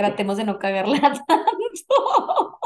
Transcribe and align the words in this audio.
tratemos 0.00 0.36
de 0.36 0.44
no 0.44 0.58
cagarla 0.58 1.00
tanto. 1.26 2.58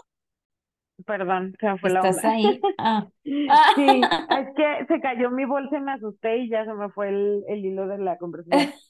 Perdón, 1.07 1.54
se 1.60 1.67
me 1.67 1.79
fue 1.79 1.91
la 1.91 2.00
¿Estás 2.00 2.17
onda. 2.25 2.30
ahí? 2.30 2.60
Ah. 2.79 3.07
Sí, 3.25 3.87
es 3.87 4.49
que 4.57 4.87
se 4.87 5.00
cayó 5.00 5.30
mi 5.30 5.44
bolsa 5.44 5.76
y 5.76 5.81
me 5.81 5.92
asusté 5.92 6.39
y 6.39 6.49
ya 6.50 6.65
se 6.65 6.73
me 6.73 6.89
fue 6.91 7.08
el, 7.08 7.42
el 7.49 7.65
hilo 7.65 7.86
de 7.89 7.99
la 7.99 8.16
conversación. 8.18 8.73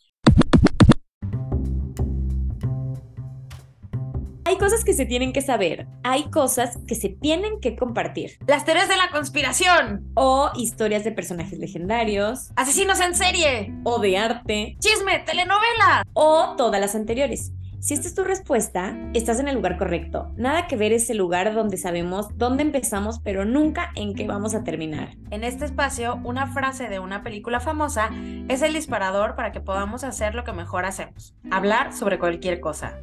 Hay 4.46 4.58
cosas 4.58 4.84
que 4.84 4.92
se 4.92 5.06
tienen 5.06 5.32
que 5.32 5.40
saber, 5.40 5.86
hay 6.02 6.24
cosas 6.30 6.78
que 6.86 6.94
se 6.94 7.08
tienen 7.08 7.60
que 7.60 7.76
compartir. 7.76 8.32
Las 8.46 8.66
teorías 8.66 8.90
de 8.90 8.96
la 8.98 9.08
conspiración. 9.10 10.10
O 10.14 10.50
historias 10.54 11.02
de 11.02 11.12
personajes 11.12 11.58
legendarios, 11.58 12.50
Asesinos 12.54 13.00
en 13.00 13.14
serie. 13.14 13.74
o 13.84 13.98
de 14.00 14.18
arte, 14.18 14.76
Chisme, 14.80 15.20
telenovela. 15.20 16.04
o 16.12 16.54
todas 16.58 16.78
las 16.78 16.94
anteriores. 16.94 17.52
Si 17.84 17.92
esta 17.92 18.08
es 18.08 18.14
tu 18.14 18.24
respuesta, 18.24 18.96
estás 19.12 19.40
en 19.40 19.46
el 19.46 19.56
lugar 19.56 19.76
correcto. 19.76 20.32
Nada 20.36 20.66
que 20.66 20.74
ver 20.74 20.94
es 20.94 21.10
el 21.10 21.18
lugar 21.18 21.52
donde 21.52 21.76
sabemos 21.76 22.28
dónde 22.38 22.62
empezamos, 22.62 23.18
pero 23.18 23.44
nunca 23.44 23.92
en 23.94 24.14
qué 24.14 24.26
vamos 24.26 24.54
a 24.54 24.64
terminar. 24.64 25.18
En 25.30 25.44
este 25.44 25.66
espacio, 25.66 26.18
una 26.24 26.46
frase 26.46 26.88
de 26.88 26.98
una 26.98 27.22
película 27.22 27.60
famosa 27.60 28.08
es 28.48 28.62
el 28.62 28.72
disparador 28.72 29.34
para 29.34 29.52
que 29.52 29.60
podamos 29.60 30.02
hacer 30.02 30.34
lo 30.34 30.44
que 30.44 30.54
mejor 30.54 30.86
hacemos, 30.86 31.34
hablar 31.50 31.92
sobre 31.92 32.18
cualquier 32.18 32.58
cosa. 32.58 32.98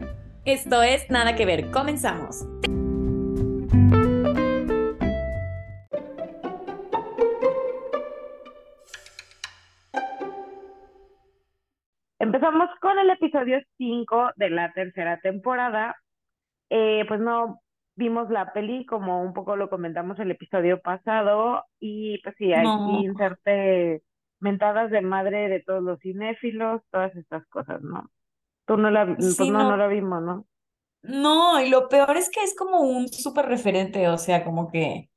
Esto 0.46 0.82
es 0.82 1.08
Nada 1.12 1.36
que 1.36 1.46
ver. 1.46 1.70
Comenzamos. 1.70 2.44
Empezamos 12.22 12.70
con 12.82 13.00
el 13.00 13.10
episodio 13.10 13.60
5 13.78 14.30
de 14.36 14.50
la 14.52 14.72
tercera 14.74 15.20
temporada. 15.22 15.96
Eh, 16.70 17.04
pues 17.08 17.20
no 17.20 17.62
vimos 17.96 18.30
la 18.30 18.54
peli 18.54 18.86
como 18.86 19.22
un 19.24 19.34
poco 19.34 19.56
lo 19.56 19.70
comentamos 19.70 20.20
el 20.20 20.32
episodio 20.32 20.80
pasado 20.82 21.66
y 21.80 22.20
pues 22.24 22.36
sí, 22.38 22.54
hay 22.54 22.66
No. 22.66 23.02
inserte 23.04 24.04
mentadas 24.40 24.92
de 24.92 25.02
madre 25.02 25.50
de 25.50 25.62
todos 25.62 25.84
los 25.84 26.00
cinéfilos, 26.00 26.82
todas 26.92 27.16
estas 27.16 27.46
cosas, 27.48 27.82
¿no? 27.82 28.10
Tú 28.68 28.78
no 28.78 28.92
la, 28.92 29.06
vi- 29.06 29.16
pues 29.16 29.38
no, 29.40 29.64
no. 29.64 29.72
no 29.72 29.78
la 29.78 29.88
vimos, 29.88 30.24
¿no? 30.24 30.46
No, 31.04 31.62
y 31.62 31.70
lo 31.70 31.90
peor 31.90 32.18
es 32.18 32.30
que 32.32 32.44
es 32.44 32.56
como 32.56 32.80
un 32.82 33.08
súper 33.08 33.46
referente, 33.48 34.08
o 34.10 34.18
sea, 34.18 34.44
como 34.44 34.72
que 34.72 35.11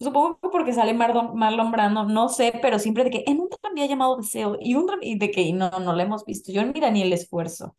supongo 0.00 0.38
que 0.40 0.48
porque 0.48 0.72
sale 0.72 0.94
Marlon, 0.94 1.36
Marlon 1.36 1.70
Brando, 1.70 2.04
no 2.04 2.28
sé, 2.28 2.52
pero 2.62 2.78
siempre 2.78 3.04
de 3.04 3.10
que 3.10 3.24
en 3.26 3.40
un 3.40 3.48
tranvía 3.50 3.86
llamado 3.86 4.16
Deseo 4.16 4.56
y 4.60 4.74
un 4.74 4.88
y 5.02 5.18
de 5.18 5.30
que 5.30 5.42
y 5.42 5.52
no, 5.52 5.70
no 5.70 5.92
la 5.94 6.02
hemos 6.04 6.24
visto. 6.24 6.52
Yo 6.52 6.64
mira 6.66 6.90
ni 6.90 7.02
el 7.02 7.12
esfuerzo. 7.12 7.76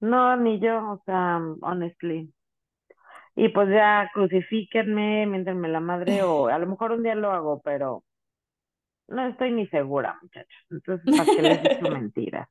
No, 0.00 0.36
ni 0.36 0.58
yo, 0.60 0.76
o 0.92 1.02
sea, 1.06 1.40
honestly. 1.62 2.30
Y 3.34 3.48
pues 3.50 3.68
ya 3.70 4.10
crucifíquenme, 4.14 5.26
miéntenme 5.26 5.68
la 5.68 5.80
madre, 5.80 6.22
o 6.22 6.48
a 6.48 6.58
lo 6.58 6.66
mejor 6.66 6.92
un 6.92 7.02
día 7.02 7.14
lo 7.14 7.30
hago, 7.32 7.60
pero 7.62 8.04
no 9.08 9.26
estoy 9.28 9.52
ni 9.52 9.66
segura, 9.68 10.18
muchachos. 10.22 10.66
Entonces, 10.70 11.06
¿para 11.16 11.30
qué 11.34 11.42
les 11.42 11.62
digo 11.62 11.88
mentiras? 11.90 12.48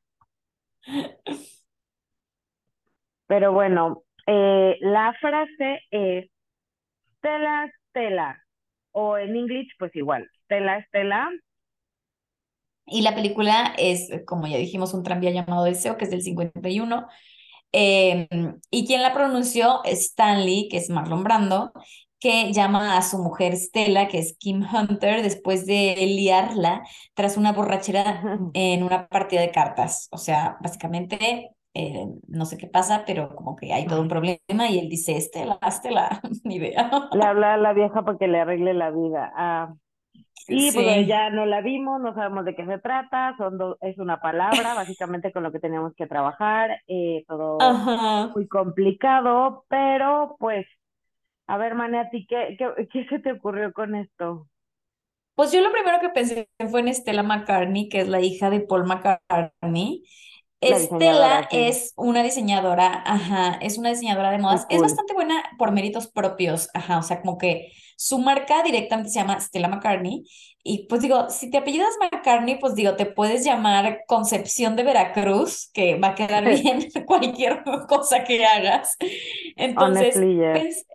Pero 3.28 3.54
bueno, 3.54 4.04
eh, 4.28 4.78
la 4.82 5.14
frase 5.20 5.82
es 5.92 6.30
Stella, 7.20 7.72
Stella, 7.92 8.44
o 8.92 9.18
en 9.18 9.36
inglés, 9.36 9.68
pues 9.80 9.96
igual, 9.96 10.30
Stella, 10.46 10.84
Stella, 10.88 11.30
Y 12.86 13.02
la 13.04 13.16
película 13.16 13.74
es, 13.78 14.10
como 14.26 14.48
ya 14.48 14.58
dijimos, 14.58 14.94
un 14.94 15.04
tranvía 15.04 15.32
llamado 15.32 15.64
Deseo, 15.66 15.98
que 15.98 16.06
es 16.06 16.12
del 16.12 16.24
51. 16.24 17.08
Eh, 17.74 18.28
y 18.70 18.86
quien 18.86 19.02
la 19.02 19.14
pronunció 19.14 19.82
Stanley, 19.86 20.68
que 20.70 20.78
es 20.78 20.90
Marlon 20.90 21.24
Brando, 21.24 21.72
que 22.20 22.52
llama 22.54 22.98
a 22.98 23.02
su 23.02 23.18
mujer 23.20 23.56
Stella, 23.58 24.08
que 24.08 24.20
es 24.20 24.38
Kim 24.38 24.64
Hunter, 24.64 25.24
después 25.24 25.66
de 25.66 25.96
liarla 25.98 26.84
tras 27.14 27.38
una 27.38 27.54
borrachera 27.54 28.22
en 28.54 28.84
una 28.84 29.08
partida 29.08 29.42
de 29.42 29.52
cartas. 29.52 30.08
O 30.12 30.18
sea, 30.18 30.58
básicamente, 30.62 31.52
eh, 31.74 32.06
no 32.28 32.46
sé 32.46 32.58
qué 32.58 32.68
pasa, 32.68 33.04
pero 33.06 33.36
como 33.36 33.56
que 33.56 33.74
hay 33.74 33.88
todo 33.88 34.02
un 34.02 34.08
problema 34.10 34.40
y 34.70 34.80
él 34.80 34.90
dice, 34.90 35.20
Stella, 35.22 35.60
Stella, 35.72 36.22
ni 36.44 36.56
idea. 36.58 36.92
le 37.12 37.24
habla 37.24 37.54
a 37.56 37.58
la 37.58 37.74
vieja 37.74 38.04
para 38.04 38.18
que 38.18 38.28
le 38.28 38.40
arregle 38.42 38.74
la 38.74 38.92
vida. 38.92 39.32
Ah, 39.36 39.74
y 40.48 40.72
pues 40.74 41.08
Sí. 41.08 41.08
ya 41.08 41.30
no 41.32 41.46
la 41.46 41.62
vimos, 41.62 42.02
no 42.02 42.14
sabemos 42.16 42.46
de 42.46 42.56
qué 42.56 42.66
se 42.66 42.80
trata, 42.80 43.36
son 43.38 43.58
do- 43.58 43.78
es 43.82 43.98
una 44.00 44.22
palabra, 44.22 44.76
básicamente 44.76 45.32
con 45.34 45.44
lo 45.44 45.52
que 45.52 45.60
teníamos 45.60 45.96
que 45.96 46.08
trabajar, 46.08 46.82
eh, 46.88 47.26
todo 47.28 47.68
Ajá. 47.68 48.36
muy 48.36 48.48
complicado, 48.50 49.66
pero 49.70 50.38
pues, 50.40 50.68
a 51.48 51.58
ver, 51.58 51.76
Mane, 51.76 52.00
¿a 52.02 52.10
ti 52.12 52.26
qué, 52.28 52.58
qué, 52.60 52.88
qué 52.92 53.08
se 53.10 53.20
te 53.20 53.34
ocurrió 53.34 53.74
con 53.74 53.96
esto? 53.96 54.48
Pues 55.36 55.52
yo 55.52 55.62
lo 55.62 55.72
primero 55.72 56.00
que 56.00 56.10
pensé 56.10 56.50
fue 56.70 56.82
en 56.82 56.94
Stella 56.94 57.24
McCartney, 57.24 57.90
que 57.90 58.02
es 58.02 58.08
la 58.08 58.22
hija 58.22 58.50
de 58.50 58.60
Paul 58.62 58.86
McCartney. 58.86 60.04
Estela 60.62 61.48
es 61.52 61.94
una 61.96 62.22
diseñadora, 62.22 63.04
ajá, 63.06 63.58
es 63.62 63.78
una 63.78 63.90
diseñadora 63.90 64.32
de 64.32 64.38
modas. 64.38 64.68
Es 64.70 64.80
bastante 64.80 65.14
buena 65.14 65.44
por 65.58 65.72
méritos 65.72 66.08
propios, 66.08 66.70
ajá, 66.74 67.00
o 67.00 67.04
sea, 67.04 67.22
como 67.22 67.38
que 67.38 67.72
su 67.98 68.20
marca 68.20 68.64
directamente 68.64 69.10
se 69.10 69.20
llama 69.20 69.40
Stella 69.40 69.68
McCartney. 69.68 70.24
Y 70.64 70.86
pues 70.88 71.02
digo, 71.02 71.30
si 71.30 71.50
te 71.50 71.58
apellidas 71.58 71.98
McCartney, 72.00 72.60
pues 72.60 72.76
digo, 72.76 72.96
te 72.96 73.08
puedes 73.08 73.44
llamar 73.44 74.02
Concepción 74.08 74.76
de 74.76 74.84
Veracruz, 74.84 75.72
que 75.74 76.00
va 76.00 76.10
a 76.10 76.16
quedar 76.16 76.46
bien 76.46 76.88
cualquier 77.08 77.64
cosa 77.88 78.24
que 78.24 78.46
hagas. 78.46 78.96
Entonces, 79.56 80.16
Honestly, 80.16 80.38
yes. 80.38 80.86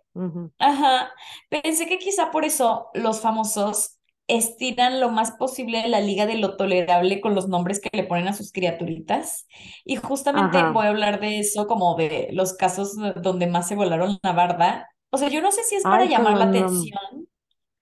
Ajá, 0.58 1.12
pensé 1.48 1.86
que 1.86 1.98
quizá 1.98 2.30
por 2.30 2.44
eso 2.44 2.88
los 2.94 3.20
famosos 3.20 3.98
estiran 4.28 5.00
lo 5.00 5.10
más 5.10 5.32
posible 5.32 5.86
la 5.88 6.00
liga 6.00 6.26
de 6.26 6.36
lo 6.38 6.56
tolerable 6.56 7.20
con 7.20 7.34
los 7.34 7.48
nombres 7.48 7.80
que 7.80 7.90
le 7.92 8.04
ponen 8.04 8.28
a 8.28 8.32
sus 8.34 8.52
criaturitas. 8.52 9.46
Y 9.84 9.96
justamente 9.96 10.62
Ajá. 10.62 10.72
voy 10.72 10.86
a 10.86 10.90
hablar 10.90 11.20
de 11.20 11.38
eso 11.40 11.66
como 11.66 11.96
de 11.96 12.28
los 12.32 12.54
casos 12.54 12.96
donde 13.22 13.46
más 13.46 13.68
se 13.68 13.76
volaron 13.76 14.18
la 14.22 14.32
barda. 14.32 14.88
O 15.10 15.18
sea, 15.18 15.28
yo 15.28 15.42
no 15.42 15.52
sé 15.52 15.62
si 15.64 15.76
es 15.76 15.86
para 15.86 16.04
Ay, 16.04 16.06
llamar 16.06 16.36
la 16.38 16.46
atención. 16.46 16.98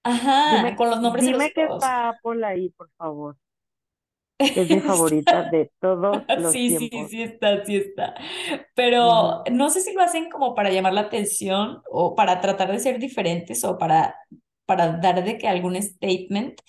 Ajá, 0.04 0.42
Dime, 0.48 0.74
con 0.76 0.88
los 0.90 1.00
nombres 1.02 1.26
dime 1.26 1.52
que 1.52 1.64
está 1.64 2.08
Apple 2.10 2.44
ahí, 2.46 2.70
por 2.70 2.90
favor, 2.96 3.36
es 4.54 4.68
mi 4.70 4.80
favorita 4.80 5.42
de 5.44 5.70
todos 5.80 6.24
los 6.36 6.64
Sí, 6.64 6.70
sí, 6.76 6.90
tiempos. 6.90 7.10
sí 7.10 7.22
está, 7.22 7.64
sí 7.64 7.76
está. 7.76 8.14
Pero 8.74 9.42
no 9.50 9.70
sé 9.70 9.80
si 9.80 9.92
lo 9.94 10.02
hacen 10.02 10.30
como 10.30 10.54
para 10.54 10.70
llamar 10.70 10.92
la 10.94 11.02
atención 11.02 11.82
o 11.90 12.14
para 12.14 12.40
tratar 12.40 12.70
de 12.72 12.78
ser 12.80 12.98
diferentes 12.98 13.64
o 13.64 13.78
para, 13.78 14.16
para 14.66 14.98
dar 14.98 15.24
de 15.24 15.38
que 15.38 15.48
algún 15.48 15.80
statement. 15.80 16.60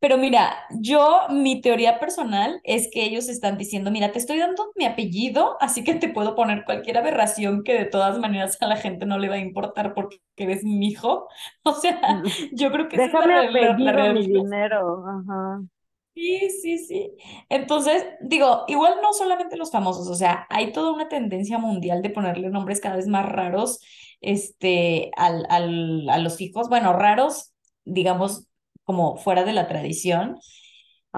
Pero 0.00 0.18
mira, 0.18 0.54
yo, 0.80 1.22
mi 1.30 1.60
teoría 1.62 1.98
personal 1.98 2.60
es 2.64 2.88
que 2.92 3.04
ellos 3.04 3.28
están 3.28 3.56
diciendo, 3.58 3.90
mira, 3.90 4.12
te 4.12 4.18
estoy 4.18 4.38
dando 4.38 4.70
mi 4.76 4.84
apellido, 4.84 5.56
así 5.60 5.82
que 5.84 5.94
te 5.94 6.08
puedo 6.10 6.34
poner 6.36 6.64
cualquier 6.64 6.98
aberración 6.98 7.62
que 7.64 7.72
de 7.74 7.84
todas 7.86 8.18
maneras 8.18 8.58
a 8.60 8.66
la 8.66 8.76
gente 8.76 9.06
no 9.06 9.18
le 9.18 9.28
va 9.28 9.36
a 9.36 9.38
importar 9.38 9.94
porque 9.94 10.18
eres 10.36 10.64
mi 10.64 10.88
hijo. 10.88 11.28
O 11.64 11.74
sea, 11.74 12.22
yo 12.52 12.70
creo 12.72 12.88
que 12.88 12.96
esa 12.96 13.08
es 13.12 13.24
la, 13.26 13.42
Déjame 13.52 13.52
la- 13.52 13.78
la 13.78 14.08
mi 14.08 14.26
dinero. 14.28 15.04
Ajá. 15.06 15.62
Sí, 16.14 16.48
sí, 16.62 16.78
sí. 16.78 17.16
Entonces, 17.48 18.04
digo, 18.20 18.64
igual 18.68 18.94
no 19.02 19.12
solamente 19.12 19.56
los 19.56 19.72
famosos, 19.72 20.06
o 20.08 20.14
sea, 20.14 20.46
hay 20.48 20.70
toda 20.72 20.92
una 20.92 21.08
tendencia 21.08 21.58
mundial 21.58 22.02
de 22.02 22.10
ponerle 22.10 22.50
nombres 22.50 22.80
cada 22.80 22.94
vez 22.96 23.08
más 23.08 23.26
raros, 23.28 23.80
este, 24.24 25.10
al, 25.16 25.46
al, 25.48 26.08
a 26.08 26.18
los 26.18 26.40
hijos, 26.40 26.68
bueno, 26.68 26.92
raros, 26.92 27.52
digamos, 27.84 28.46
como 28.84 29.16
fuera 29.16 29.44
de 29.44 29.52
la 29.52 29.68
tradición. 29.68 30.38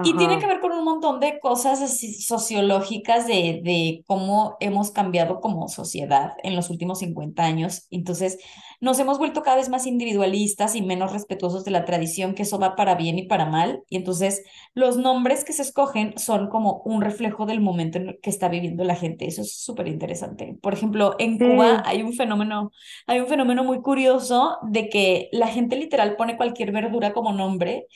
Y 0.04 0.14
tiene 0.14 0.38
que 0.38 0.46
ver 0.46 0.60
con 0.60 0.72
un 0.72 0.84
montón 0.84 1.20
de 1.20 1.40
cosas 1.40 1.80
así 1.80 2.12
sociológicas 2.20 3.26
de, 3.26 3.62
de 3.64 4.04
cómo 4.06 4.58
hemos 4.60 4.90
cambiado 4.90 5.40
como 5.40 5.68
sociedad 5.68 6.34
en 6.42 6.54
los 6.54 6.68
últimos 6.68 6.98
50 6.98 7.42
años. 7.42 7.86
Entonces, 7.90 8.38
nos 8.80 8.98
hemos 8.98 9.18
vuelto 9.18 9.42
cada 9.42 9.56
vez 9.56 9.68
más 9.68 9.86
individualistas 9.86 10.74
y 10.74 10.82
menos 10.82 11.12
respetuosos 11.12 11.64
de 11.64 11.70
la 11.70 11.84
tradición, 11.84 12.34
que 12.34 12.42
eso 12.42 12.58
va 12.58 12.76
para 12.76 12.94
bien 12.94 13.18
y 13.18 13.26
para 13.26 13.46
mal. 13.46 13.82
Y 13.88 13.96
entonces, 13.96 14.44
los 14.74 14.96
nombres 14.96 15.44
que 15.44 15.52
se 15.52 15.62
escogen 15.62 16.14
son 16.18 16.48
como 16.48 16.82
un 16.84 17.00
reflejo 17.00 17.46
del 17.46 17.60
momento 17.60 17.98
en 17.98 18.08
el 18.08 18.20
que 18.20 18.30
está 18.30 18.48
viviendo 18.48 18.84
la 18.84 18.96
gente. 18.96 19.26
Eso 19.26 19.42
es 19.42 19.56
súper 19.56 19.88
interesante. 19.88 20.56
Por 20.60 20.74
ejemplo, 20.74 21.16
en 21.18 21.38
Cuba 21.38 21.82
hay 21.86 22.02
un 22.02 22.12
fenómeno, 22.12 22.70
hay 23.06 23.20
un 23.20 23.26
fenómeno 23.26 23.64
muy 23.64 23.80
curioso 23.80 24.58
de 24.62 24.88
que 24.88 25.28
la 25.32 25.48
gente 25.48 25.76
literal 25.76 26.16
pone 26.16 26.36
cualquier 26.36 26.72
verdura 26.72 27.12
como 27.12 27.32
nombre 27.32 27.86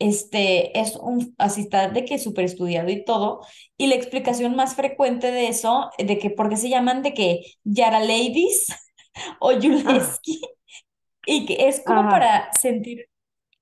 este, 0.00 0.80
es 0.80 0.96
un, 0.96 1.34
así 1.38 1.60
está 1.60 1.88
de 1.88 2.04
que 2.04 2.18
súper 2.18 2.46
estudiado 2.46 2.90
y 2.90 3.04
todo, 3.04 3.42
y 3.76 3.86
la 3.86 3.94
explicación 3.94 4.56
más 4.56 4.74
frecuente 4.74 5.30
de 5.30 5.48
eso, 5.48 5.90
de 5.98 6.18
que 6.18 6.30
por 6.30 6.48
qué 6.48 6.56
se 6.56 6.70
llaman 6.70 7.02
de 7.02 7.14
que 7.14 7.40
Yara 7.64 8.00
Ladies 8.00 8.66
o 9.40 9.52
Yuleski, 9.52 10.40
y 11.26 11.46
que 11.46 11.68
es 11.68 11.82
como 11.84 12.02
Ajá. 12.02 12.10
para 12.10 12.52
sentir, 12.54 13.06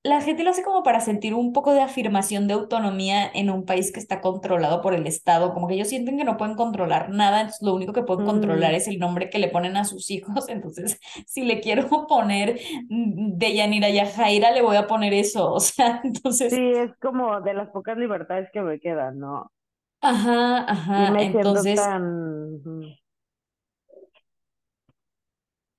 la 0.05 0.21
gente 0.23 0.45
lo 0.45 0.51
hace 0.51 0.63
como 0.63 0.83
para 0.83 1.01
sentir 1.01 1.35
un 1.35 1.53
poco 1.53 1.73
de 1.75 1.83
afirmación 1.83 2.49
de 2.49 2.55
autonomía 2.55 3.31
en 3.35 3.51
un 3.51 3.67
país 3.67 3.93
que 3.93 4.01
está 4.01 4.21
controlado 4.21 4.81
por 4.83 4.95
el 4.95 5.07
Estado, 5.07 5.55
como 5.55 5.69
que 5.69 5.75
ellos 5.75 5.89
sienten 5.89 6.19
que 6.19 6.25
no 6.25 6.37
pueden 6.39 6.57
controlar 6.57 7.11
nada, 7.11 7.41
entonces 7.43 7.63
lo 7.63 7.75
único 7.75 7.93
que 7.93 8.03
pueden 8.05 8.25
controlar 8.25 8.73
Mm, 8.73 8.75
es 8.75 8.89
el 8.89 8.99
nombre 8.99 9.31
que 9.31 9.39
le 9.39 9.49
ponen 9.49 9.77
a 9.77 9.85
sus 9.85 10.11
hijos, 10.11 10.49
entonces 10.51 11.01
si 11.27 11.43
le 11.45 11.61
quiero 11.61 11.89
poner 12.09 12.61
mm, 12.89 13.39
Deyanira 13.39 13.91
Yajaira, 13.91 14.53
le 14.53 14.63
voy 14.63 14.77
a 14.77 14.87
poner 14.87 15.15
eso, 15.15 15.53
o 15.53 15.61
sea, 15.61 16.01
sí, 16.49 16.55
entonces, 16.55 16.55
es 16.57 16.97
como 17.01 17.41
de 17.41 17.55
las 17.55 17.71
pocas 17.71 17.97
libertades 17.99 18.51
que 18.53 18.61
me 18.61 18.81
quedan, 18.81 19.19
¿no? 19.19 19.53
ajá, 20.01 20.65
Y 20.95 21.09
ajá, 21.09 21.11
me 21.11 21.25
entonces... 21.27 21.77
tan... 21.77 22.63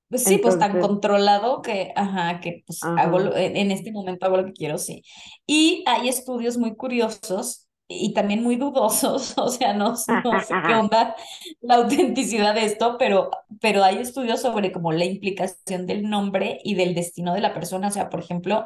Pues 0.09 0.25
sí, 0.25 0.39
pues 0.39 0.57
tan 0.57 0.77
Entonces, 0.77 0.79
controlado 0.79 1.61
que, 1.61 1.91
ajá, 1.95 2.39
que 2.41 2.63
pues 2.65 2.91
hago, 2.95 3.19
ajá. 3.19 3.19
lo- 3.19 3.35
en 3.37 3.71
este 3.71 3.91
momento 3.91 4.25
hago 4.25 4.37
lo 4.37 4.45
que 4.45 4.53
quiero, 4.53 4.77
sí. 4.79 5.03
Y 5.45 5.83
hay 5.87 6.09
estudios 6.09 6.57
muy 6.57 6.75
curiosos 6.75 7.67
y 7.87 8.13
también 8.13 8.41
muy 8.43 8.55
dudosos, 8.55 9.33
o 9.37 9.49
sea, 9.49 9.73
no, 9.73 9.93
no 10.23 10.39
sé 10.39 10.61
qué 10.63 10.73
onda 10.75 11.15
la 11.61 11.75
autenticidad 11.75 12.55
de 12.55 12.65
esto, 12.65 12.97
pero, 12.97 13.29
pero 13.61 13.83
hay 13.83 13.97
estudios 13.99 14.41
sobre 14.41 14.71
como 14.71 14.91
la 14.91 15.05
implicación 15.05 15.85
del 15.85 16.09
nombre 16.09 16.59
y 16.63 16.75
del 16.75 16.95
destino 16.95 17.33
de 17.35 17.41
la 17.41 17.53
persona. 17.53 17.87
O 17.89 17.91
sea, 17.91 18.09
por 18.09 18.19
ejemplo, 18.21 18.65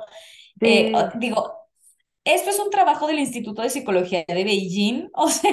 eh, 0.64 0.92
o- 0.96 1.10
Sí, 1.12 1.20
digo, 1.20 1.54
esto 2.26 2.50
es 2.52 2.60
un 2.60 2.70
trabajo 2.72 3.08
del 3.08 3.20
Instituto 3.20 3.62
de 3.64 3.70
Psicología 3.72 4.26
de 4.28 4.44
Beijing, 4.44 5.10
o 5.16 5.30
sea, 5.30 5.52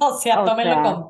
o 0.00 0.18
sea, 0.18 0.44
o 0.44 0.46
tómenlo 0.46 0.82
sea, 0.82 0.82
con 0.82 1.08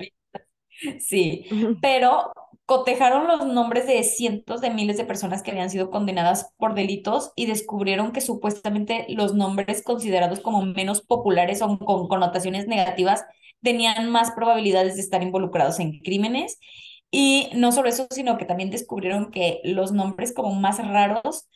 Sí, 1.01 1.45
pero 1.81 2.33
cotejaron 2.69 3.27
los 3.27 3.47
nombres 3.47 3.87
de 3.87 4.03
cientos 4.03 4.61
de 4.61 4.69
miles 4.69 4.99
de 4.99 5.07
personas 5.07 5.43
que 5.43 5.53
habían 5.53 5.71
sido 5.71 5.91
condenadas 5.91 6.53
por 6.59 6.75
delitos 6.75 7.33
y 7.35 7.47
descubrieron 7.47 8.13
que 8.13 8.21
supuestamente 8.21 9.07
los 9.09 9.33
nombres 9.33 9.83
considerados 9.83 10.41
como 10.41 10.61
menos 10.67 11.01
populares 11.01 11.63
o 11.63 11.79
con 11.79 12.09
connotaciones 12.09 12.69
negativas 12.69 13.25
tenían 13.63 14.11
más 14.11 14.33
probabilidades 14.33 14.97
de 14.97 15.01
estar 15.01 15.23
involucrados 15.23 15.81
en 15.81 15.99
crímenes. 16.01 16.59
Y 17.11 17.49
no 17.55 17.73
solo 17.73 17.89
eso, 17.89 18.07
sino 18.11 18.37
que 18.37 18.45
también 18.45 18.69
descubrieron 18.69 19.31
que 19.31 19.63
los 19.65 19.93
nombres 19.93 20.35
como 20.35 20.55
más 20.55 20.77
raros 20.87 21.49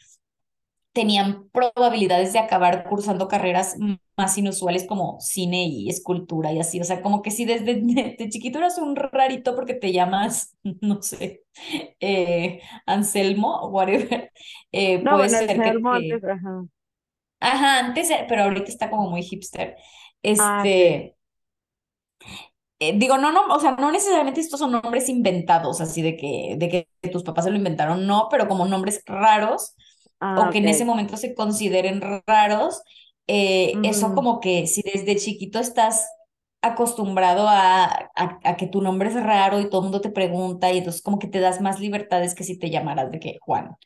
tenían 0.92 1.48
probabilidades 1.50 2.32
de 2.32 2.38
acabar 2.38 2.84
cursando 2.88 3.26
carreras 3.26 3.76
más 4.16 4.36
inusuales 4.36 4.86
como 4.86 5.18
cine 5.20 5.64
y 5.64 5.88
escultura 5.88 6.52
y 6.52 6.60
así. 6.60 6.80
O 6.80 6.84
sea, 6.84 7.00
como 7.00 7.22
que 7.22 7.30
si 7.30 7.44
desde, 7.44 7.74
desde 7.82 8.28
chiquito 8.28 8.58
eras 8.58 8.78
un 8.78 8.94
rarito 8.96 9.54
porque 9.54 9.74
te 9.74 9.92
llamas, 9.92 10.56
no 10.80 11.00
sé, 11.02 11.42
eh, 12.00 12.60
Anselmo 12.86 13.68
whatever, 13.68 14.32
eh, 14.72 14.98
no, 14.98 15.16
puede 15.16 15.30
ser 15.30 15.46
que 15.46 15.64
Selmo 15.64 15.92
antes, 15.92 16.20
te... 16.20 16.30
ajá. 16.30 16.64
Ajá, 17.40 17.78
antes, 17.86 18.10
eh, 18.10 18.24
pero 18.28 18.44
ahorita 18.44 18.68
está 18.68 18.88
como 18.88 19.10
muy 19.10 19.22
hipster. 19.22 19.74
Ah, 20.38 20.60
sí. 20.62 20.68
Este, 20.70 21.16
eh, 22.78 22.94
digo, 22.96 23.16
no, 23.16 23.32
no, 23.32 23.46
o 23.46 23.60
sea, 23.60 23.72
no 23.72 23.92
necesariamente 23.92 24.40
estos 24.40 24.58
son 24.58 24.72
nombres 24.72 25.08
inventados, 25.08 25.80
así 25.80 26.02
de 26.02 26.16
que, 26.16 26.56
de 26.58 26.68
que 26.68 27.10
tus 27.10 27.22
papás 27.22 27.44
se 27.44 27.50
lo 27.50 27.56
inventaron, 27.56 28.06
no, 28.06 28.28
pero 28.30 28.48
como 28.48 28.66
nombres 28.66 29.02
raros 29.06 29.76
Ah, 30.24 30.40
o 30.46 30.50
que 30.50 30.58
en 30.58 30.68
ese 30.68 30.84
momento 30.84 31.16
se 31.16 31.34
consideren 31.34 32.00
raros, 32.26 32.82
eh, 33.26 33.80
eso 33.82 34.14
como 34.14 34.40
que 34.40 34.66
si 34.66 34.82
desde 34.82 35.16
chiquito 35.16 35.58
estás 35.58 36.06
acostumbrado 36.62 37.48
a, 37.48 37.84
a, 38.16 38.40
a 38.44 38.56
que 38.56 38.68
tu 38.68 38.82
nombre 38.82 39.08
es 39.08 39.14
raro 39.16 39.60
y 39.60 39.68
todo 39.68 39.80
el 39.80 39.84
mundo 39.86 40.00
te 40.00 40.10
pregunta 40.10 40.72
y 40.72 40.78
entonces 40.78 41.02
como 41.02 41.18
que 41.18 41.26
te 41.28 41.40
das 41.40 41.60
más 41.60 41.80
libertades 41.80 42.34
que 42.34 42.44
si 42.44 42.58
te 42.58 42.70
llamaras 42.70 43.10
de 43.10 43.18
que 43.20 43.38
Juan. 43.42 43.76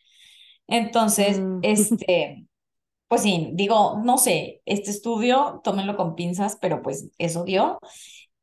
Entonces, 0.69 1.41
mm, 1.41 1.61
este, 1.63 2.47
pues 3.09 3.23
sí, 3.23 3.51
digo, 3.55 4.01
no 4.05 4.19
sé, 4.19 4.63
este 4.67 4.91
estudio, 4.91 5.61
tómenlo 5.65 5.97
con 5.97 6.17
pinzas, 6.17 6.59
pero 6.61 6.83
pues 6.83 7.11
eso 7.19 7.45
dio. 7.45 7.79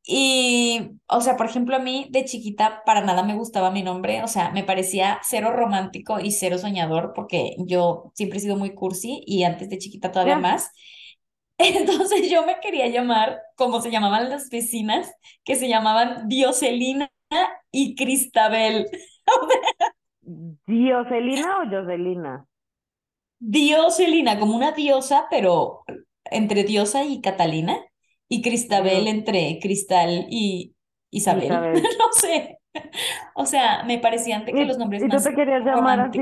Y, 0.06 1.00
o 1.06 1.20
sea, 1.22 1.36
por 1.36 1.46
ejemplo, 1.46 1.76
a 1.76 1.78
mí 1.78 2.08
de 2.10 2.24
chiquita 2.26 2.82
para 2.84 3.00
nada 3.02 3.22
me 3.22 3.34
gustaba 3.34 3.70
mi 3.70 3.82
nombre, 3.82 4.22
o 4.22 4.28
sea, 4.28 4.50
me 4.50 4.62
parecía 4.62 5.18
cero 5.22 5.50
romántico 5.50 6.20
y 6.20 6.30
cero 6.32 6.58
soñador 6.58 7.12
porque 7.14 7.56
yo 7.58 8.12
siempre 8.14 8.38
he 8.38 8.42
sido 8.42 8.56
muy 8.56 8.74
cursi 8.74 9.22
y 9.26 9.44
antes 9.44 9.70
de 9.70 9.78
chiquita 9.78 10.12
todavía 10.12 10.38
más. 10.38 10.70
Entonces 11.58 12.30
yo 12.30 12.44
me 12.44 12.60
quería 12.60 12.88
llamar 12.88 13.40
como 13.56 13.80
se 13.80 13.90
llamaban 13.90 14.28
las 14.28 14.50
vecinas, 14.50 15.10
que 15.44 15.56
se 15.56 15.68
llamaban 15.68 16.28
Dioselina 16.28 17.10
y 17.70 17.94
Cristabel. 17.94 18.86
¿Dioselina 20.66 21.58
o 21.58 21.70
Joselina? 21.70 22.46
Dioselina, 23.38 24.38
como 24.38 24.56
una 24.56 24.72
diosa, 24.72 25.26
pero 25.30 25.84
entre 26.30 26.64
diosa 26.64 27.04
y 27.04 27.20
Catalina, 27.20 27.78
y 28.28 28.42
Cristabel 28.42 29.06
entre 29.08 29.58
Cristal 29.60 30.26
y 30.30 30.74
Isabel. 31.10 31.44
Isabel. 31.46 31.82
No 31.82 32.12
sé. 32.12 32.58
O 33.34 33.46
sea, 33.46 33.84
me 33.84 33.98
parecían 33.98 34.44
de 34.44 34.52
¿Y, 34.52 34.54
que 34.54 34.64
los 34.64 34.78
nombres 34.78 35.02
y 35.02 35.08
tú 35.08 35.14
más 35.14 35.24
te 35.24 35.34
querías 35.34 35.64
llamar 35.64 36.00
así? 36.00 36.20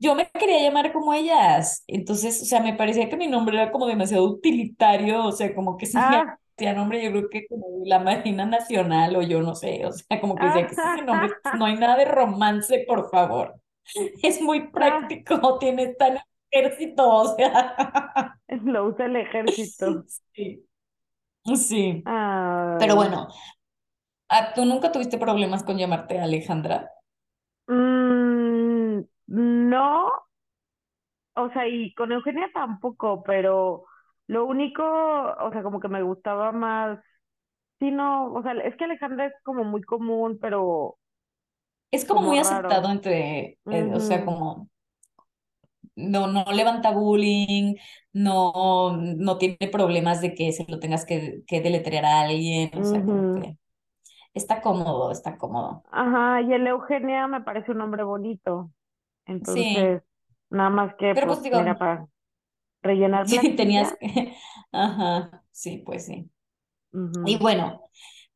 Yo 0.00 0.14
me 0.14 0.28
quería 0.30 0.62
llamar 0.62 0.92
como 0.92 1.12
ellas. 1.12 1.82
Entonces, 1.86 2.40
o 2.42 2.44
sea, 2.44 2.60
me 2.60 2.74
parecía 2.74 3.08
que 3.08 3.16
mi 3.16 3.26
nombre 3.26 3.60
era 3.60 3.72
como 3.72 3.86
demasiado 3.86 4.24
utilitario. 4.24 5.24
O 5.24 5.32
sea, 5.32 5.54
como 5.54 5.76
que 5.76 5.86
si 5.86 5.96
Ah, 5.96 6.38
hacía 6.56 6.72
nombre, 6.74 7.02
yo 7.02 7.10
creo 7.10 7.28
que 7.30 7.46
como 7.46 7.66
la 7.84 7.98
Marina 7.98 8.44
Nacional 8.46 9.16
o 9.16 9.22
yo 9.22 9.42
no 9.42 9.54
sé. 9.54 9.84
O 9.86 9.92
sea, 9.92 10.20
como 10.20 10.36
que 10.36 10.46
decía 10.46 10.66
que 10.66 10.74
ese 10.74 11.02
nombre, 11.04 11.30
ah, 11.44 11.56
no 11.56 11.64
hay 11.64 11.76
nada 11.76 11.96
de 11.96 12.04
romance, 12.04 12.84
por 12.86 13.10
favor. 13.10 13.54
Es 14.22 14.40
muy 14.42 14.58
ah, 14.58 14.70
práctico, 14.72 15.58
tiene 15.58 15.94
tan 15.94 16.18
ejército, 16.50 17.08
o 17.08 17.36
sea. 17.36 18.36
lo 18.64 18.86
usa 18.88 19.06
el 19.06 19.16
ejército. 19.16 20.04
Sí, 20.34 20.67
sí. 21.56 22.04
Pero 22.78 22.94
Ay. 22.94 22.96
bueno, 22.96 23.28
¿a- 24.30 24.54
¿tú 24.54 24.64
nunca 24.64 24.90
tuviste 24.92 25.18
problemas 25.18 25.62
con 25.64 25.76
llamarte 25.78 26.18
Alejandra? 26.18 26.90
Mm, 27.68 29.04
no, 29.28 30.10
o 31.34 31.50
sea, 31.52 31.68
y 31.68 31.94
con 31.94 32.12
Eugenia 32.12 32.48
tampoco, 32.52 33.22
pero 33.22 33.84
lo 34.26 34.44
único, 34.46 34.82
o 34.84 35.50
sea, 35.52 35.62
como 35.62 35.80
que 35.80 35.88
me 35.88 36.02
gustaba 36.02 36.52
más, 36.52 36.98
sí, 37.80 37.90
no, 37.90 38.32
o 38.34 38.42
sea, 38.42 38.52
es 38.54 38.76
que 38.76 38.84
Alejandra 38.84 39.26
es 39.26 39.34
como 39.44 39.64
muy 39.64 39.82
común, 39.82 40.38
pero 40.40 40.98
Es 41.90 42.04
como 42.04 42.22
como 42.22 42.22
muy 42.22 42.38
aceptado 42.38 42.90
entre, 42.90 43.58
eh, 43.70 43.90
o 43.94 44.00
sea, 44.00 44.24
como 44.24 44.68
no, 45.98 46.28
no 46.28 46.44
levanta 46.52 46.92
bullying, 46.92 47.76
no, 48.12 48.96
no 48.98 49.38
tiene 49.38 49.58
problemas 49.72 50.20
de 50.22 50.34
que 50.34 50.52
se 50.52 50.64
lo 50.68 50.80
tengas 50.80 51.04
que, 51.06 51.42
que 51.46 51.60
deletrear 51.62 52.04
a 52.06 52.20
alguien, 52.22 52.70
o 52.78 52.84
sea, 52.84 53.04
que 53.34 53.58
está 54.34 54.60
cómodo, 54.62 55.12
está 55.12 55.38
cómodo. 55.38 55.84
Ajá, 55.90 56.42
y 56.42 56.52
el 56.52 56.66
Eugenia 56.66 57.26
me 57.26 57.40
parece 57.42 57.72
un 57.72 57.78
nombre 57.78 58.02
bonito, 58.04 58.70
Sí, 59.42 59.64
entonces, 59.66 60.02
nada 60.50 60.70
más 60.70 60.94
que, 60.96 61.14
pero 61.14 61.26
pues, 61.26 61.40
pues 61.40 61.42
digo, 61.42 61.58
mira, 61.58 61.78
para 61.78 62.06
rellenar 62.82 63.28
sí, 63.28 63.56
tenías 63.56 63.94
que, 63.98 64.34
ajá, 64.72 65.44
sí, 65.50 65.82
pues 65.84 66.06
sí. 66.06 66.30
Y 67.24 67.38
bueno, 67.38 67.82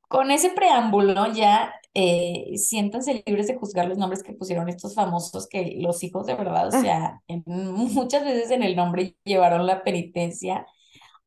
con 0.08 0.30
ese 0.30 0.50
preámbulo 0.50 1.32
ya 1.34 1.74
eh, 1.94 2.52
siéntanse 2.58 3.22
libres 3.26 3.46
de 3.48 3.56
juzgar 3.56 3.86
los 3.88 3.98
nombres 3.98 4.22
que 4.22 4.32
pusieron 4.34 4.68
estos 4.68 4.94
famosos, 4.94 5.48
que 5.48 5.76
los 5.80 6.02
hijos 6.04 6.26
de 6.26 6.34
verdad, 6.34 6.68
o 6.68 6.72
sea, 6.72 7.22
en- 7.28 7.44
muchas 7.46 8.24
veces 8.24 8.50
en 8.50 8.62
el 8.62 8.76
nombre 8.76 9.16
llevaron 9.24 9.66
la 9.66 9.84
penitencia. 9.84 10.66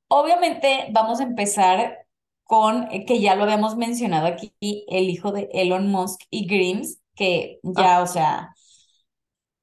Obviamente 0.07 0.88
vamos 0.93 1.19
a 1.19 1.24
empezar 1.24 2.07
con 2.43 2.88
eh, 2.91 3.05
que 3.05 3.22
ya 3.22 3.36
lo 3.36 3.43
habíamos 3.43 3.77
mencionado 3.77 4.27
aquí, 4.27 4.53
el 4.89 5.10
hijo 5.10 5.31
de 5.31 5.50
Elon 5.53 5.88
Musk 5.91 6.22
y 6.29 6.48
Grims, 6.48 7.00
que 7.15 7.60
Ah, 7.75 7.86
ya, 7.86 8.01
o 8.03 8.07
sea, 8.07 8.53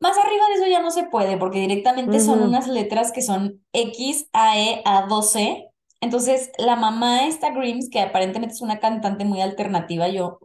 más 0.00 0.16
arriba 0.18 0.46
de 0.48 0.54
eso 0.54 0.66
ya 0.66 0.82
no 0.82 0.90
se 0.90 1.04
puede, 1.04 1.36
porque 1.38 1.60
directamente 1.60 2.18
son 2.20 2.40
ujú, 2.40 2.42
unas 2.42 2.66
letras 2.68 3.12
que 3.12 3.22
son 3.22 3.64
X, 3.72 4.28
A, 4.32 4.58
E, 4.58 4.82
A, 4.84 5.06
12. 5.06 5.68
Entonces, 6.00 6.50
la 6.58 6.74
mamá 6.76 7.26
esta 7.28 7.50
Grims, 7.52 7.88
que 7.88 8.00
aparentemente 8.00 8.54
es 8.54 8.60
una 8.62 8.80
cantante 8.80 9.24
muy 9.24 9.40
alternativa, 9.40 10.08
yo 10.08 10.40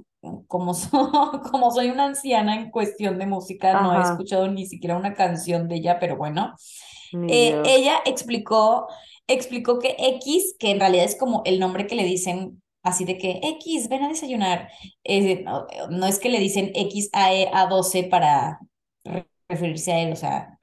como, 0.48 0.74
so- 0.74 0.90
como 1.52 1.72
soy 1.72 1.90
una 1.90 2.06
anciana 2.06 2.56
en 2.56 2.72
cuestión 2.72 3.20
de 3.20 3.26
música, 3.28 3.82
no 3.82 3.94
he 3.98 4.02
escuchado 4.02 4.48
ni 4.48 4.66
siquiera 4.66 4.98
una 4.98 5.14
canción 5.14 5.68
de 5.68 5.76
ella, 5.78 6.00
pero 6.00 6.18
bueno. 6.18 6.56
Eh, 7.30 7.62
ella 7.66 7.96
explicó, 8.06 8.88
explicó 9.28 9.80
que 9.80 9.96
X, 9.98 10.56
que 10.60 10.72
en 10.72 10.80
realidad 10.80 11.06
es 11.06 11.18
como 11.18 11.42
el 11.46 11.60
nombre 11.60 11.88
que 11.88 11.96
le 11.96 12.04
dicen 12.04 12.62
así 12.84 13.06
de 13.06 13.18
que 13.18 13.40
X, 13.44 13.90
ven 13.90 14.04
a 14.04 14.10
desayunar. 14.10 14.70
Eh, 15.04 15.44
no, 15.44 15.68
no 15.90 16.06
es 16.06 16.20
que 16.20 16.30
le 16.30 16.40
dicen 16.40 16.72
X 16.76 17.10
a 17.14 17.34
E 17.34 17.50
a 17.54 17.68
12 17.68 18.04
para 18.06 18.60
re- 19.06 19.28
referirse 19.50 19.92
a 19.94 20.00
él, 20.02 20.14
o 20.14 20.16
sea, 20.16 20.60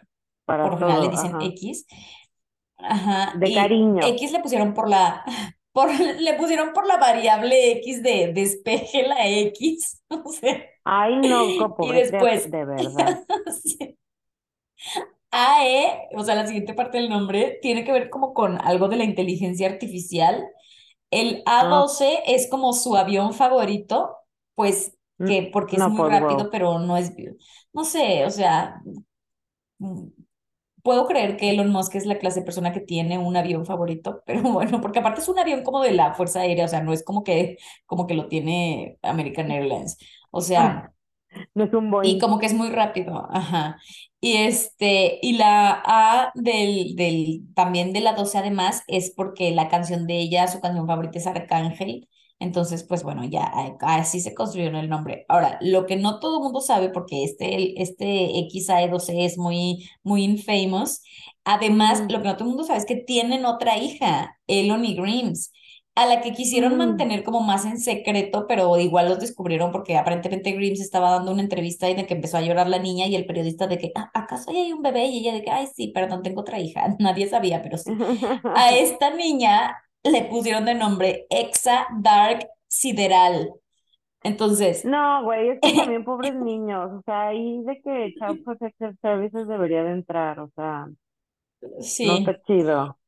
por 0.58 0.72
lo 0.72 0.78
general 0.78 1.02
le 1.02 1.08
dicen 1.10 1.34
ajá. 1.34 1.38
X. 1.40 1.86
Ajá, 2.78 3.34
De 3.38 3.48
y 3.50 3.54
cariño. 3.54 4.00
X 4.02 4.32
le 4.32 4.40
pusieron 4.40 4.74
por 4.74 4.88
la, 4.88 5.24
por, 5.74 5.90
le 6.20 6.34
pusieron 6.36 6.74
por 6.74 6.86
la 6.88 6.98
variable 6.98 7.72
X 7.74 8.02
de 8.04 8.32
despeje 8.34 9.08
la 9.08 9.28
X, 9.28 10.02
o 10.10 10.32
sea, 10.32 10.64
Ay, 10.84 11.18
no, 11.20 11.54
co- 11.56 11.76
y 11.80 11.92
después, 11.92 12.50
de 12.50 12.64
verdad. 12.64 13.20
sí, 13.62 13.98
AE, 15.30 16.08
o 16.16 16.22
sea, 16.24 16.34
la 16.36 16.46
siguiente 16.46 16.74
parte 16.74 16.98
del 16.98 17.08
nombre, 17.10 17.58
tiene 17.62 17.84
que 17.84 17.92
ver 17.92 18.10
como 18.10 18.34
con 18.34 18.60
algo 18.60 18.88
de 18.88 18.96
la 18.96 19.04
inteligencia 19.04 19.68
artificial. 19.68 20.44
El 21.10 21.42
Ah, 21.58 21.84
A12 21.86 22.22
es 22.26 22.48
como 22.50 22.72
su 22.74 22.96
avión 22.96 23.34
favorito, 23.34 24.16
pues 24.56 24.96
n- 25.18 25.26
que 25.26 25.50
porque 25.52 25.76
es 25.76 25.86
muy 25.88 26.04
rápido, 26.04 26.50
wow. 26.50 26.52
pero 26.52 26.78
no 26.80 26.96
es, 26.98 27.12
no 27.72 27.84
sé, 27.84 28.24
o 28.26 28.30
sea, 28.30 28.82
mm, 29.78 30.08
puedo 30.84 31.06
creer 31.08 31.38
que 31.38 31.50
Elon 31.50 31.70
Musk 31.72 31.96
es 31.96 32.06
la 32.06 32.18
clase 32.20 32.40
de 32.42 32.46
persona 32.46 32.72
que 32.72 32.80
tiene 32.82 33.18
un 33.18 33.36
avión 33.36 33.66
favorito, 33.66 34.22
pero 34.26 34.42
bueno, 34.44 34.80
porque 34.82 35.00
aparte 35.00 35.22
es 35.22 35.28
un 35.30 35.40
avión 35.40 35.64
como 35.64 35.82
de 35.82 35.92
la 35.92 36.14
Fuerza 36.14 36.42
Aérea, 36.42 36.66
o 36.66 36.68
sea, 36.68 36.82
no 36.82 36.94
es 36.94 37.04
como 37.04 37.24
que, 37.24 37.58
como 37.86 38.06
que 38.08 38.14
lo 38.14 38.28
tiene 38.28 38.98
American 39.02 39.52
Airlines, 39.52 39.98
o 40.32 40.42
sea... 40.42 40.92
No 41.54 41.64
es 41.64 41.72
un 41.74 41.90
Y 42.02 42.18
Boeing. 42.18 42.18
como 42.20 42.38
que 42.38 42.46
es 42.46 42.54
muy 42.54 42.68
rápido, 42.70 43.26
ajá. 43.32 43.78
Y 44.20 44.36
este, 44.36 45.18
y 45.22 45.36
la 45.38 45.82
A 45.86 46.30
del, 46.34 46.96
del, 46.96 47.42
también 47.54 47.92
de 47.92 48.00
la 48.00 48.12
12 48.14 48.38
además 48.38 48.82
es 48.88 49.10
porque 49.16 49.50
la 49.52 49.68
canción 49.68 50.06
de 50.06 50.18
ella, 50.20 50.46
su 50.48 50.60
canción 50.60 50.86
favorita 50.86 51.18
es 51.18 51.26
Arcángel. 51.26 52.08
Entonces, 52.40 52.84
pues 52.84 53.02
bueno, 53.02 53.24
ya 53.24 53.44
a- 53.46 53.76
así 53.98 54.20
se 54.20 54.34
construyó 54.34 54.68
el 54.68 54.88
nombre. 54.88 55.24
Ahora, 55.28 55.58
lo 55.62 55.86
que 55.86 55.96
no 55.96 56.18
todo 56.20 56.38
el 56.38 56.42
mundo 56.44 56.60
sabe, 56.60 56.90
porque 56.90 57.24
este, 57.24 57.80
este 57.82 58.38
XAE12 58.40 59.24
es 59.24 59.38
muy, 59.38 59.88
muy 60.02 60.24
infamous. 60.24 61.02
Además, 61.44 62.04
Ujú, 62.04 62.08
lo 62.08 62.20
que 62.22 62.28
no 62.28 62.34
todo 62.36 62.44
el 62.44 62.50
mundo 62.50 62.64
sabe 62.64 62.78
es 62.80 62.86
que 62.86 62.96
tienen 62.96 63.44
otra 63.46 63.78
hija, 63.78 64.38
Eloni 64.46 64.94
Grimes 64.94 65.52
a 65.96 66.06
la 66.06 66.20
que 66.22 66.32
quisieron 66.32 66.76
ujú. 66.76 66.76
mantener 66.76 67.22
como 67.22 67.40
más 67.40 67.64
en 67.64 67.78
secreto, 67.78 68.46
pero 68.48 68.76
igual 68.78 69.08
los 69.08 69.20
descubrieron 69.20 69.70
porque 69.70 69.96
aparentemente 69.96 70.50
Grimes 70.52 70.80
estaba 70.80 71.10
dando 71.10 71.30
una 71.32 71.42
entrevista 71.42 71.88
y 71.88 71.94
de 71.94 72.04
que 72.06 72.14
empezó 72.14 72.36
a 72.36 72.40
llorar 72.42 72.68
la 72.68 72.80
niña 72.80 73.06
y 73.06 73.14
el 73.14 73.26
periodista 73.26 73.68
de 73.68 73.78
que, 73.78 73.92
"Ah, 73.94 74.10
¿acaso 74.12 74.50
ahí 74.50 74.56
hay 74.58 74.72
un 74.72 74.82
bebé? 74.82 75.06
Y 75.06 75.18
ella 75.20 75.32
de 75.34 75.42
que, 75.44 75.50
ay, 75.52 75.68
sí, 75.74 75.88
perdón, 75.94 76.22
tengo 76.22 76.40
otra 76.40 76.58
hija. 76.58 76.84
Nadie 76.98 77.28
sabía, 77.28 77.62
pero 77.62 77.78
sí. 77.78 77.96
A 78.54 78.72
esta 78.74 79.10
niña 79.10 79.76
le 80.04 80.24
pusieron 80.26 80.64
de 80.64 80.74
nombre 80.74 81.26
Exa 81.30 81.86
Dark 82.00 82.48
Sideral. 82.68 83.52
Entonces, 84.22 84.84
No, 84.84 85.24
güey, 85.24 85.50
es 85.50 85.60
que 85.60 85.72
también 85.74 86.04
pobres 86.04 86.34
niños, 86.34 86.90
o 86.92 87.02
sea, 87.04 87.28
ahí 87.28 87.62
de 87.64 87.80
que 87.82 88.14
Child 88.18 88.42
Protective 88.44 88.96
Services 89.02 89.48
debería 89.48 89.82
de 89.84 89.92
entrar, 89.92 90.40
o 90.40 90.50
sea, 90.54 90.86
no 90.86 91.80
sí. 91.80 92.06
está 92.18 92.40
chido. 92.42 92.98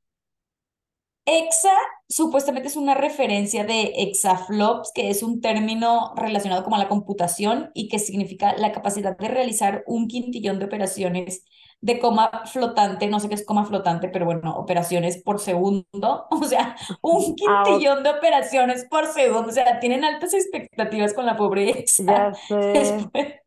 Exa 1.29 1.73
supuestamente 2.09 2.69
es 2.69 2.77
una 2.77 2.95
referencia 2.95 3.65
de 3.65 3.93
exaflops, 3.97 4.93
que 4.95 5.11
es 5.11 5.23
un 5.25 5.41
término 5.41 6.15
relacionado 6.17 6.63
como 6.63 6.77
a 6.77 6.79
la 6.79 6.89
computación 6.89 7.71
y 7.75 7.89
que 7.89 7.99
significa 7.99 8.57
la 8.57 8.71
capacidad 8.71 9.17
de 9.19 9.29
realizar 9.29 9.83
un 9.89 10.07
quintillón 10.07 10.61
de 10.61 10.67
operaciones 10.67 11.45
de 11.87 11.99
coma 12.01 12.31
flotante, 12.47 13.07
no 13.09 13.21
sé 13.21 13.29
qué 13.29 13.35
es 13.37 13.45
coma 13.47 13.65
flotante, 13.65 14.09
pero 14.09 14.25
bueno, 14.27 14.57
operaciones 14.57 15.23
por 15.23 15.39
segundo, 15.41 16.27
o 16.31 16.45
sea, 16.45 16.77
un 17.03 17.35
Ah, 17.45 17.81
quintillón 17.85 18.03
de 18.03 18.11
operaciones 18.11 18.87
por 18.91 19.07
segundo, 19.07 19.49
o 19.51 19.53
sea, 19.53 19.81
tienen 19.81 20.05
altas 20.05 20.35
expectativas 20.35 21.15
con 21.15 21.27
la 21.27 21.37
pobre 21.37 21.71
Exa. 21.71 22.05
ya 22.09 22.35
sé, 22.49 22.73
Después, 22.75 23.43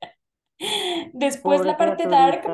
después 1.13 1.63
pobre 1.63 1.65
la 1.65 1.77
parte 1.77 2.07
dark 2.07 2.53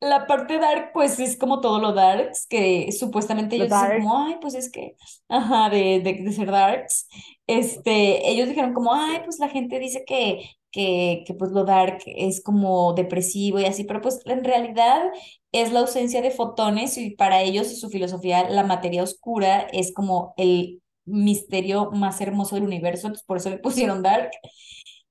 la 0.00 0.26
parte 0.26 0.58
dark, 0.58 0.90
pues 0.92 1.18
es 1.20 1.36
como 1.38 1.60
todo 1.60 1.80
lo 1.80 1.92
darks, 1.92 2.46
que 2.46 2.92
supuestamente 2.92 3.56
ellos 3.56 3.70
dicen 3.72 3.92
como, 3.92 4.18
ay, 4.26 4.36
pues 4.40 4.54
es 4.54 4.70
que, 4.70 4.96
ajá, 5.28 5.70
de, 5.70 6.00
de, 6.00 6.14
de 6.22 6.32
ser 6.32 6.50
darks. 6.50 7.08
Este, 7.46 8.28
ellos 8.30 8.48
dijeron 8.48 8.74
como, 8.74 8.94
ay, 8.94 9.20
pues 9.24 9.38
la 9.38 9.48
gente 9.48 9.78
dice 9.78 10.04
que, 10.06 10.50
que, 10.76 11.24
que 11.26 11.32
pues 11.32 11.52
lo 11.52 11.64
dark 11.64 12.02
es 12.04 12.42
como 12.42 12.92
depresivo 12.92 13.58
y 13.58 13.64
así, 13.64 13.84
pero 13.84 14.02
pues 14.02 14.20
en 14.26 14.44
realidad 14.44 15.10
es 15.52 15.72
la 15.72 15.80
ausencia 15.80 16.20
de 16.20 16.30
fotones 16.30 16.98
y 16.98 17.12
para 17.12 17.40
ellos 17.40 17.72
y 17.72 17.76
su 17.76 17.88
filosofía 17.88 18.50
la 18.50 18.62
materia 18.62 19.02
oscura 19.02 19.60
es 19.72 19.94
como 19.94 20.34
el 20.36 20.82
misterio 21.06 21.90
más 21.92 22.20
hermoso 22.20 22.56
del 22.56 22.64
universo, 22.64 23.06
entonces 23.06 23.24
por 23.26 23.38
eso 23.38 23.48
le 23.48 23.58
pusieron 23.58 24.02
dark. 24.02 24.30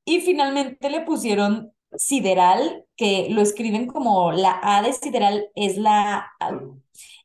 Y 0.06 0.22
finalmente 0.22 0.92
le 0.92 1.02
pusieron 1.02 1.74
sideral, 1.98 2.86
que 2.96 3.30
lo 3.32 3.42
escriben 3.42 3.88
como 3.88 4.34
la 4.34 4.60
A 4.62 4.84
de 4.84 4.94
sideral 4.94 5.48
es 5.56 5.78
la... 5.78 6.32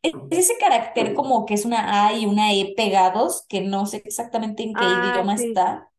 Es 0.02 0.14
ese 0.30 0.56
carácter 0.58 1.12
como 1.12 1.44
que 1.44 1.52
es 1.52 1.66
una 1.66 2.06
A 2.06 2.14
y 2.16 2.24
una 2.24 2.54
E 2.54 2.72
pegados, 2.74 3.44
que 3.50 3.60
no 3.60 3.84
sé 3.84 3.98
exactamente 4.02 4.62
en 4.62 4.72
qué 4.72 4.80
ah, 4.82 5.12
idioma 5.12 5.36
sí, 5.36 5.48
está, 5.48 5.90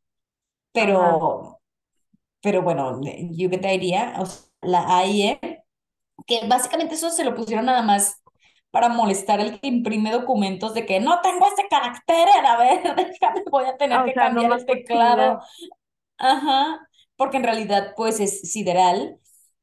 ajá, 0.74 1.61
pero, 2.42 2.62
bueno, 2.62 3.00
you 3.32 3.50
get 3.50 3.62
the 3.62 3.74
idea, 3.74 4.16
o 4.20 4.26
sea, 4.26 4.44
la 4.62 4.98
A 4.98 5.06
y 5.06 5.24
E, 5.24 5.64
que 6.28 6.48
básicamente 6.48 6.96
eso 6.96 7.10
se 7.10 7.24
lo 7.24 7.36
pusieron 7.36 7.66
nada 7.66 7.82
más 7.82 8.22
para 8.72 8.90
molestar 8.90 9.42
al 9.42 9.60
que 9.60 9.68
imprime 9.68 10.12
documentos 10.12 10.74
de 10.74 10.86
que 10.86 11.00
no 11.00 11.20
tengo 11.22 11.46
ese 11.46 11.68
carácter, 11.70 12.28
a 12.46 12.58
ver, 12.58 12.82
déjame, 12.96 13.44
voy 13.52 13.66
a 13.66 13.78
tener 13.78 13.98
ah, 13.98 14.04
o 14.04 14.06
que 14.06 14.14
sea, 14.14 14.24
cambiar 14.24 14.46
nomás 14.46 14.62
el 14.62 14.68
teclado. 14.68 15.42
Ajá, 16.18 16.88
porque 17.16 17.38
en 17.38 17.44
realidad 17.44 17.94
pues 17.96 18.20
es 18.20 18.42
sideral, 18.52 19.20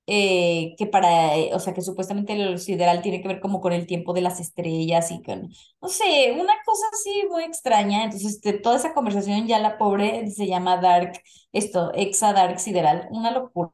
eh, 0.09 0.75
que 0.79 0.87
para, 0.87 1.37
eh, 1.37 1.51
o 1.55 1.61
sea, 1.61 1.75
que 1.75 1.83
supuestamente 1.83 2.33
el 2.35 2.59
sideral 2.59 3.03
tiene 3.03 3.23
que 3.23 3.29
ver 3.29 3.41
como 3.41 3.61
con 3.61 3.73
el 3.75 3.87
tiempo 3.87 4.15
de 4.15 4.23
las 4.23 4.41
estrellas 4.41 5.11
y 5.13 5.23
con, 5.23 5.51
no 5.83 5.89
sé, 5.89 6.33
una 6.33 6.55
cosa 6.67 6.87
así 6.93 7.25
muy 7.31 7.45
extraña. 7.45 8.05
Entonces, 8.05 8.35
este, 8.37 8.55
toda 8.55 8.77
esa 8.77 8.95
conversación 8.95 9.47
ya 9.47 9.59
la 9.61 9.79
pobre 9.79 10.31
se 10.31 10.47
llama 10.49 10.79
Dark, 10.79 11.23
esto, 11.53 11.93
Exa 11.95 12.33
Dark 12.33 12.61
Sideral, 12.61 13.09
una 13.11 13.31
locura, 13.33 13.73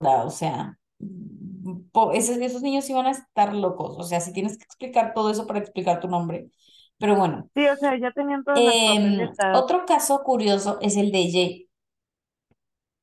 o 0.00 0.30
sea, 0.30 0.78
mm, 0.98 1.88
po- 1.92 2.12
esos, 2.12 2.36
esos 2.38 2.62
niños 2.62 2.88
iban 2.90 3.06
a 3.06 3.10
estar 3.12 3.54
locos, 3.54 3.96
o 3.98 4.02
sea, 4.04 4.20
si 4.20 4.32
tienes 4.32 4.58
que 4.58 4.64
explicar 4.64 5.12
todo 5.14 5.30
eso 5.30 5.46
para 5.46 5.58
explicar 5.60 6.00
tu 6.00 6.08
nombre. 6.08 6.50
Pero 6.98 7.16
bueno, 7.16 7.50
Sí, 7.54 7.66
o 7.66 7.76
sea, 7.76 7.98
ya 7.98 8.12
tenían 8.12 8.44
todas 8.44 8.62
las 8.62 8.76
em, 8.94 9.36
otro 9.52 9.86
caso 9.86 10.22
curioso 10.24 10.78
es 10.82 10.96
el 10.96 11.12
de 11.12 11.30
Jay. 11.30 11.70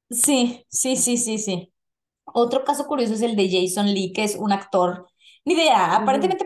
Sí, 0.09 0.65
sí, 0.69 0.95
sí, 0.95 1.17
sí, 1.17 1.37
sí. 1.39 1.72
Otro 2.25 2.63
caso 2.63 2.85
curioso 2.87 3.13
es 3.13 3.21
el 3.21 3.35
de 3.35 3.49
Jason 3.49 3.87
Lee, 3.93 4.13
que 4.13 4.23
es 4.23 4.35
un 4.35 4.51
actor. 4.51 5.07
Ni 5.45 5.53
idea, 5.55 5.95
aparentemente 5.95 6.45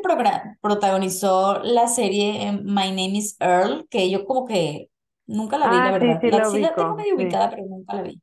protagonizó 0.62 1.60
la 1.64 1.88
serie 1.88 2.48
eh, 2.48 2.52
My 2.54 2.90
Name 2.90 3.18
is 3.18 3.38
Earl, 3.40 3.88
que 3.90 4.10
yo 4.10 4.26
como 4.26 4.46
que 4.48 4.90
nunca 5.28 5.58
la 5.58 5.68
vi, 5.68 5.82
la 5.82 5.92
Ah, 5.92 5.98
sí, 6.00 6.08
verdad. 6.08 6.22
sí 6.22 6.32
La, 6.32 6.44
lo 6.44 6.50
sí 6.50 6.60
la 6.60 6.76
tengo 6.76 6.96
ubico, 6.96 6.96
medio 6.96 7.16
sí. 7.16 7.24
ubicada, 7.26 7.50
pero 7.50 7.64
nunca 7.66 7.94
la 7.96 8.02
vi. 8.04 8.22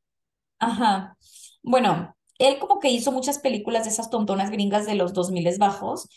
Ajá. 0.59 1.17
Bueno, 1.63 2.17
él 2.39 2.59
como 2.59 2.79
que 2.81 2.91
hizo 2.91 3.13
muchas 3.13 3.39
películas 3.39 3.85
de 3.85 3.91
esas 3.91 4.11
tontonas 4.11 4.51
gringas 4.51 4.87
de 4.87 4.95
los 4.95 5.13
2000 5.13 5.59
bajos 5.59 6.09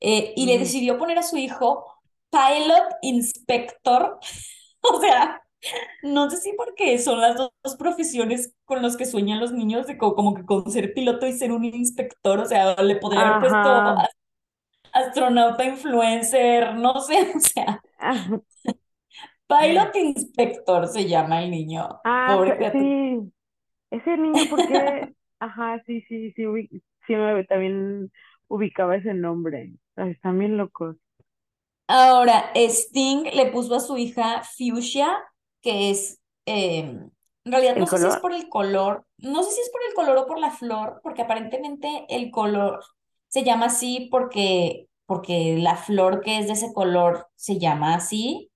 eh, 0.00 0.32
y 0.36 0.46
le 0.46 0.58
Ujú. 0.58 0.58
decidió 0.58 0.98
poner 0.98 1.18
a 1.18 1.22
su 1.22 1.36
hijo 1.36 1.84
Pilot 2.30 2.84
Inspector. 3.02 4.18
O 4.88 5.00
sea, 5.00 5.42
no 6.02 6.30
sé 6.30 6.38
si 6.38 6.52
porque 6.54 6.98
son 6.98 7.20
las 7.20 7.36
dos, 7.36 7.50
dos 7.64 7.76
profesiones 7.76 8.54
con 8.64 8.82
las 8.82 8.96
que 8.96 9.06
sueñan 9.06 9.40
los 9.40 9.52
niños, 9.52 9.86
de 9.86 9.98
co- 9.98 10.14
como, 10.14 10.34
que 10.34 10.44
con 10.44 10.70
ser 10.70 10.94
piloto 10.94 11.26
y 11.26 11.32
ser 11.32 11.52
un 11.52 11.64
inspector, 11.64 12.40
o 12.40 12.46
sea, 12.46 12.76
le 12.82 12.96
podría 12.96 13.24
haber 13.26 13.38
puesto 13.38 13.82
astronauta 14.92 15.64
influencer, 15.64 16.74
no 16.74 17.00
sé, 17.00 17.32
o 17.36 17.40
sea, 17.40 17.84
pilot 19.48 19.94
inspector 19.96 20.86
se 20.88 21.08
llama 21.08 21.42
el 21.42 21.50
niño, 21.50 22.00
Ah, 22.04 22.38
pobre 22.38 22.56
sí, 22.72 23.32
ese 23.90 24.16
niño, 24.18 24.48
¿por 24.48 24.64
qué? 24.64 25.14
Ajá, 25.40 25.82
sí, 25.86 26.02
sí, 26.08 26.32
sí, 26.32 26.42
ubi- 26.46 26.70
sí 27.06 27.14
me, 27.16 27.44
también 27.44 28.12
ubicaba 28.48 28.96
ese 28.96 29.14
nombre. 29.14 29.74
Ay, 29.96 30.12
están 30.12 30.38
bien 30.38 30.56
locos. 30.58 30.96
Ahora, 31.88 32.50
Sting 32.54 33.24
le 33.32 33.46
puso 33.52 33.74
a 33.76 33.80
su 33.80 33.96
hija 33.96 34.42
Fuchsia, 34.56 35.18
que 35.62 35.90
es, 35.90 36.20
eh, 36.46 36.78
en 36.80 37.12
realidad 37.44 37.76
no 37.76 37.84
¿El 37.84 37.88
sé 37.88 37.98
si 37.98 38.06
es 38.08 38.16
por 38.16 38.32
el 38.32 38.48
color, 38.48 39.06
no 39.18 39.42
sé 39.42 39.50
si 39.52 39.60
es 39.60 39.70
por 39.70 39.80
el 39.88 39.94
color 39.94 40.16
o 40.18 40.26
por 40.26 40.38
la 40.38 40.50
flor, 40.50 41.00
porque 41.02 41.22
aparentemente 41.22 42.06
el 42.08 42.30
color 42.30 42.80
se 43.28 43.44
llama 43.44 43.66
así 43.66 44.08
porque, 44.10 44.88
porque 45.06 45.56
la 45.58 45.76
flor 45.76 46.20
que 46.22 46.38
es 46.38 46.46
de 46.46 46.54
ese 46.54 46.72
color 46.72 47.28
se 47.36 47.58
llama 47.58 47.94
así, 47.94 48.50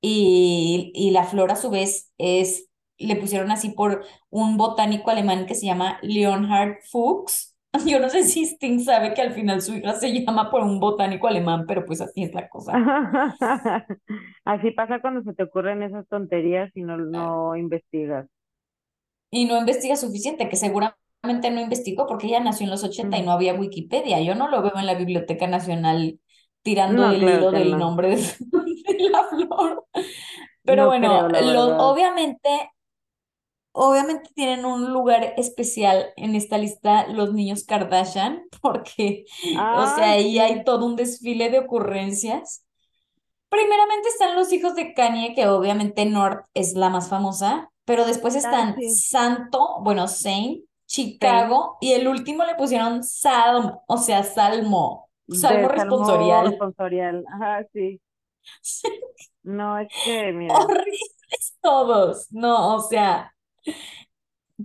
y, 0.00 0.92
y 0.94 1.10
la 1.10 1.24
flor 1.24 1.50
a 1.52 1.56
su 1.56 1.70
vez 1.70 2.12
es, 2.18 2.68
le 2.98 3.16
pusieron 3.16 3.50
así 3.50 3.70
por 3.70 4.04
un 4.30 4.56
botánico 4.56 5.10
alemán 5.10 5.46
que 5.46 5.54
se 5.54 5.66
llama 5.66 5.98
Leonhard 6.02 6.78
Fuchs. 6.90 7.53
Yo 7.86 8.00
no 8.00 8.08
sé 8.10 8.24
si 8.24 8.44
Sting 8.46 8.80
sabe 8.80 9.14
que 9.14 9.22
al 9.22 9.32
final 9.34 9.60
su 9.62 9.74
hija 9.74 9.94
se 9.94 10.12
llama 10.12 10.50
por 10.50 10.62
un 10.62 10.80
botánico 10.80 11.26
alemán, 11.28 11.66
pero 11.66 11.84
pues 11.84 12.00
así 12.00 12.22
es 12.24 12.34
la 12.34 12.48
cosa. 12.48 12.84
Así 14.44 14.70
pasa 14.72 15.00
cuando 15.00 15.22
se 15.22 15.34
te 15.34 15.42
ocurren 15.44 15.82
esas 15.82 16.06
tonterías 16.08 16.70
y 16.76 16.82
no, 16.82 16.96
no 16.98 17.56
investigas. 17.56 18.26
Y 19.30 19.46
no 19.46 19.58
investiga 19.58 19.96
suficiente, 19.96 20.48
que 20.48 20.56
seguramente 20.56 21.50
no 21.50 21.60
investigó 21.60 22.06
porque 22.06 22.26
ella 22.28 22.40
nació 22.40 22.64
en 22.64 22.70
los 22.70 22.84
80 22.84 23.18
y 23.18 23.22
Mm. 23.22 23.24
no 23.24 23.32
había 23.32 23.54
Wikipedia. 23.54 24.20
Yo 24.22 24.34
no 24.34 24.48
lo 24.48 24.62
veo 24.62 24.72
en 24.76 24.86
la 24.86 24.94
Biblioteca 24.94 25.46
Nacional 25.46 26.20
tirando 26.62 27.04
No, 27.04 27.08
del 27.08 27.20
claro 27.20 27.38
hilo 27.38 27.52
del 27.52 27.70
no. 27.72 27.78
nombre 27.78 28.08
de, 28.16 29.10
la 29.10 29.24
flor. 29.24 29.84
Pero 30.64 30.84
No 30.84 30.88
bueno, 30.88 31.28
lo, 31.28 31.78
obviamente 31.78 32.48
obviamente 33.74 34.30
tienen 34.34 34.64
un 34.64 34.92
lugar 34.92 35.34
especial 35.36 36.06
en 36.16 36.36
esta 36.36 36.58
lista 36.58 37.08
los 37.08 37.34
niños 37.34 37.64
Kardashian, 37.64 38.44
porque, 38.62 39.26
o 39.72 39.86
sea, 39.86 40.12
Ay, 40.12 40.12
ahí 40.12 40.38
hay 40.40 40.64
todo 40.64 40.86
un 40.86 40.96
desfile 40.96 41.50
de 41.50 41.60
ocurrencias. 41.60 42.64
Primeramente 43.50 44.08
están 44.08 44.36
los 44.36 44.52
hijos 44.52 44.74
de 44.76 44.94
Kanye, 44.94 45.34
que 45.34 45.46
obviamente 45.48 46.06
North 46.06 46.46
es 46.54 46.74
la 46.74 46.90
más 46.90 47.08
famosa, 47.08 47.70
pero 47.84 48.06
después 48.06 48.34
Ay, 48.34 48.40
están 48.44 48.76
sí. 48.76 48.90
Santo, 48.90 49.78
bueno, 49.82 50.08
Saint. 50.08 50.64
Chicago, 50.86 51.78
y 51.80 51.92
el 51.94 52.08
último 52.08 52.44
le 52.44 52.54
pusieron 52.56 53.02
Salm, 53.04 53.72
o 53.88 53.98
sea, 53.98 54.22
Salmo, 54.22 55.10
Salmo 55.28 55.68
De 55.68 55.68
Salmo 55.68 55.68
responsorial. 55.68 56.46
responsorial. 56.46 57.24
Ajá, 57.34 57.66
sí. 57.72 58.00
No, 59.42 59.78
es 59.78 59.88
que, 60.04 60.32
mira. 60.32 60.54
Horribles 60.54 61.56
todos, 61.62 62.28
no, 62.32 62.76
o 62.76 62.80
sea. 62.80 63.33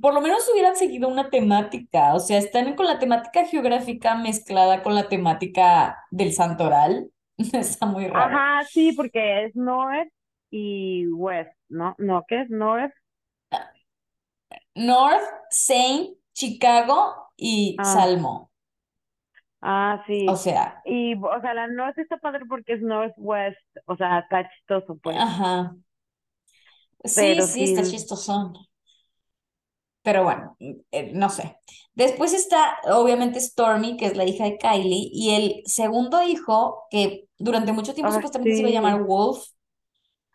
Por 0.02 0.14
lo 0.14 0.22
menos 0.22 0.48
hubieran 0.54 0.76
seguido 0.76 1.08
una 1.10 1.30
temática, 1.30 2.14
o 2.16 2.20
sea, 2.20 2.38
están 2.38 2.76
con 2.76 2.86
la 2.86 3.00
temática 3.00 3.46
geográfica 3.46 4.16
mezclada 4.16 4.84
con 4.84 4.96
la 4.96 5.10
temática 5.10 5.98
del 6.12 6.34
santoral. 6.34 7.12
Está 7.38 7.86
muy 7.86 8.08
raro. 8.08 8.46
Ajá, 8.46 8.66
sí, 8.74 8.92
porque 8.94 9.46
es 9.46 9.56
North 9.56 10.10
y 10.52 11.08
West, 11.08 11.52
¿no? 11.70 11.96
No, 12.00 12.24
¿qué 12.28 12.42
es 12.42 12.50
North? 12.50 12.94
North, 14.76 15.28
Saint, 15.52 16.18
Chicago 16.34 17.32
y 17.38 17.78
Ah, 17.78 17.84
Salmo. 17.84 18.50
ah, 19.62 20.04
O 20.26 20.36
sí. 20.36 20.42
sea, 20.44 20.64
Y, 20.84 21.16
o 21.16 21.42
sea, 21.42 21.54
la 21.54 21.68
North 21.68 21.98
está 22.00 22.18
padre 22.18 22.46
porque 22.48 22.74
es 22.74 22.82
Northwest, 22.82 23.60
o 23.86 23.96
sea, 23.98 24.20
está 24.20 24.50
chistoso, 24.50 24.98
pues. 25.02 25.22
ajá. 25.26 25.76
Sí, 27.04 27.36
Pero 27.36 27.48
sí, 27.48 27.64
sí, 27.64 27.64
está 27.64 27.84
chistoso. 27.84 28.54
Pero 30.04 30.24
bueno, 30.24 30.58
eh, 30.92 31.12
no 31.14 31.30
sé. 31.30 31.58
Después 31.94 32.34
está, 32.34 32.78
obviamente, 32.92 33.40
Stormy, 33.42 33.98
que 33.98 34.06
es 34.08 34.16
la 34.18 34.26
hija 34.26 34.46
de 34.46 34.58
Kylie, 34.58 35.10
y 35.14 35.32
el 35.36 35.62
segundo 35.66 36.24
hijo, 36.24 36.86
que 36.90 37.28
durante 37.38 37.74
mucho 37.74 37.94
tiempo 37.94 38.12
ah, 38.12 38.14
supuestamente 38.14 38.56
se 38.56 38.62
iba 38.62 38.70
a 38.70 38.74
llamar. 38.74 39.04
Wolf, 39.04 39.44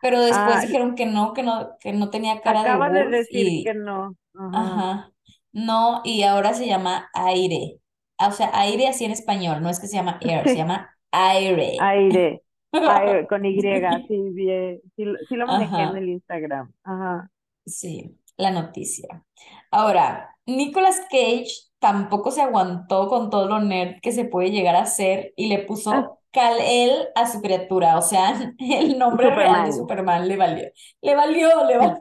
pero 0.01 0.21
después 0.21 0.61
Ah, 0.61 0.61
dijeron 0.61 0.95
que 0.95 1.05
no, 1.05 1.33
que 1.33 1.43
no, 1.43 1.77
que 1.79 1.93
no 1.93 2.09
tenía 2.09 2.41
cara 2.41 2.65
de 2.65 2.75
acaba 2.75 2.89
de 2.89 3.05
Wolf, 3.05 3.17
decir 3.17 3.59
que 3.61 3.73
y 3.73 3.75
no. 3.75 4.15
Ajá. 4.35 4.73
Ajá. 4.73 5.11
No, 5.53 6.01
y 6.05 6.23
ahora 6.23 6.53
se 6.53 6.67
llama 6.67 7.09
aire. 7.13 7.79
O 8.19 8.31
sea, 8.31 8.51
aire 8.53 8.87
así 8.89 9.05
en 9.05 9.11
español, 9.11 9.61
no 9.63 9.69
es 9.69 9.79
que 9.79 9.87
se 9.87 9.95
llama 9.97 10.19
air, 10.23 10.49
se 10.49 10.57
llama 10.59 10.95
aire. 11.11 11.91
aire. 11.91 12.41
Aire, 12.87 13.25
con 13.27 13.45
Y, 13.45 13.63
sí, 14.07 14.31
bien. 14.33 14.81
Sí, 14.95 15.05
lo- 15.05 15.17
sí 15.27 15.35
lo 15.35 15.47
manejé 15.47 15.83
en 15.83 15.95
el 15.95 16.09
Instagram. 16.09 16.71
Ajá. 16.83 17.29
sí, 17.65 18.17
la 18.37 18.51
noticia. 18.51 19.23
Ahora, 19.71 20.35
Nicolas 20.45 21.01
Cage 21.11 21.47
tampoco 21.79 22.31
se 22.31 22.41
aguantó 22.41 23.07
con 23.09 23.29
todo 23.29 23.47
lo 23.47 23.59
nerd 23.59 23.99
que 24.01 24.11
se 24.11 24.25
puede 24.25 24.51
llegar 24.51 24.75
a 24.75 24.81
hacer 24.83 25.33
y 25.35 25.47
le 25.49 25.59
Ah, 25.89 26.05
puso 26.05 26.19
Kal-El 26.31 27.09
a 27.15 27.27
su 27.31 27.41
criatura. 27.41 27.97
O 27.97 28.01
sea, 28.01 28.53
el 28.59 28.97
nombre 28.99 29.31
real 29.31 29.63
de 29.63 29.71
Superman. 29.73 29.73
Superman 29.73 30.27
le 30.27 30.37
valió. 30.37 30.65
Le 31.01 31.15
valió, 31.15 31.65
le 31.65 31.77
valió. 31.77 31.97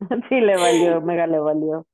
Sí, 0.28 0.40
le 0.40 0.56
valió, 0.56 1.00
mega 1.00 1.26
le 1.26 1.38
valió. 1.40 1.86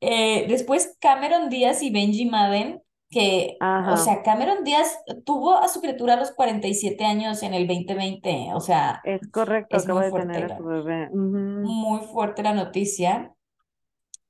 Eh, 0.00 0.46
después 0.48 0.96
Cameron 1.00 1.48
Díaz 1.50 1.82
y 1.82 1.90
Benji 1.90 2.26
Madden, 2.26 2.82
que, 3.10 3.56
o 3.86 3.96
sea, 3.96 4.22
Cameron 4.22 4.64
Díaz 4.64 4.98
tuvo 5.24 5.56
a 5.56 5.68
su 5.68 5.80
criatura 5.80 6.14
a 6.14 6.16
los 6.18 6.32
47 6.32 7.04
años 7.04 7.42
en 7.42 7.54
el 7.54 7.66
2020, 7.66 8.50
o 8.54 8.60
sea, 8.60 9.00
Es 9.02 9.28
correcto, 9.30 9.76
es 9.76 9.86
muy 9.86 10.02
de 10.02 10.12
tener 10.12 10.44
fuerte 10.44 10.44
a 10.44 10.56
su 10.56 10.64
muy 11.12 12.00
fuerte 12.06 12.42
la 12.42 12.54
noticia. 12.54 13.34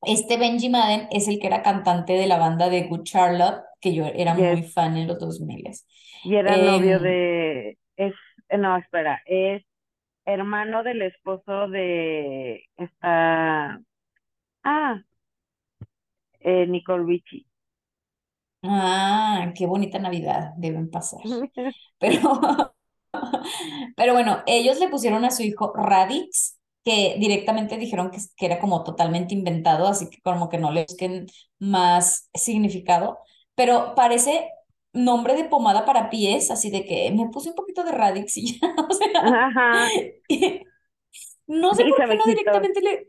Este 0.03 0.37
Benji 0.39 0.69
Madden 0.71 1.09
es 1.11 1.29
el 1.29 1.39
que 1.41 1.49
era 1.49 1.63
cantante 1.63 2.13
de 2.13 2.27
la 2.27 2.39
banda 2.39 2.69
de 2.69 2.85
Good 2.89 3.03
Charlotte, 3.05 3.63
que 3.81 3.95
yo 3.95 4.07
era 4.07 4.35
muy 4.35 4.63
fan 4.63 4.97
en 4.97 5.09
los 5.09 5.19
2000. 5.19 5.65
Y 6.23 6.37
era 6.37 6.57
novio 6.57 6.99
Em, 6.99 7.01
de, 7.01 7.79
es, 7.97 8.15
no, 8.57 8.77
espera, 8.77 9.23
es 9.27 9.65
hermano 10.27 10.83
del 10.83 11.03
esposo 11.03 11.69
de 11.69 12.65
esta, 12.77 13.81
ah, 14.65 15.03
eh, 16.41 16.67
Nicole 16.67 17.05
Richie. 17.05 17.47
Ah, 18.63 19.53
qué 19.57 19.67
bonita 19.67 19.99
Navidad 19.99 20.53
deben 20.57 20.91
pasar. 20.91 21.21
Pero, 21.99 22.21
pero 23.97 24.13
bueno, 24.13 24.43
ellos 24.47 24.79
le 24.79 24.89
pusieron 24.89 25.25
a 25.25 25.31
su 25.31 25.43
hijo 25.43 25.73
Radix, 25.75 26.59
que 26.85 27.17
directamente 27.19 27.77
dijeron 27.77 28.11
que, 28.11 28.19
que 28.37 28.47
era 28.47 28.61
como 28.61 28.85
totalmente 28.85 29.35
inventado, 29.35 29.89
así 29.89 30.09
que 30.11 30.21
como 30.23 30.49
que 30.49 30.59
no 30.59 30.71
le 30.73 30.85
busquen 30.85 31.27
más 31.59 32.31
significado. 32.35 33.19
Pero 33.55 33.95
parece 33.97 34.49
nombre 34.93 35.35
de 35.35 35.45
pomada 35.45 35.85
para 35.85 36.11
pies, 36.11 36.51
así 36.51 36.71
de 36.71 36.85
que 36.85 37.11
me 37.13 37.29
puse 37.31 37.51
un 37.51 37.57
poquito 37.57 37.85
de 37.85 37.93
Radix 37.93 38.37
y 38.37 38.59
ya, 38.61 38.69
o 38.89 38.93
sea, 38.95 39.09
Ajá, 39.21 39.89
no 41.47 41.75
sé 41.75 41.85
por 41.87 42.05
qué 42.05 42.15
no 42.15 42.29
quitó. 42.29 42.31
directamente 42.31 42.81
le, 42.81 43.09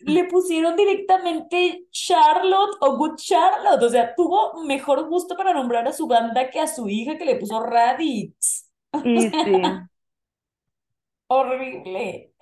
le 0.00 0.24
pusieron 0.24 0.76
directamente 0.76 1.84
Charlotte 1.90 2.76
o 2.80 2.96
Good 2.96 3.16
Charlotte, 3.16 3.82
o 3.82 3.88
sea, 3.88 4.14
tuvo 4.14 4.64
mejor 4.64 5.08
gusto 5.08 5.36
para 5.36 5.52
nombrar 5.54 5.86
a 5.88 5.92
su 5.92 6.06
banda 6.06 6.50
que 6.50 6.60
a 6.60 6.66
su 6.66 6.88
hija 6.88 7.18
que 7.18 7.24
le 7.26 7.36
puso 7.36 7.60
Radix. 7.62 8.70
Y 9.02 9.30
sí, 9.42 9.80
horrible. 11.28 12.32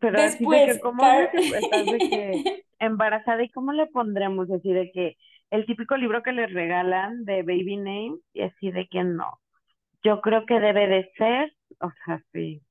pero 0.00 0.20
así 0.20 0.46
de 0.46 0.60
Después, 0.60 0.64
que, 0.64 0.80
¿cómo 0.80 0.98
Car... 0.98 1.30
dices? 1.32 1.52
Estás 1.52 1.90
de 1.90 2.04
que 2.04 2.46
embarazada 2.78 3.42
y 3.44 3.50
¿cómo 3.50 3.72
le 3.72 3.86
pondremos? 3.88 4.50
Así 4.50 4.72
de 4.72 4.90
que 4.92 5.16
el 5.50 5.66
típico 5.66 5.96
libro 5.96 6.22
que 6.22 6.32
les 6.32 6.52
regalan 6.52 7.24
de 7.24 7.42
Baby 7.42 7.76
Name 7.78 8.18
y 8.34 8.42
así 8.42 8.70
de 8.72 8.88
que 8.88 9.04
no. 9.04 9.40
Yo 10.04 10.22
creo 10.22 10.46
que 10.46 10.60
debe 10.60 10.88
de 10.88 11.12
ser, 11.18 11.54
o 11.80 11.90
sea, 12.06 12.22
sí. 12.34 12.62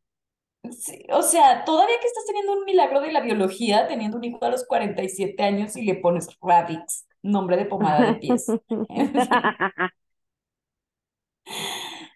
Sí, 0.72 1.06
o 1.12 1.22
sea, 1.22 1.66
todavía 1.66 2.00
que 2.00 2.08
estás 2.08 2.26
teniendo 2.26 2.54
un 2.54 2.64
milagro 2.66 3.02
de 3.02 3.12
la 3.12 3.20
biología, 3.22 3.86
teniendo 3.88 4.18
un 4.18 4.24
hijo 4.24 4.44
a 4.46 4.50
los 4.50 4.66
47 4.66 5.44
años 5.44 5.76
y 5.76 5.84
le 5.84 5.96
pones 5.96 6.28
Radix, 6.42 7.06
nombre 7.22 7.58
de 7.58 7.66
pomada 7.66 8.06
de 8.06 8.16
pies. 8.16 8.56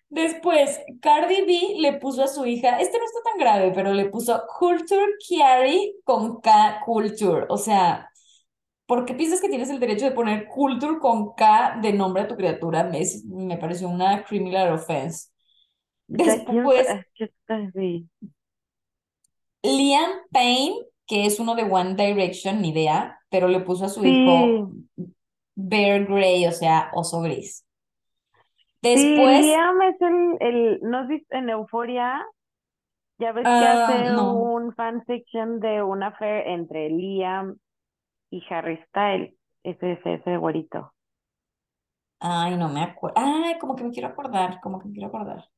Después, 0.09 0.79
Cardi 1.01 1.41
B 1.45 1.81
le 1.81 1.93
puso 1.99 2.23
a 2.23 2.27
su 2.27 2.45
hija, 2.45 2.79
este 2.79 2.97
no 2.97 3.05
está 3.05 3.19
tan 3.29 3.37
grave, 3.39 3.71
pero 3.75 3.93
le 3.93 4.05
puso 4.05 4.41
Culture 4.57 5.05
Carry 5.29 5.95
con 6.05 6.39
K 6.39 6.81
Culture. 6.85 7.45
O 7.49 7.57
sea, 7.57 8.09
¿por 8.85 9.05
qué 9.05 9.13
piensas 9.15 9.41
que 9.41 9.49
tienes 9.49 9.69
el 9.69 9.79
derecho 9.79 10.05
de 10.05 10.11
poner 10.11 10.47
Culture 10.47 10.99
con 10.99 11.33
K 11.35 11.79
de 11.81 11.93
nombre 11.93 12.23
a 12.23 12.27
tu 12.27 12.37
criatura? 12.37 12.83
Me, 12.85 13.03
me 13.25 13.57
pareció 13.57 13.89
una 13.89 14.23
criminal 14.23 14.73
offense. 14.73 15.29
¿De 16.07 16.23
quién 16.23 16.45
Después, 16.57 16.87
es 16.89 17.05
que 17.15 17.23
está 17.25 17.55
así? 17.57 18.09
Liam 19.67 20.11
Payne, 20.31 20.75
que 21.07 21.25
es 21.25 21.39
uno 21.39 21.55
de 21.55 21.63
One 21.63 21.95
Direction, 21.95 22.61
ni 22.61 22.69
idea, 22.69 23.19
pero 23.29 23.47
le 23.47 23.61
puso 23.61 23.85
a 23.85 23.89
su 23.89 24.03
Sí, 24.03 24.07
hijo 24.07 24.71
Bear 25.55 26.05
Grey, 26.07 26.47
o 26.47 26.51
sea, 26.53 26.91
oso 26.93 27.21
gris. 27.21 27.65
sí, 28.93 28.99
Después, 28.99 29.37
Liam 29.37 29.81
es 29.81 30.01
el, 30.01 30.37
el, 30.41 30.79
¿no 30.81 30.99
has 30.99 31.07
visto 31.07 31.35
en 31.35 31.49
Euforia? 31.49 32.25
Ya 33.19 33.31
ves 33.33 33.49
que 33.57 33.65
ah, 33.65 33.65
hace 33.67 34.11
no, 34.11 34.25
un 34.25 34.73
fanfiction 34.75 35.59
de 35.59 35.83
una 35.83 36.07
affair 36.07 36.47
entre 36.47 36.89
Liam 36.89 37.57
y 38.31 38.43
Harry 38.49 38.77
Styles. 38.89 39.35
Ese 39.63 39.93
es 39.93 39.99
ese 40.05 40.37
güerito. 40.37 40.93
ay, 42.19 42.55
no 42.57 42.69
me 42.69 42.81
acuerdo. 42.83 43.15
Ay, 43.19 43.57
como 43.59 43.75
que 43.75 43.83
me 43.83 43.91
quiero 43.91 44.09
acordar, 44.09 44.59
como 44.61 44.79
que 44.79 44.87
me 44.87 44.93
quiero 44.93 45.07
acordar. 45.07 45.49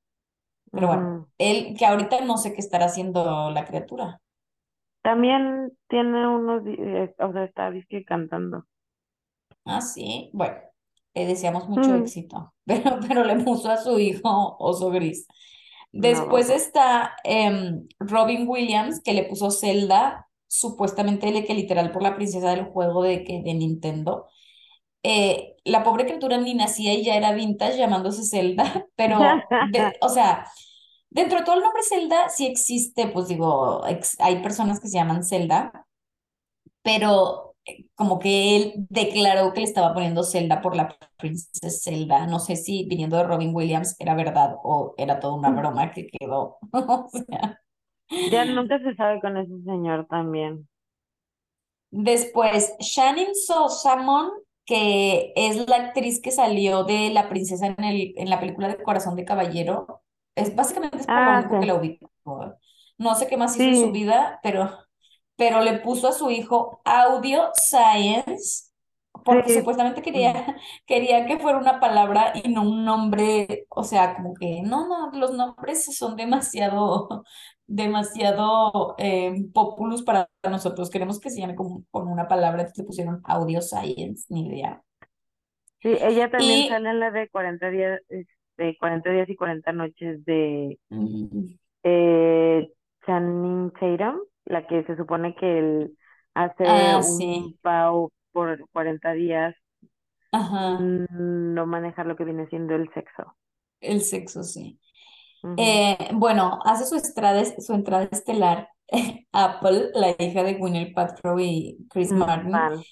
Pero 0.73 0.88
bueno, 0.88 1.05
él, 1.38 1.75
que 1.77 1.86
ahorita 1.86 2.21
no 2.21 2.38
sé 2.38 2.53
qué 2.53 2.62
estará 2.62 2.86
haciendo 2.86 3.51
la 3.51 3.65
criatura. 3.65 4.21
También 5.01 5.73
tiene 5.89 6.25
unos, 6.27 6.63
eh, 6.65 7.13
o 7.19 7.34
sea, 7.34 7.43
está 7.45 7.69
disque 7.71 8.05
cantando. 8.05 8.65
Ah, 9.65 9.82
sí, 9.82 10.29
bueno, 10.34 10.58
le 11.13 11.25
deseamos 11.27 11.69
mucho 11.69 11.93
éxito, 11.95 12.53
pero, 12.65 12.99
pero 13.08 13.23
le 13.23 13.38
puso 13.43 13.69
a 13.69 13.77
su 13.77 13.99
hijo 13.99 14.55
oso 14.60 14.89
gris. 14.91 15.27
Después 15.91 16.49
No. 16.49 16.51
está 16.51 17.15
em, 17.23 17.88
Robin 17.99 18.47
Williams, 18.47 19.01
que 19.03 19.13
le 19.13 19.23
puso 19.25 19.51
Zelda, 19.51 20.27
supuestamente 20.47 21.32
le 21.32 21.45
que 21.45 21.53
literal 21.53 21.91
por 21.91 22.03
la 22.03 22.15
princesa 22.15 22.51
del 22.51 22.65
juego 22.65 23.03
de, 23.03 23.23
que, 23.23 23.41
de 23.43 23.53
Nintendo. 23.53 24.27
Eh, 25.03 25.55
la 25.65 25.83
pobre 25.83 26.05
criatura 26.05 26.38
ni 26.38 26.53
nacía 26.55 26.93
y 26.93 27.03
ya 27.05 27.15
era 27.15 27.33
vintage 27.33 27.77
llamándose 27.77 28.25
Zelda, 28.25 28.88
pero, 28.95 29.49
de, 29.59 29.97
o 30.01 30.09
sea, 30.09 30.45
dentro 31.09 31.39
de 31.39 31.45
todo 31.45 31.55
el 31.57 31.63
nombre 31.63 31.83
Zelda 31.83 32.29
sí 32.29 32.47
existe, 32.47 33.07
pues 33.07 33.27
digo, 33.29 33.85
ex- 33.88 34.17
hay 34.19 34.41
personas 34.43 34.79
que 34.79 34.88
se 34.89 34.97
llaman 34.97 35.23
Zelda, 35.25 35.88
pero 36.81 37.55
eh, 37.65 37.85
como 37.95 38.19
que 38.19 38.55
él 38.57 38.73
declaró 38.89 39.53
que 39.53 39.62
le 39.62 39.65
estaba 39.67 39.93
poniendo 39.93 40.23
Zelda 40.23 40.62
por 40.62 40.75
la 40.75 40.97
princesa 41.17 41.69
Zelda. 41.69 42.27
No 42.27 42.39
sé 42.39 42.55
si 42.55 42.85
viniendo 42.85 43.17
de 43.17 43.23
Robin 43.23 43.53
Williams 43.55 43.95
era 43.99 44.15
verdad 44.15 44.55
o 44.63 44.93
era 44.97 45.19
toda 45.19 45.35
una 45.35 45.51
broma 45.51 45.91
que 45.91 46.07
quedó. 46.07 46.57
O 46.73 47.09
sea, 47.12 47.62
Ya 48.23 48.45
nunca 48.45 48.79
se 48.79 48.95
sabe 48.95 49.19
con 49.19 49.35
ese 49.35 49.62
señor 49.63 50.07
también. 50.07 50.69
Después, 51.91 52.73
Shannon 52.79 53.33
Sosamon, 53.35 54.31
que 54.69 55.34
es 55.36 55.67
la 55.69 55.77
actriz 55.77 56.21
que 56.21 56.32
salió 56.32 56.86
de 56.86 57.12
La 57.12 57.29
princesa 57.29 57.67
en, 57.67 57.84
el, 57.84 58.13
en 58.17 58.29
la 58.32 58.39
película 58.41 58.69
de 58.69 58.84
Corazón 58.84 59.17
de 59.17 59.25
Caballero. 59.25 60.03
Es, 60.36 60.55
básicamente 60.55 60.99
es 60.99 61.08
por 61.10 61.25
lo 61.25 61.34
Ah, 61.34 61.41
único 61.41 61.58
que 61.60 61.67
la 61.67 61.75
ubico. 61.75 62.12
No 62.97 63.15
sé 63.15 63.27
qué 63.27 63.38
más 63.38 63.58
hizo 63.58 63.69
en 63.69 63.75
su 63.75 63.91
vida, 63.91 64.39
pero, 64.43 64.71
pero 65.36 65.62
le 65.62 65.79
puso 65.79 66.08
a 66.10 66.12
su 66.13 66.32
hijo 66.32 66.82
Audio 66.86 67.51
Science 67.55 68.65
porque 69.25 69.49
sí. 69.49 69.53
supuestamente 69.53 70.01
mm, 70.13 70.34
quería, 70.34 70.55
quería 70.86 71.25
que 71.25 71.39
fuera 71.39 71.58
una 71.60 71.79
palabra 71.79 72.34
y 72.36 72.49
no 72.49 72.63
un 72.63 72.86
nombre, 72.86 73.65
o 73.69 73.84
sea, 73.84 74.15
como 74.15 74.34
que 74.36 74.62
no, 74.63 74.88
no, 74.88 75.12
los 75.19 75.34
nombres 75.34 75.86
son 75.97 76.15
demasiado, 76.15 77.23
demasiado 77.69 78.95
eh, 78.97 79.45
populus 79.53 80.03
para 80.03 80.29
nosotros. 80.49 80.89
Queremos 80.89 81.19
que 81.19 81.29
se 81.29 81.39
llame 81.39 81.55
como, 81.55 81.86
con 81.91 82.08
una 82.08 82.27
palabra, 82.27 82.62
entonces 82.62 82.79
le 82.79 82.88
pusieron 82.88 83.21
audio 83.23 83.62
science, 83.62 84.25
ni 84.29 84.47
idea. 84.47 84.84
Sí, 85.82 85.89
ella 86.01 86.29
también 86.29 86.65
Y 86.65 86.67
sale 86.67 86.89
en 86.89 86.99
la 86.99 87.12
de 87.12 87.29
40 87.29 87.69
días, 87.69 88.01
este, 88.10 88.77
40 88.77 89.10
días 89.12 89.29
y 89.29 89.36
40 89.36 89.71
noches 89.71 90.25
de 90.25 90.77
mm, 90.89 91.45
eh, 91.84 92.69
Channing 93.05 93.71
Tatum, 93.79 94.17
la 94.45 94.67
que 94.67 94.84
se 94.84 94.97
supone 94.97 95.36
que 95.36 95.60
él 95.60 95.97
hace 96.34 96.65
ah, 96.67 96.97
un 96.97 97.03
sí, 97.03 97.60
pau 97.62 98.12
por 98.32 98.67
40 98.71 99.13
días, 99.13 99.55
ajá, 100.32 100.79
no 100.79 101.65
manejar 101.67 102.05
lo 102.08 102.15
que 102.15 102.25
viene 102.25 102.47
siendo 102.47 102.75
el 102.75 102.89
sexo. 102.93 103.36
el 103.82 104.01
sexo, 104.01 104.43
sí. 104.43 104.79
Eh, 105.56 105.97
bueno, 106.13 106.60
hace 106.65 106.86
su 106.86 106.95
entrada, 106.95 107.43
su 107.60 107.73
entrada 107.73 108.08
estelar 108.12 108.69
Apple, 109.34 109.91
la 109.93 110.12
hija 110.19 110.43
de 110.43 110.56
Gwyneth 110.56 110.93
Paltrow 110.95 111.39
y 111.39 111.78
Chris 111.89 112.12
Mm, 112.12 112.49
Martin. 112.52 112.84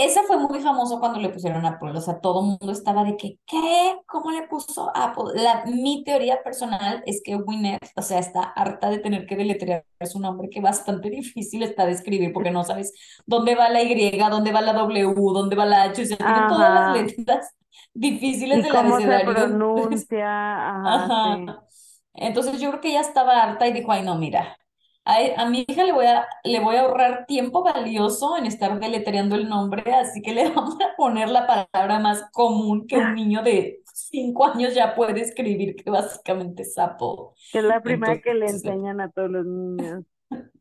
Ese 0.00 0.22
fue 0.22 0.38
muy 0.38 0.60
famoso 0.60 0.98
cuando 0.98 1.20
le 1.20 1.28
pusieron 1.28 1.66
Apple, 1.66 1.90
o 1.90 2.00
sea, 2.00 2.20
todo 2.20 2.40
el 2.40 2.46
mundo 2.46 2.72
estaba 2.72 3.04
de 3.04 3.18
que, 3.18 3.38
¿qué? 3.44 3.98
¿Cómo 4.06 4.30
le 4.30 4.48
puso 4.48 4.90
Apple? 4.94 5.24
La, 5.34 5.64
mi 5.66 6.02
teoría 6.04 6.42
personal 6.42 7.02
es 7.04 7.20
que 7.22 7.34
Gwyneth, 7.34 7.90
o 7.94 8.00
sea, 8.00 8.18
está 8.18 8.40
harta 8.40 8.88
de 8.88 8.98
tener 8.98 9.26
que 9.26 9.36
deletrear 9.36 9.84
su 10.06 10.18
nombre, 10.18 10.48
que 10.48 10.62
bastante 10.62 11.10
difícil 11.10 11.62
está 11.62 11.84
de 11.84 11.92
escribir, 11.92 12.32
porque 12.32 12.50
no 12.50 12.64
sabes 12.64 12.94
dónde 13.26 13.54
va 13.54 13.68
la 13.68 13.82
Y, 13.82 14.18
dónde 14.18 14.52
va 14.52 14.62
la 14.62 14.72
W, 14.72 15.12
dónde 15.34 15.54
va 15.54 15.66
la 15.66 15.82
H, 15.82 16.02
o 16.02 16.06
sea, 16.06 16.16
tiene 16.16 16.48
todas 16.48 16.74
las 16.74 16.96
letras 16.96 17.54
difíciles 17.92 18.58
¿Y 18.60 18.62
del 18.62 18.72
cómo 18.72 18.98
se 18.98 19.20
pronuncia? 19.20 20.26
Ajá, 20.86 21.04
Ajá. 21.04 21.36
sí. 21.68 21.92
Entonces 22.14 22.58
yo 22.58 22.70
creo 22.70 22.80
que 22.80 22.88
ella 22.88 23.02
estaba 23.02 23.42
harta 23.42 23.68
y 23.68 23.72
dijo, 23.74 23.92
ay, 23.92 24.02
no, 24.02 24.16
mira, 24.16 24.56
a, 25.16 25.42
a 25.42 25.46
mi 25.50 25.64
hija 25.68 25.84
le 25.84 25.92
voy 25.92 26.06
a, 26.06 26.26
le 26.44 26.60
voy 26.60 26.76
a 26.76 26.82
ahorrar 26.82 27.26
tiempo 27.26 27.62
valioso 27.62 28.36
en 28.36 28.46
estar 28.46 28.78
deletreando 28.80 29.36
el 29.36 29.48
nombre, 29.48 29.92
así 29.94 30.22
que 30.22 30.32
le 30.34 30.50
vamos 30.54 30.76
a 30.80 30.96
poner 30.96 31.28
la 31.28 31.46
palabra 31.46 31.98
más 31.98 32.24
común 32.32 32.86
que 32.86 32.98
un 32.98 33.14
niño 33.14 33.42
de 33.42 33.82
cinco 33.92 34.46
años 34.46 34.74
ya 34.74 34.94
puede 34.94 35.20
escribir, 35.22 35.76
que 35.76 35.90
básicamente 35.90 36.62
es 36.62 36.74
sapo. 36.74 37.34
Que 37.52 37.58
es 37.60 37.64
la 37.64 37.80
primera 37.80 38.20
que 38.20 38.34
le 38.34 38.48
enseñan 38.48 39.00
a 39.00 39.08
todos 39.10 39.30
los 39.30 39.46
niños. 39.46 40.04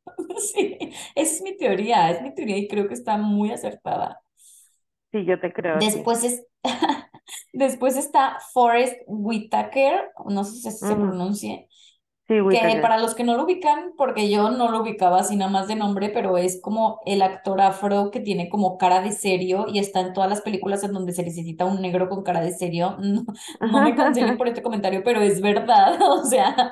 sí, 0.53 0.77
esa 1.15 1.33
es 1.35 1.41
mi 1.41 1.57
teoría, 1.57 2.09
es 2.11 2.21
mi 2.21 2.33
teoría 2.33 2.57
y 2.57 2.67
creo 2.67 2.87
que 2.87 2.93
está 2.93 3.17
muy 3.17 3.51
acertada. 3.51 4.21
Sí, 5.11 5.25
yo 5.25 5.39
te 5.39 5.51
creo, 5.53 5.83
sí. 5.91 6.09
Después 6.09 6.23
es, 6.23 6.43
después 7.53 7.95
está 7.97 8.39
Forrest 8.53 8.95
Whitaker, 9.07 10.11
no 10.27 10.43
sé 10.43 10.57
si 10.57 10.67
así 10.67 10.85
se 10.85 10.95
Ujú. 10.95 10.97
pronuncie, 10.97 11.68
Sí, 12.29 12.35
que 12.51 12.79
para 12.79 12.99
los 12.99 13.15
que 13.15 13.23
no 13.23 13.35
lo 13.35 13.45
ubican, 13.45 13.93
porque 13.97 14.29
yo 14.29 14.51
no 14.51 14.69
lo 14.69 14.81
ubicaba 14.83 15.19
así 15.19 15.35
nada 15.35 15.49
más 15.49 15.67
de 15.67 15.75
nombre, 15.75 16.09
pero 16.09 16.37
es 16.37 16.61
como 16.61 17.01
el 17.07 17.23
actor 17.23 17.59
afro 17.59 18.11
que 18.11 18.19
tiene 18.19 18.49
como 18.49 18.77
cara 18.77 19.01
de 19.01 19.11
serio 19.11 19.65
y 19.67 19.79
está 19.79 20.01
en 20.01 20.13
todas 20.13 20.29
las 20.29 20.41
películas 20.41 20.83
en 20.83 20.93
donde 20.93 21.11
se 21.13 21.23
necesita 21.23 21.65
un 21.65 21.81
negro 21.81 22.07
con 22.07 22.21
cara 22.21 22.41
de 22.41 22.51
serio. 22.51 22.97
No, 23.09 23.25
no 23.61 23.81
me 23.81 23.95
cancelen 23.95 24.37
por 24.37 24.47
este 24.47 24.61
comentario, 24.61 25.01
pero 25.03 25.21
es 25.21 25.41
verdad, 25.41 25.99
o 26.01 26.23
sea, 26.23 26.71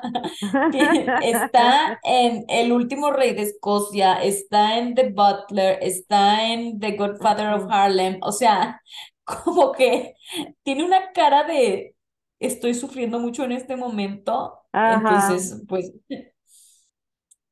está 1.22 1.98
en 2.04 2.44
El 2.48 2.70
último 2.72 3.10
rey 3.10 3.34
de 3.34 3.42
Escocia, 3.42 4.14
está 4.22 4.78
en 4.78 4.94
The 4.94 5.10
Butler, 5.10 5.78
está 5.82 6.52
en 6.52 6.78
The 6.78 6.92
Godfather 6.96 7.54
of. 7.54 7.68
Harlem, 7.70 8.18
o 8.22 8.32
sea, 8.32 8.80
como 9.24 9.72
que 9.72 10.14
tiene 10.62 10.84
una 10.84 11.12
cara 11.12 11.44
de 11.44 11.96
estoy 12.38 12.74
sufriendo 12.74 13.18
mucho 13.18 13.44
en 13.44 13.52
este 13.52 13.76
momento 13.76 14.57
Ajá. 14.72 15.34
entonces, 15.34 15.62
pues, 15.68 15.92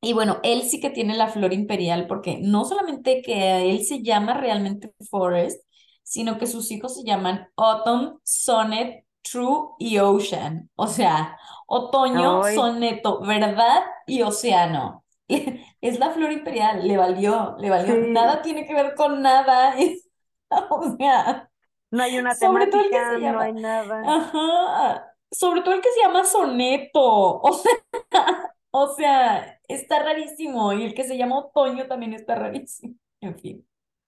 y 0.01 0.13
bueno, 0.13 0.39
él 0.43 0.63
sí 0.63 0.79
que 0.79 0.89
tiene 0.89 1.15
la 1.15 1.27
flor 1.27 1.53
imperial 1.53 2.07
porque 2.07 2.39
no 2.41 2.65
solamente 2.65 3.21
que 3.21 3.71
él 3.71 3.83
se 3.85 4.03
llama 4.03 4.35
realmente 4.35 4.93
Forest, 5.09 5.63
sino 6.03 6.37
que 6.37 6.47
sus 6.47 6.71
hijos 6.71 6.95
se 6.95 7.03
llaman 7.03 7.47
Autumn, 7.57 8.19
Sonnet, 8.23 9.05
True 9.23 9.69
y 9.79 9.97
Ocean. 9.97 10.69
O 10.75 10.87
sea, 10.87 11.37
otoño, 11.67 12.43
Ay, 12.43 12.55
soneto, 12.55 13.21
verdad 13.21 13.81
y 14.05 14.21
océano. 14.21 15.03
Es 15.81 15.99
la 15.99 16.11
flor 16.11 16.31
imperial, 16.31 16.87
le 16.87 16.97
valió, 16.97 17.55
le 17.59 17.69
valió. 17.69 17.95
sí. 17.95 18.01
Nada 18.07 18.41
tiene 18.41 18.65
que 18.65 18.73
ver 18.73 18.95
con 18.95 19.21
nada. 19.21 19.75
O 20.69 20.95
sea, 20.97 21.49
No 21.91 22.03
hay 22.03 22.17
una 22.17 22.33
sobre 22.33 22.67
todo 22.67 22.81
el 22.81 22.89
que 22.91 22.99
temática, 22.99 23.31
no 23.31 23.39
hay 23.39 23.53
nada. 23.53 24.03
ajá, 24.03 25.06
sobre 25.31 25.61
todo 25.61 25.75
el 25.75 25.81
que 25.81 25.91
se 25.91 26.01
llama 26.01 26.25
soneto. 26.25 27.41
O 27.41 27.53
sea, 27.53 27.73
o 28.71 28.95
sea, 28.95 29.59
está 29.67 30.03
rarísimo. 30.03 30.73
Y 30.73 30.85
el 30.85 30.93
que 30.93 31.03
se 31.03 31.17
llama 31.17 31.39
Otoño 31.39 31.87
también 31.87 32.13
está 32.13 32.35
rarísimo. 32.35 32.95
En 33.21 33.37
fin, 33.37 33.67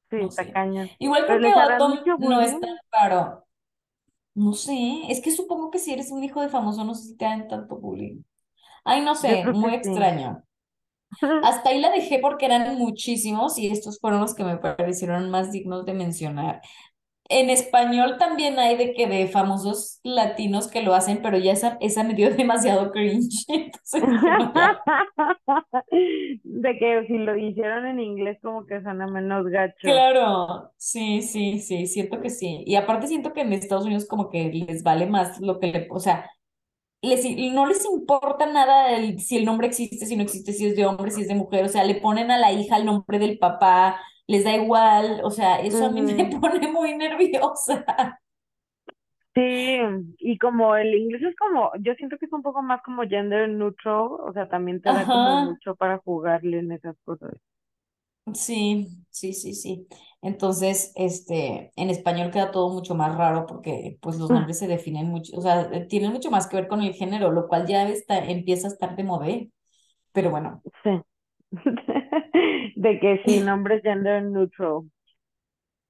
Sí, 0.10 0.18
no. 0.18 0.88
Igual 0.98 1.26
creo 1.26 1.40
que 1.40 1.84
mucho 1.88 2.18
no 2.18 2.42
es 2.42 2.60
tan 2.60 2.78
raro. 2.92 3.46
No 4.34 4.54
sé, 4.54 5.04
es 5.10 5.22
que 5.22 5.32
supongo 5.32 5.70
que 5.70 5.80
si 5.80 5.92
eres 5.94 6.12
un 6.12 6.24
hijo 6.24 6.42
de 6.42 6.50
famoso, 6.50 6.84
no 6.84 6.96
sé 6.96 7.10
si 7.10 7.18
te 7.18 7.26
dan 7.26 7.48
tanto 7.48 7.78
bullying. 7.78 8.24
Ay, 8.84 9.02
no 9.02 9.16
sé, 9.16 9.46
muy 9.46 9.72
sí. 9.72 9.76
extraño. 9.78 10.44
Hasta 11.44 11.70
ahí 11.70 11.80
la 11.80 11.92
dejé 11.92 12.20
porque 12.20 12.46
eran 12.46 12.78
muchísimos 12.78 13.58
y 13.58 13.70
estos 13.70 14.00
fueron 14.00 14.22
los 14.22 14.36
que 14.36 14.44
me 14.44 14.58
parecieron 14.58 15.30
más 15.30 15.52
dignos 15.52 15.86
de 15.86 15.94
mencionar. 15.94 16.62
En 17.30 17.50
español 17.52 18.18
también 18.20 18.60
hay 18.60 18.76
de 18.78 18.94
que 18.94 19.08
de 19.08 19.28
famosos 19.28 20.00
latinos 20.04 20.68
que 20.68 20.82
lo 20.84 20.96
hacen, 20.96 21.22
pero 21.22 21.38
ya 21.38 21.54
esa, 21.54 21.78
esa 21.82 22.04
me 22.04 22.16
dio 22.16 22.32
demasiado 22.36 22.92
cringe. 22.92 23.46
Entonces 23.50 24.04
no. 24.08 24.54
De 26.44 26.78
que 26.80 27.06
si 27.08 27.18
lo 27.18 27.36
hicieron 27.38 27.86
en 27.88 28.00
inglés 28.00 28.38
como 28.42 28.66
que 28.66 28.82
suena 28.82 29.08
menos 29.08 29.46
gacho. 29.48 29.78
Claro, 29.82 30.74
sí, 30.78 31.22
sí, 31.22 31.60
sí, 31.62 31.88
siento 31.88 32.20
que 32.22 32.30
sí. 32.30 32.64
Y 32.68 32.76
aparte 32.76 33.08
siento 33.08 33.32
que 33.34 33.42
en 33.42 33.54
Estados 33.54 33.86
Unidos 33.86 34.06
como 34.06 34.30
que 34.30 34.52
les 34.52 34.84
vale 34.84 35.06
más 35.08 35.40
lo 35.40 35.58
que 35.60 35.68
le, 35.68 35.88
o 35.90 36.00
sea, 36.02 36.30
les, 37.02 37.26
no 37.54 37.66
les 37.68 37.86
importa 37.86 38.46
nada 38.48 38.92
el- 38.98 39.20
si 39.22 39.38
el 39.38 39.46
nombre 39.46 39.68
existe, 39.68 40.06
si 40.06 40.16
no 40.18 40.24
existe, 40.24 40.54
si 40.54 40.68
es 40.68 40.76
de 40.78 40.86
hombre, 40.86 41.12
si 41.12 41.22
es 41.24 41.28
de 41.30 41.36
mujer, 41.36 41.66
o 41.66 41.70
sea, 41.70 41.84
le 41.86 41.96
ponen 41.96 42.32
a 42.32 42.38
la 42.40 42.52
hija 42.54 42.78
el 42.78 42.86
nombre 42.86 43.20
del 43.20 43.40
papá, 43.40 44.02
les 44.32 44.44
da 44.46 44.54
igual, 44.56 45.22
o 45.24 45.32
sea, 45.32 45.60
eso 45.62 45.86
a 45.86 45.92
mí 45.92 46.02
me 46.04 46.26
pone 46.42 46.68
muy 46.72 46.96
nerviosa. 46.98 47.86
Sí, 49.36 49.42
y 50.20 50.38
como 50.38 50.76
el 50.76 50.94
inglés 50.96 51.22
es 51.24 51.36
como, 51.36 51.72
yo 51.80 51.94
siento 51.96 52.18
que 52.18 52.26
es 52.26 52.34
un 52.34 52.42
poco 52.44 52.62
más 52.62 52.82
como 52.84 53.04
gender 53.08 53.48
neutral, 53.50 54.08
o 54.20 54.32
sea, 54.34 54.48
también 54.50 54.82
te 54.82 54.92
da 54.92 55.08
como 55.08 55.36
Ajá. 55.36 55.38
mucho 55.38 55.76
para 55.76 55.98
jugarle 56.00 56.60
en 56.60 56.72
esas 56.72 56.96
cosas. 57.06 57.34
Sí, 58.36 58.88
sí, 59.10 59.34
sí, 59.34 59.56
sí. 59.56 59.88
Entonces, 60.22 60.92
este, 60.96 61.72
en 61.76 61.90
español 61.90 62.30
queda 62.30 62.52
todo 62.52 62.70
mucho 62.72 62.94
más 62.94 63.16
raro 63.18 63.48
porque 63.48 63.98
pues 64.02 64.18
los 64.20 64.30
nombres 64.32 64.60
se 64.60 64.68
definen 64.68 65.08
mucho, 65.08 65.36
o 65.36 65.42
sea, 65.42 65.88
tienen 65.88 66.12
mucho 66.12 66.30
más 66.30 66.46
que 66.48 66.58
ver 66.58 66.68
con 66.68 66.82
el 66.84 66.94
género, 66.94 67.32
lo 67.32 67.48
cual 67.48 67.66
ya 67.68 67.90
está, 67.90 68.20
empieza 68.24 68.68
a 68.68 68.72
estar 68.72 68.96
de 68.96 69.04
modé. 69.04 69.52
Pero 70.14 70.32
bueno, 70.32 70.64
Sí. 70.84 71.02
De 72.86 73.00
que 73.00 73.22
sí, 73.26 73.40
nombres 73.42 73.84
gender 73.84 74.24
neutral. 74.24 74.90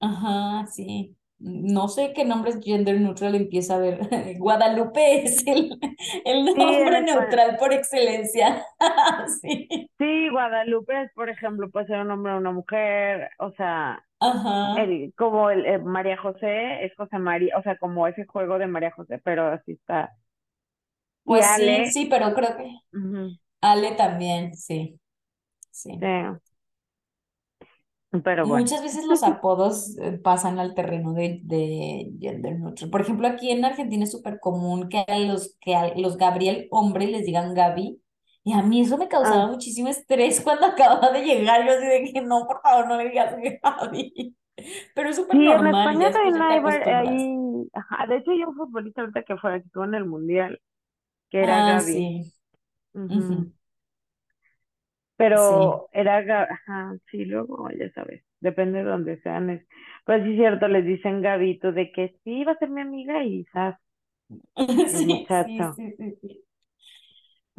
ajá, 0.00 0.66
sí. 0.68 1.16
No 1.38 1.88
sé 1.88 2.12
qué 2.14 2.24
nombres 2.26 2.58
gender 2.62 3.00
neutral 3.00 3.34
empieza 3.34 3.76
a 3.76 3.78
ver. 3.78 4.00
Guadalupe 4.38 5.24
es 5.24 5.46
el, 5.46 5.78
el 6.24 6.44
nombre 6.56 7.00
neutral 7.02 7.56
por 7.58 7.72
excelencia. 7.72 8.64
Sí. 9.40 9.90
Sí, 9.98 10.28
Guadalupe 10.30 11.02
es, 11.02 11.12
por 11.12 11.28
ejemplo, 11.28 11.70
puede 11.70 11.86
ser 11.86 12.00
un 12.00 12.10
hombre 12.10 12.32
o 12.32 12.38
una 12.38 12.52
mujer, 12.52 13.30
o 13.38 13.52
sea, 13.52 14.02
Ajá. 14.20 14.54
el, 14.74 15.14
como 15.16 15.50
el, 15.50 15.66
eh, 15.66 15.78
María 15.78 16.16
José 16.18 16.84
es 16.86 16.94
José 16.96 17.18
María, 17.18 17.56
o 17.58 17.62
sea, 17.62 17.78
como 17.78 18.06
ese 18.08 18.26
juego 18.26 18.58
de 18.58 18.66
María 18.68 18.92
José, 18.92 19.20
pero 19.24 19.48
así 19.48 19.72
está. 19.72 20.12
Pues 21.24 21.46
sí, 21.54 21.86
Ale, 21.86 21.86
sí, 21.86 22.06
pero 22.10 22.34
creo 22.34 22.56
que 22.56 22.64
Ale 23.62 23.92
también, 23.92 24.54
sí, 24.56 25.00
sí. 25.70 25.92
sí, 26.00 26.06
pero 28.24 28.46
bueno. 28.46 28.68
Muchas 28.68 28.82
veces 28.82 29.04
los 29.06 29.22
apodos 29.22 29.96
eh, 29.98 30.12
pasan 30.18 30.58
al 30.58 30.74
terreno 30.74 31.12
de, 31.14 31.40
de 31.44 32.12
gender 32.20 32.58
neutral. 32.58 32.90
Por 32.90 33.00
ejemplo, 33.02 33.28
aquí 33.28 33.50
en 33.50 33.64
Argentina 33.64 34.04
es 34.04 34.10
súper 34.12 34.40
común 34.40 34.88
que 34.88 34.98
a 35.06 35.18
los, 35.18 35.56
que 35.60 35.74
a 35.76 35.94
los 35.96 36.16
Gabriel 36.16 36.68
hombre 36.70 37.06
les 37.06 37.26
digan 37.26 37.54
Gaby 37.54 38.00
Y 38.44 38.52
a 38.54 38.62
mí 38.62 38.80
eso 38.80 38.96
me 38.98 39.08
causaba 39.08 39.46
Ah, 39.46 39.46
muchísimo 39.46 39.88
estrés 39.88 40.40
cuando 40.44 40.66
acababa 40.66 41.12
de 41.12 41.22
llegar. 41.24 41.66
Yo 41.66 41.72
así 41.72 41.86
de 41.86 42.12
que 42.12 42.22
no, 42.22 42.46
por 42.46 42.60
favor, 42.62 42.88
no 42.88 42.96
le 42.96 43.08
digas 43.10 43.34
Gaby. 43.62 44.36
Pero 44.94 45.10
es 45.10 45.16
súper 45.16 45.38
sí, 45.38 45.50
en 45.50 45.66
normal 45.66 45.92
y 45.94 45.98
ya 45.98 46.10
España 46.10 46.12
también 46.12 46.40
hay, 46.42 46.60
de 48.08 48.16
hecho 48.16 48.30
hay 48.32 48.44
un 48.44 48.54
futbolista 48.56 49.00
ahorita 49.02 49.22
que 49.24 49.36
fue, 49.36 49.60
que 49.60 49.66
estuvo 49.66 49.84
en 49.84 49.94
el 49.94 50.04
Mundial, 50.06 50.60
que 51.30 51.42
era 51.42 51.62
Ah, 51.62 51.62
Gaby. 51.62 52.08
sí. 52.08 52.32
Sí. 53.08 53.50
Pero 55.20 55.88
era, 55.92 56.44
ajá, 56.44 56.96
sí, 57.10 57.24
luego, 57.26 57.68
ya 57.78 57.90
sabes, 57.92 58.24
depende 58.40 58.78
de 58.80 58.84
dónde 58.84 59.20
sean. 59.22 59.50
es- 59.50 59.66
Pero 60.06 60.24
sí 60.24 60.36
cierto, 60.36 60.68
les 60.68 60.84
dicen 60.86 61.22
Gabito 61.22 61.72
de 61.72 61.92
que 61.92 62.16
sí, 62.24 62.44
va 62.44 62.52
a 62.52 62.58
ser 62.58 62.70
mi 62.70 62.80
amiga 62.82 63.22
y 63.24 63.44
quizás 63.44 63.76
Sí, 64.90 65.26
sí, 65.46 65.72
sí, 65.76 65.94
sí, 65.98 66.18
sí. 66.22 66.44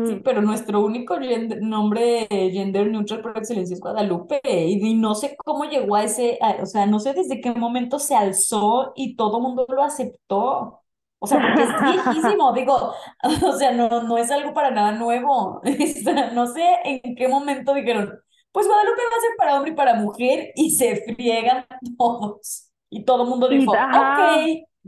Sí, 0.04 0.15
Mm. 0.15 0.21
pero 0.26 0.41
nuestro 0.41 0.82
único 0.84 1.15
gender- 1.19 1.62
nombre 1.62 2.28
gender 2.30 2.88
neutral 2.89 3.21
por 3.21 3.38
excelencia 3.38 3.76
es 3.76 3.80
Guadalupe 3.80 4.41
y, 4.43 4.95
no 4.95 5.13
sé 5.13 5.36
cómo 5.38 5.65
llegó 5.65 5.95
a 5.95 6.04
ese, 6.04 6.39
o 6.62 6.65
sea, 6.65 6.88
no 6.88 7.00
sé 7.00 7.13
desde 7.13 7.39
qué 7.39 7.52
momento 7.54 8.00
se 8.00 8.15
alzó 8.15 8.93
y 8.95 9.15
todo 9.15 9.38
el 9.38 9.43
mundo 9.43 9.65
lo 9.69 9.84
aceptó. 9.84 10.80
O 11.23 11.27
sea, 11.27 11.41
porque 11.41 11.63
es 11.63 11.79
viejísimo, 11.84 12.51
digo, 12.53 12.93
o 13.47 13.53
sea, 13.53 13.71
no, 13.73 14.03
no 14.03 14.17
es 14.17 14.31
algo 14.31 14.53
para 14.53 14.71
nada 14.71 14.93
nuevo. 14.93 15.62
Está- 15.65 16.31
no 16.31 16.47
sé 16.47 16.63
en 16.84 17.15
qué 17.15 17.27
momento 17.27 17.73
dijeron, 17.75 18.19
pues 18.51 18.67
Guadalupe 18.67 19.01
va 19.12 19.17
a 19.17 19.21
ser 19.21 19.31
para 19.38 19.55
hombre 19.57 19.71
y 19.71 19.75
para 19.75 19.95
mujer 19.95 20.51
y 20.55 20.71
se 20.71 20.97
friegan 21.15 21.65
todos. 21.97 22.71
Y 22.89 23.05
todo 23.05 23.23
el 23.23 23.29
mundo 23.29 23.49
Y, 23.49 23.67
dijo, 23.67 23.88
ok. 23.91 24.17
ajá, 24.17 24.47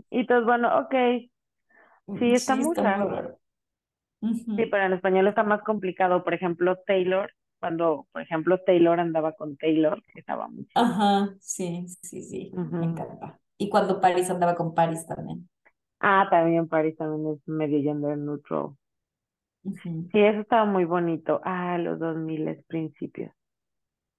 y 0.09 0.19
entonces, 0.19 0.45
bueno, 0.45 0.79
ok, 0.79 0.95
sí, 2.19 2.33
está 2.33 2.55
Sí, 2.55 2.55
muy 2.55 2.73
está 2.73 2.83
muy 2.85 3.03
raro. 3.03 3.07
raro. 3.07 3.39
Sí, 4.55 4.65
pero 4.67 4.85
en 4.85 4.93
español 4.93 5.27
está 5.27 5.43
más 5.43 5.61
complicado. 5.63 6.23
Por 6.23 6.33
ejemplo, 6.33 6.77
Taylor, 6.85 7.31
cuando, 7.59 8.07
por 8.11 8.21
ejemplo, 8.21 8.59
Taylor 8.61 8.99
andaba 8.99 9.33
con 9.33 9.57
Taylor, 9.57 10.01
que 10.13 10.19
estaba 10.19 10.47
muy 10.47 10.65
chido. 10.67 10.85
Ajá, 10.85 11.35
sí, 11.39 11.85
sí, 12.03 12.21
sí, 12.23 12.59
me 12.77 12.85
Ujú. 12.85 12.85
encanta. 12.87 13.39
Y 13.57 13.69
cuando 13.69 13.99
Paris 14.01 14.29
andaba 14.29 14.55
con 14.55 14.73
Paris 14.75 15.05
también. 15.07 15.49
Ah, 16.03 16.27
también 16.29 16.67
Paris 16.67 16.95
también 16.97 17.33
es 17.33 17.47
medio 17.47 17.81
gender 17.81 18.15
neutral. 18.15 18.75
Sí, 20.13 20.19
eso 20.21 20.39
estaba 20.41 20.63
muy 20.65 20.85
bonito. 20.85 21.41
Ah, 21.43 21.77
los 21.77 21.99
2000 21.99 22.63
principios. 22.67 23.33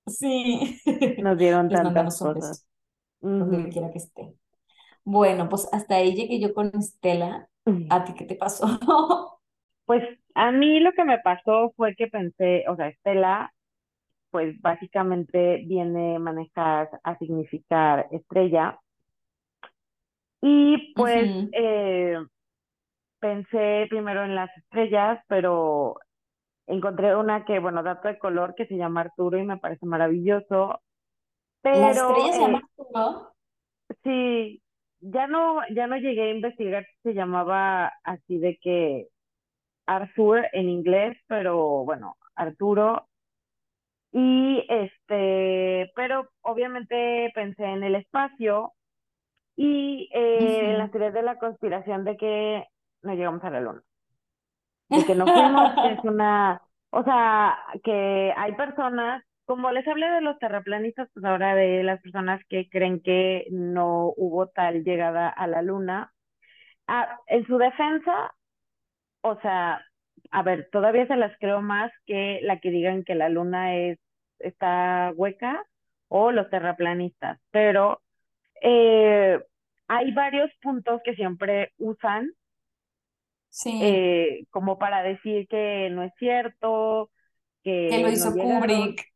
Sí, 0.06 0.80
Nos 1.16 1.38
dieron 1.38 1.70
les 1.70 1.82
tantas 1.82 2.18
cosas. 2.18 2.58
beso, 2.60 2.60
donde 3.38 3.62
Ujú. 3.62 3.70
quiera 3.70 3.90
que 3.92 3.98
esté. 3.98 4.34
Bueno, 5.04 5.48
pues 5.48 5.68
hasta 5.72 5.96
ahí 5.96 6.14
llegué 6.16 6.40
yo 6.40 6.54
con 6.54 6.72
Estela. 6.76 7.48
¿A 7.88 8.04
ti 8.04 8.14
qué 8.14 8.24
te 8.26 8.36
pasó? 8.36 8.66
Pues 9.86 10.02
a 10.34 10.50
mí 10.52 10.80
lo 10.80 10.92
que 10.92 11.04
me 11.04 11.18
pasó 11.20 11.72
fue 11.76 11.94
que 11.96 12.06
pensé, 12.08 12.64
o 12.68 12.76
sea, 12.76 12.88
Estela, 12.88 13.52
pues 14.30 14.60
básicamente 14.62 15.64
viene 15.66 16.18
manejar, 16.20 16.90
a 17.04 17.18
significar 17.18 18.08
estrella. 18.12 18.80
Y 20.46 20.92
pues 20.94 21.48
eh, 21.52 22.18
pensé 23.18 23.86
primero 23.88 24.24
en 24.24 24.34
las 24.34 24.54
estrellas, 24.58 25.18
pero 25.26 25.96
encontré 26.66 27.16
una 27.16 27.46
que, 27.46 27.60
bueno, 27.60 27.82
dato 27.82 28.08
de 28.08 28.18
color 28.18 28.54
que 28.54 28.66
se 28.66 28.76
llama 28.76 29.00
Arturo 29.00 29.38
y 29.38 29.44
me 29.44 29.56
parece 29.56 29.86
maravilloso. 29.86 30.82
¿La 31.72 31.90
Pero 31.90 31.90
estrella 31.92 32.32
se 32.34 32.40
llama 32.40 32.58
eh, 32.58 32.62
Arturo? 32.78 33.32
sí, 34.02 34.62
ya 35.00 35.26
no, 35.28 35.60
ya 35.74 35.86
no 35.86 35.96
llegué 35.96 36.24
a 36.24 36.30
investigar 36.34 36.84
si 36.84 37.10
se 37.10 37.14
llamaba 37.14 37.92
así 38.04 38.38
de 38.38 38.58
que 38.58 39.08
Arthur 39.86 40.46
en 40.52 40.68
inglés, 40.68 41.16
pero 41.26 41.84
bueno, 41.86 42.16
Arturo. 42.34 43.08
Y 44.12 44.64
este, 44.68 45.90
pero 45.96 46.28
obviamente 46.42 47.32
pensé 47.34 47.64
en 47.64 47.82
el 47.84 47.94
espacio 47.94 48.74
y 49.56 50.08
eh, 50.12 50.70
en 50.70 50.78
las 50.78 50.90
teorías 50.90 51.14
de 51.14 51.22
la 51.22 51.38
conspiración 51.38 52.04
de 52.04 52.16
que 52.16 52.66
no 53.02 53.14
llegamos 53.14 53.42
a 53.44 53.50
la 53.50 53.60
luna, 53.60 53.82
de 54.88 55.04
que 55.04 55.14
no 55.14 55.26
fuimos, 55.26 55.72
es 55.90 56.04
una, 56.04 56.62
o 56.90 57.04
sea, 57.04 57.56
que 57.82 58.32
hay 58.36 58.52
personas, 58.54 59.24
como 59.46 59.70
les 59.70 59.86
hablé 59.86 60.08
de 60.10 60.22
los 60.22 60.38
terraplanistas, 60.38 61.08
pues 61.12 61.24
ahora 61.24 61.54
de 61.54 61.82
las 61.82 62.00
personas 62.00 62.40
que 62.48 62.68
creen 62.68 63.00
que 63.00 63.46
no 63.50 64.12
hubo 64.16 64.48
tal 64.48 64.84
llegada 64.84 65.28
a 65.28 65.46
la 65.46 65.62
luna. 65.62 66.12
Ah, 66.86 67.18
en 67.26 67.46
su 67.46 67.58
defensa, 67.58 68.34
o 69.20 69.38
sea, 69.40 69.84
a 70.30 70.42
ver, 70.42 70.68
todavía 70.72 71.06
se 71.06 71.16
las 71.16 71.36
creo 71.38 71.60
más 71.62 71.92
que 72.06 72.40
la 72.42 72.58
que 72.60 72.70
digan 72.70 73.04
que 73.04 73.14
la 73.14 73.28
luna 73.28 73.76
es, 73.76 73.98
está 74.38 75.12
hueca 75.14 75.64
o 76.08 76.32
los 76.32 76.50
terraplanistas, 76.50 77.40
pero 77.50 78.03
eh, 78.62 79.40
hay 79.88 80.12
varios 80.12 80.50
puntos 80.62 81.00
que 81.04 81.14
siempre 81.14 81.72
usan 81.78 82.32
Sí, 83.54 83.78
eh, 83.80 84.46
como 84.50 84.78
para 84.78 85.04
decir 85.04 85.46
que 85.46 85.88
no 85.92 86.02
es 86.02 86.12
cierto, 86.18 87.08
que 87.62 87.88
lo 88.00 88.08
que 88.08 88.12
hizo. 88.14 88.32
Kubrick. 88.32 89.06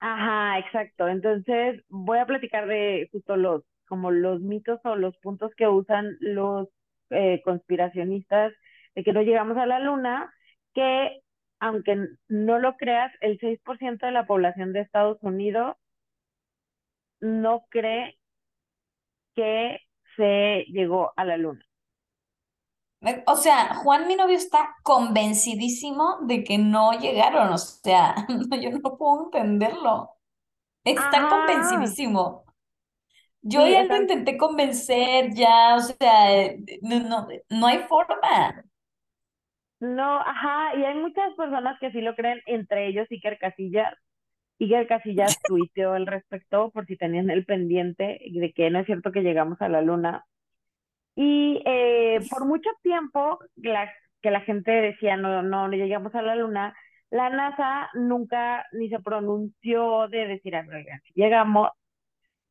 Ajá, 0.00 0.58
exacto. 0.58 1.06
Entonces 1.06 1.80
voy 1.88 2.18
a 2.18 2.26
platicar 2.26 2.66
de 2.66 3.08
justo 3.12 3.36
los, 3.36 3.62
como 3.86 4.10
los 4.10 4.40
mitos 4.40 4.80
o 4.82 4.96
los 4.96 5.16
puntos 5.18 5.52
que 5.56 5.68
usan 5.68 6.16
los 6.18 6.68
eh, 7.10 7.40
conspiracionistas 7.44 8.52
de 8.96 9.04
que 9.04 9.12
no 9.12 9.22
llegamos 9.22 9.56
a 9.56 9.66
la 9.66 9.78
luna, 9.78 10.34
que 10.74 11.20
aunque 11.60 12.08
no 12.26 12.58
lo 12.58 12.76
creas, 12.76 13.12
el 13.20 13.38
6% 13.38 14.06
de 14.06 14.12
la 14.12 14.26
población 14.26 14.72
de 14.72 14.80
Estados 14.80 15.18
Unidos 15.22 15.76
no 17.20 17.64
cree 17.70 18.18
que 19.34 19.78
se 20.16 20.64
llegó 20.68 21.12
a 21.16 21.24
la 21.24 21.36
luna. 21.36 21.64
O 23.26 23.36
sea, 23.36 23.74
Juan, 23.74 24.06
mi 24.06 24.14
novio, 24.16 24.36
está 24.36 24.76
convencidísimo 24.84 26.18
de 26.22 26.44
que 26.44 26.58
no 26.58 26.92
llegaron. 26.92 27.52
O 27.52 27.58
sea, 27.58 28.14
no, 28.28 28.56
yo 28.60 28.70
no 28.70 28.96
puedo 28.96 29.24
entenderlo. 29.24 30.10
Está 30.84 31.28
convencidísimo. 31.28 32.44
Yo 33.42 33.66
sí, 33.66 33.72
ya 33.72 33.84
lo 33.84 33.96
intenté 33.96 34.36
convencer, 34.36 35.34
ya, 35.34 35.74
o 35.76 35.80
sea, 35.80 36.32
eh, 36.42 36.60
no, 36.82 37.00
no, 37.00 37.28
no 37.50 37.66
hay 37.66 37.78
forma. 37.80 38.64
no, 39.80 40.20
ajá, 40.20 40.76
y 40.76 40.84
hay 40.84 40.94
muchas 40.94 41.34
personas 41.34 41.78
que 41.80 41.90
sí 41.92 42.00
lo 42.00 42.14
creen, 42.14 42.40
entre 42.46 42.88
ellos 42.88 43.06
Iker 43.10 43.38
Casillas. 43.38 43.94
Iker 44.60 44.86
Casillas 44.86 45.36
tuiteó 45.46 45.92
al 45.94 46.06
respecto, 46.06 46.70
por 46.72 46.86
si 46.86 46.96
tenían 46.96 47.30
el 47.30 47.44
pendiente, 47.44 48.20
de 48.32 48.52
que 48.54 48.70
no 48.70 48.78
es 48.80 48.86
cierto 48.86 49.12
que 49.12 49.22
llegamos 49.22 49.60
a 49.62 49.68
la 49.68 49.82
luna. 49.82 50.24
Y 51.14 51.62
eh, 51.66 52.26
por 52.30 52.46
mucho 52.46 52.70
tiempo 52.82 53.38
la, 53.56 53.90
que 54.22 54.30
la 54.30 54.40
gente 54.42 54.70
decía 54.70 55.16
no, 55.16 55.42
no, 55.42 55.68
no 55.68 55.74
llegamos 55.76 56.14
a 56.14 56.22
la 56.22 56.36
luna, 56.36 56.74
la 57.10 57.28
NASA 57.30 57.90
nunca 57.94 58.66
ni 58.72 58.88
se 58.88 59.00
pronunció 59.00 60.08
de 60.08 60.26
decir, 60.26 60.56
"Ah, 60.56 60.64
llegamos. 61.14 61.70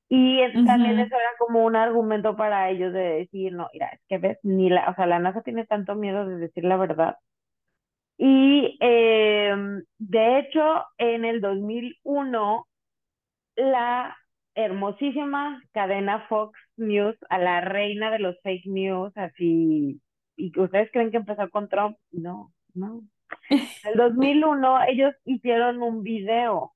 Y 0.09 0.41
es- 0.41 0.63
también 0.65 0.99
eso 0.99 1.15
era 1.15 1.29
como 1.39 1.65
un 1.65 1.75
argumento 1.75 2.35
para 2.35 2.69
ellos 2.69 2.93
de 2.93 2.99
decir, 3.01 3.53
no, 3.53 3.69
mira, 3.73 3.87
es 3.89 4.01
que 4.07 4.17
ves, 4.19 4.37
ni 4.43 4.69
la, 4.69 4.89
o 4.89 4.95
sea, 4.95 5.05
la 5.07 5.19
NASA 5.19 5.41
tiene 5.43 5.65
tanto 5.65 5.95
miedo 5.95 6.25
de 6.27 6.37
decir 6.37 6.63
la 6.65 6.77
verdad. 6.77 7.15
Y 8.23 8.77
eh, 8.79 9.51
de 9.97 10.39
hecho, 10.39 10.85
en 10.99 11.25
el 11.25 11.41
2001 11.41 12.67
la 13.55 14.15
hermosísima 14.53 15.59
cadena 15.71 16.27
Fox 16.27 16.55
News 16.77 17.15
a 17.29 17.39
la 17.39 17.61
reina 17.61 18.11
de 18.11 18.19
los 18.19 18.39
fake 18.43 18.67
news, 18.67 19.11
así, 19.17 19.99
y 20.35 20.59
ustedes 20.59 20.91
creen 20.91 21.09
que 21.09 21.17
empezó 21.17 21.49
con 21.49 21.67
Trump, 21.67 21.97
no, 22.11 22.53
no. 22.75 23.01
En 23.49 23.59
el 23.85 23.97
2001 23.97 24.83
ellos 24.89 25.15
hicieron 25.25 25.81
un 25.81 26.03
video, 26.03 26.75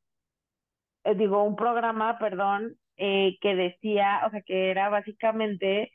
eh, 1.03 1.13
digo, 1.13 1.43
un 1.43 1.55
programa, 1.55 2.17
perdón, 2.17 2.75
eh, 2.97 3.37
que 3.39 3.55
decía, 3.55 4.23
o 4.25 4.31
sea, 4.31 4.41
que 4.41 4.71
era 4.71 4.89
básicamente 4.89 5.91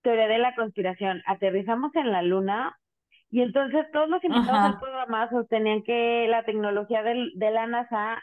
teoría 0.00 0.26
de 0.26 0.38
la 0.38 0.54
conspiración. 0.54 1.22
Aterrizamos 1.26 1.94
en 1.96 2.12
la 2.12 2.22
luna 2.22 2.74
y 3.34 3.42
entonces 3.42 3.84
todos 3.92 4.08
los 4.08 4.22
invitados 4.22 4.74
al 4.74 4.78
programa 4.78 5.28
sostenían 5.28 5.82
que 5.82 6.28
la 6.28 6.44
tecnología 6.44 7.02
del, 7.02 7.32
de 7.34 7.50
la 7.50 7.66
NASA 7.66 8.22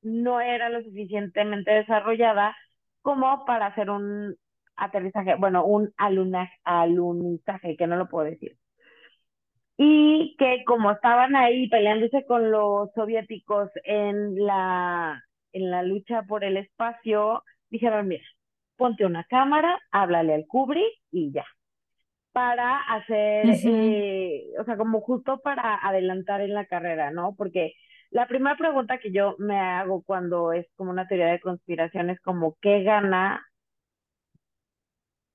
no 0.00 0.40
era 0.40 0.70
lo 0.70 0.82
suficientemente 0.82 1.70
desarrollada 1.70 2.56
como 3.02 3.44
para 3.44 3.66
hacer 3.66 3.90
un 3.90 4.34
aterrizaje, 4.76 5.34
bueno, 5.34 5.66
un 5.66 5.92
alunizaje, 5.98 7.76
que 7.76 7.86
no 7.86 7.96
lo 7.96 8.08
puedo 8.08 8.24
decir. 8.30 8.56
Y 9.76 10.36
que 10.38 10.64
como 10.64 10.90
estaban 10.90 11.36
ahí 11.36 11.68
peleándose 11.68 12.24
con 12.24 12.50
los 12.50 12.90
soviéticos 12.94 13.68
en 13.84 14.42
la, 14.42 15.22
en 15.52 15.70
la 15.70 15.82
lucha 15.82 16.22
por 16.22 16.44
el 16.44 16.56
espacio, 16.56 17.44
dijeron, 17.68 18.08
mira, 18.08 18.24
ponte 18.78 19.04
una 19.04 19.24
cámara, 19.24 19.78
háblale 19.90 20.32
al 20.32 20.46
Kubrick 20.46 20.94
y 21.10 21.30
ya. 21.30 21.44
Para 22.32 22.78
hacer, 22.78 23.46
eh, 23.64 24.44
o 24.58 24.64
sea, 24.64 24.76
como 24.76 25.00
justo 25.00 25.40
para 25.40 25.76
adelantar 25.86 26.40
en 26.40 26.54
la 26.54 26.66
carrera, 26.66 27.10
¿no? 27.10 27.34
Porque 27.36 27.74
la 28.10 28.26
primera 28.26 28.56
pregunta 28.56 28.98
que 28.98 29.12
yo 29.12 29.36
me 29.38 29.58
hago 29.58 30.02
cuando 30.02 30.52
es 30.52 30.66
como 30.76 30.90
una 30.90 31.06
teoría 31.08 31.28
de 31.28 31.40
conspiración 31.40 32.10
es 32.10 32.20
como, 32.20 32.56
¿qué 32.60 32.82
gana 32.82 33.44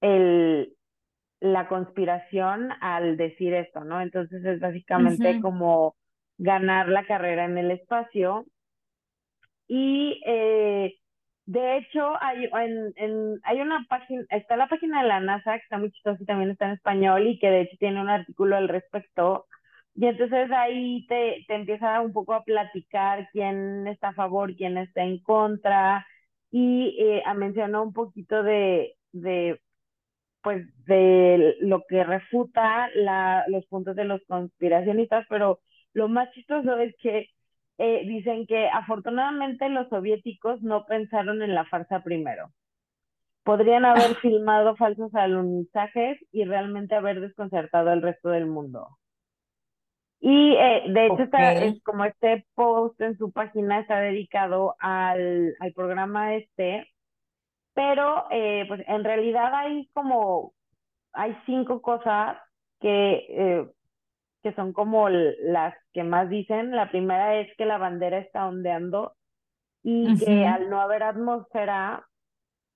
el, 0.02 0.76
la 1.40 1.68
conspiración 1.68 2.72
al 2.82 3.18
decir 3.18 3.54
esto, 3.54 3.84
¿no? 3.84 4.02
Entonces 4.02 4.44
es 4.46 4.60
básicamente 4.60 5.40
como 5.42 5.96
ganar 6.38 6.90
la 6.90 7.06
carrera 7.06 7.46
en 7.46 7.58
el 7.58 7.72
espacio. 7.72 8.46
Y 9.68 10.22
eh, 10.26 10.96
de 11.46 11.78
hecho, 11.78 12.14
hay, 12.22 12.46
en, 12.46 12.94
en, 12.98 13.40
hay 13.44 13.62
una 13.62 13.86
página, 13.90 14.24
está 14.30 14.58
la 14.58 14.68
página 14.68 15.02
de 15.04 15.08
la 15.08 15.20
NASA, 15.20 15.54
que 15.58 15.64
está 15.64 15.78
muy 15.78 15.92
chistosa 15.92 16.22
y 16.22 16.26
también 16.26 16.52
está 16.52 16.66
en 16.66 16.72
español, 16.74 17.28
y 17.28 17.40
que 17.40 17.48
de 17.50 17.62
hecho 17.62 17.78
tiene 17.80 18.02
un 18.02 18.10
artículo 18.10 18.56
al 18.58 18.68
respecto. 18.70 19.46
Y 19.96 20.08
entonces 20.08 20.52
ahí 20.52 21.06
te, 21.08 21.46
te 21.48 21.56
empieza 21.56 22.02
un 22.02 22.14
poco 22.14 22.34
a 22.34 22.44
platicar 22.44 23.30
quién 23.32 23.88
está 23.88 24.10
a 24.10 24.14
favor, 24.14 24.56
quién 24.56 24.78
está 24.78 25.04
en 25.04 25.20
contra, 25.22 26.06
y 26.52 26.96
eh, 27.00 27.24
a 27.26 27.34
mencionar 27.36 27.82
un 27.82 27.94
poquito 27.94 28.42
de, 28.44 28.96
de 29.12 29.60
pues 30.42 30.66
de 30.86 31.56
lo 31.62 31.84
que 31.88 32.04
refuta 32.04 32.90
la, 32.96 33.44
los 33.48 33.66
puntos 33.68 33.96
de 33.96 34.06
los 34.06 34.22
conspiracionistas, 34.28 35.26
pero 35.30 35.60
lo 35.94 36.08
más 36.08 36.32
chistoso 36.34 36.78
es 36.78 36.96
que 37.02 37.30
eh, 37.78 38.04
dicen 38.08 38.48
que 38.48 38.70
afortunadamente 38.70 39.70
los 39.70 39.90
soviéticos 39.90 40.62
no 40.62 40.86
pensaron 40.86 41.42
en 41.42 41.54
la 41.54 41.66
farsa 41.66 42.02
primero. 42.04 42.52
Podrían 43.44 43.86
haber 43.86 44.16
filmado 44.22 44.76
falsos 44.76 45.14
alunizajes 45.14 46.18
y 46.32 46.46
realmente 46.46 46.96
haber 46.96 47.22
desconcertado 47.22 47.92
al 47.92 48.02
resto 48.02 48.30
del 48.30 48.48
mundo. 48.48 48.98
Y 50.20 50.56
eh, 50.56 50.84
de 50.88 51.06
hecho, 51.06 51.24
está, 51.24 51.54
es 51.54 51.84
como 51.84 52.06
este 52.06 52.46
post 52.56 53.00
en 53.02 53.18
su 53.18 53.32
página 53.32 53.80
está 53.80 54.00
dedicado 54.00 54.76
al, 54.80 55.56
al 55.60 55.74
programa 55.74 56.34
este, 56.36 56.88
pero 57.76 58.26
eh, 58.32 58.66
pues 58.68 58.82
en 58.88 59.04
realidad 59.04 59.54
hay 59.54 59.88
como, 59.94 60.54
hay 61.14 61.38
cinco 61.46 61.82
cosas 61.82 62.38
que, 62.80 63.26
eh, 63.30 63.68
que 64.46 64.54
son 64.54 64.74
como 64.74 65.10
las 65.10 65.74
que 65.92 66.04
más 66.04 66.30
dicen. 66.30 66.70
La 66.70 66.92
primera 66.92 67.36
es 67.40 67.50
que 67.58 67.66
la 67.66 67.80
bandera 67.80 68.20
está 68.20 68.46
ondeando 68.46 69.16
y 69.82 70.20
que 70.20 70.46
al 70.46 70.70
no 70.70 70.80
haber 70.80 71.02
atmósfera, 71.02 72.06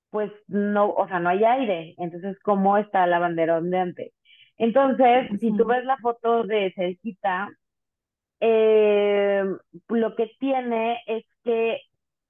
pues 0.09 0.31
no, 0.47 0.89
o 0.89 1.07
sea, 1.07 1.19
no 1.19 1.29
hay 1.29 1.43
aire. 1.43 1.93
Entonces, 1.99 2.39
¿cómo 2.41 2.79
está 2.79 3.05
la 3.05 3.19
bandera 3.19 3.57
ondeante? 3.57 4.13
Entonces, 4.57 5.29
si 5.39 5.55
tú 5.55 5.63
ves 5.67 5.85
la 5.85 5.97
foto 5.97 6.43
de 6.43 6.73
cerquita, 6.75 7.51
eh, 8.39 9.43
lo 9.89 10.15
que 10.15 10.31
tiene 10.39 11.03
es 11.05 11.23
que, 11.43 11.81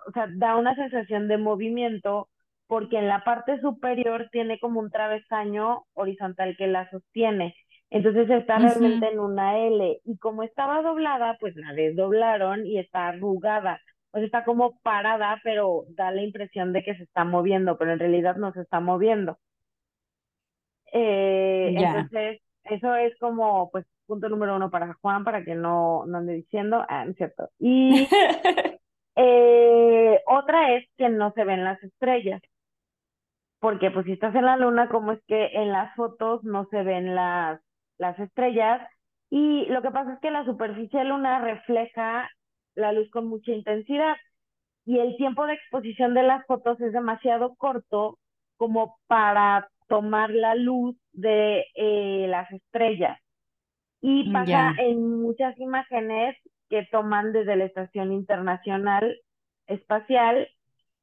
o 0.06 0.12
sea, 0.12 0.28
da 0.36 0.58
una 0.58 0.76
sensación 0.76 1.30
de 1.30 1.38
movimiento 1.38 2.28
porque 2.68 2.98
en 2.98 3.08
la 3.08 3.24
parte 3.24 3.62
superior 3.62 4.28
tiene 4.34 4.60
como 4.60 4.82
un 4.82 4.92
travesaño 4.92 5.86
horizontal 5.94 6.58
que 6.58 6.68
la 6.68 6.90
sostiene. 6.90 7.56
Entonces 7.92 8.30
está 8.30 8.60
realmente 8.60 9.10
en 9.10 9.20
una 9.20 9.58
L. 9.58 10.02
Y 10.06 10.18
como 10.18 10.44
estaba 10.44 10.82
doblada, 10.82 11.38
pues 11.40 11.56
la 11.56 11.74
desdoblaron 11.74 12.66
y 12.66 12.78
está 12.78 13.08
arrugada. 13.08 13.82
O 14.12 14.18
sea, 14.18 14.26
está 14.26 14.44
como 14.44 14.80
parada, 14.80 15.40
pero 15.44 15.86
da 15.90 16.12
la 16.12 16.22
impresión 16.22 16.74
de 16.74 16.84
que 16.84 16.96
se 16.96 17.04
está 17.04 17.24
moviendo, 17.24 17.78
pero 17.78 17.94
en 17.94 18.00
realidad 18.00 18.36
no 18.36 18.54
se 18.54 18.62
está 18.62 18.80
moviendo. 18.80 19.38
Eh, 20.92 21.74
entonces, 21.76 22.42
eso 22.64 22.96
es 22.96 23.18
como, 23.20 23.70
pues, 23.72 23.86
punto 24.06 24.30
número 24.30 24.56
uno 24.56 24.70
para 24.72 24.94
Juan, 25.02 25.24
para 25.24 25.44
que 25.44 25.56
no, 25.56 26.06
no 26.06 26.18
ande 26.20 26.34
diciendo, 26.34 26.86
ah, 26.90 27.06
es 27.08 27.16
cierto. 27.16 27.50
Y 27.60 28.08
eh, 29.16 30.20
otra 30.26 30.76
es 30.76 30.88
que 30.98 31.10
no 31.10 31.32
se 31.34 31.44
ven 31.44 31.64
las 31.64 31.82
estrellas 31.84 32.42
porque 33.60 33.92
pues 33.92 34.06
si 34.06 34.14
estás 34.14 34.34
en 34.36 34.46
la 34.46 34.58
luna, 34.58 34.88
como 34.90 35.12
es 35.12 35.20
que 35.28 35.48
en 35.54 35.72
las 35.72 35.94
fotos 35.96 36.44
no 36.44 36.66
se 36.72 36.82
ven 36.84 37.14
las, 37.14 37.60
las 38.00 38.18
estrellas? 38.18 38.82
Y 39.30 39.66
lo 39.68 39.84
que 39.84 39.92
pasa 39.92 40.14
es 40.14 40.20
que 40.20 40.32
la 40.32 40.44
superficie 40.46 41.04
lunar 41.04 41.44
refleja 41.44 42.28
la 42.74 42.92
luz 42.92 43.10
con 43.12 43.28
mucha 43.28 43.52
intensidad 43.52 44.16
y 44.86 44.98
el 44.98 45.16
tiempo 45.18 45.46
de 45.46 45.54
exposición 45.54 46.16
de 46.16 46.24
las 46.24 46.44
fotos 46.48 46.82
es 46.82 46.94
demasiado 46.94 47.54
corto 47.56 48.18
como 48.58 48.98
para 49.06 49.70
tomar 49.88 50.32
la 50.32 50.56
luz 50.56 50.96
de 51.14 51.66
eh, 51.76 52.26
las 52.28 52.52
estrellas. 52.52 53.20
Y 54.02 54.32
pasa 54.32 54.74
en 54.78 55.22
muchas 55.22 55.56
imágenes 55.60 56.36
que 56.70 56.88
toman 56.92 57.34
desde 57.34 57.56
la 57.56 57.66
Estación 57.66 58.14
Internacional 58.14 59.16
Espacial 59.68 60.48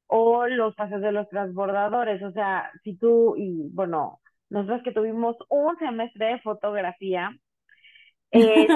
o 0.07 0.47
los 0.47 0.75
pases 0.75 0.99
de 1.01 1.11
los 1.11 1.29
transbordadores. 1.29 2.21
O 2.23 2.31
sea, 2.31 2.71
si 2.83 2.97
tú, 2.97 3.35
y 3.37 3.69
bueno, 3.71 4.19
nosotros 4.49 4.81
que 4.83 4.91
tuvimos 4.91 5.35
un 5.49 5.77
semestre 5.77 6.27
de 6.27 6.39
fotografía, 6.41 7.31
eh, 8.31 8.67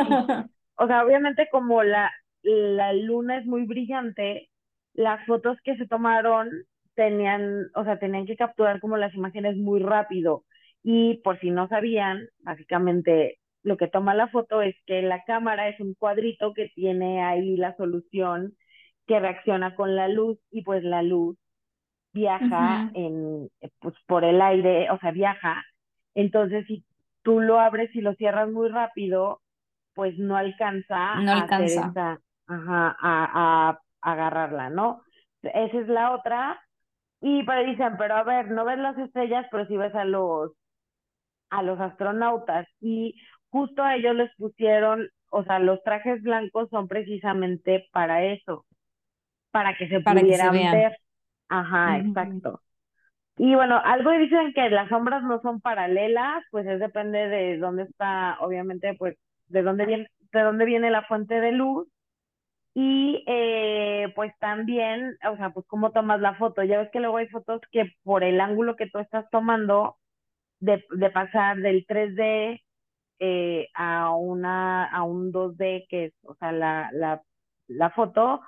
o 0.75 0.87
sea, 0.87 1.03
obviamente 1.05 1.47
como 1.51 1.83
la, 1.83 2.11
la 2.43 2.93
luna 2.93 3.37
es 3.37 3.45
muy 3.45 3.65
brillante, 3.65 4.49
las 4.93 5.25
fotos 5.25 5.57
que 5.63 5.75
se 5.77 5.87
tomaron 5.87 6.49
tenían, 6.95 7.67
o 7.75 7.83
sea, 7.83 7.99
tenían 7.99 8.25
que 8.25 8.35
capturar 8.35 8.79
como 8.79 8.97
las 8.97 9.13
imágenes 9.15 9.57
muy 9.57 9.79
rápido. 9.81 10.43
Y 10.83 11.17
por 11.23 11.39
si 11.39 11.51
no 11.51 11.67
sabían, 11.67 12.27
básicamente 12.39 13.39
lo 13.63 13.77
que 13.77 13.87
toma 13.87 14.15
la 14.15 14.27
foto 14.29 14.61
es 14.61 14.75
que 14.85 15.01
la 15.01 15.23
cámara 15.25 15.69
es 15.69 15.79
un 15.79 15.93
cuadrito 15.93 16.53
que 16.53 16.69
tiene 16.75 17.23
ahí 17.23 17.57
la 17.57 17.75
solución 17.77 18.55
que 19.07 19.19
reacciona 19.19 19.75
con 19.75 19.95
la 19.95 20.07
luz 20.07 20.39
y 20.51 20.63
pues 20.63 20.83
la 20.83 21.03
luz 21.03 21.37
viaja 22.13 22.89
en, 22.93 23.49
pues 23.79 23.95
por 24.07 24.23
el 24.23 24.41
aire, 24.41 24.89
o 24.91 24.99
sea, 24.99 25.11
viaja. 25.11 25.63
Entonces, 26.13 26.65
si 26.67 26.83
tú 27.23 27.39
lo 27.39 27.59
abres 27.59 27.95
y 27.95 28.01
lo 28.01 28.13
cierras 28.15 28.49
muy 28.49 28.69
rápido, 28.69 29.41
pues 29.93 30.17
no 30.17 30.35
alcanza, 30.35 31.15
no 31.15 31.31
alcanza. 31.33 31.91
A, 31.95 32.19
ajá, 32.47 32.97
a, 32.99 33.69
a, 33.69 33.79
agarrarla, 34.01 34.69
¿no? 34.69 35.03
Esa 35.41 35.77
es 35.79 35.87
la 35.87 36.11
otra. 36.11 36.59
Y 37.21 37.43
pero 37.43 37.69
dicen, 37.69 37.97
pero 37.97 38.15
a 38.15 38.23
ver, 38.23 38.49
no 38.49 38.65
ves 38.65 38.79
las 38.79 38.97
estrellas, 38.97 39.45
pero 39.51 39.67
sí 39.67 39.77
ves 39.77 39.93
a 39.95 40.05
los 40.05 40.51
a 41.49 41.61
los 41.61 41.79
astronautas 41.79 42.65
y 42.79 43.15
justo 43.49 43.83
a 43.83 43.95
ellos 43.95 44.15
les 44.15 44.33
pusieron, 44.37 45.09
o 45.29 45.43
sea, 45.43 45.59
los 45.59 45.83
trajes 45.83 46.23
blancos 46.23 46.69
son 46.69 46.87
precisamente 46.87 47.87
para 47.91 48.23
eso, 48.23 48.65
para 49.51 49.75
que 49.75 49.89
se 49.89 49.99
pudieran 49.99 50.53
ver. 50.53 50.97
Ajá, 51.51 51.99
exacto. 51.99 52.61
Y 53.37 53.55
bueno, 53.55 53.81
algo 53.83 54.11
dicen 54.11 54.53
que 54.53 54.69
las 54.69 54.89
sombras 54.89 55.23
no 55.23 55.41
son 55.41 55.61
paralelas, 55.61 56.43
pues 56.51 56.67
es 56.67 56.79
depende 56.79 57.27
de 57.29 57.57
dónde 57.57 57.83
está, 57.83 58.37
obviamente, 58.41 58.95
pues 58.95 59.17
de 59.47 59.63
dónde 59.63 59.85
viene, 59.87 60.07
de 60.33 60.41
dónde 60.41 60.65
viene 60.65 60.91
la 60.91 61.03
fuente 61.05 61.41
de 61.41 61.51
luz. 61.53 61.87
Y 62.75 63.23
eh, 63.27 64.13
pues 64.15 64.33
también, 64.39 65.17
o 65.31 65.37
sea, 65.37 65.51
pues 65.51 65.65
cómo 65.67 65.91
tomas 65.91 66.21
la 66.21 66.35
foto. 66.35 66.63
Ya 66.63 66.79
ves 66.79 66.91
que 66.91 66.99
luego 67.01 67.17
hay 67.17 67.27
fotos 67.29 67.61
que 67.71 67.93
por 68.03 68.23
el 68.23 68.41
ángulo 68.41 68.75
que 68.77 68.89
tú 68.89 68.99
estás 68.99 69.29
tomando, 69.31 69.97
de, 70.59 70.85
de 70.91 71.09
pasar 71.11 71.57
del 71.57 71.85
3D 71.87 72.61
eh, 73.19 73.69
a 73.75 74.15
una, 74.15 74.85
a 74.85 75.03
un 75.03 75.31
2D, 75.31 75.85
que 75.89 76.05
es, 76.07 76.13
o 76.23 76.35
sea, 76.35 76.51
la, 76.51 76.89
la, 76.93 77.21
la 77.67 77.89
foto, 77.91 78.41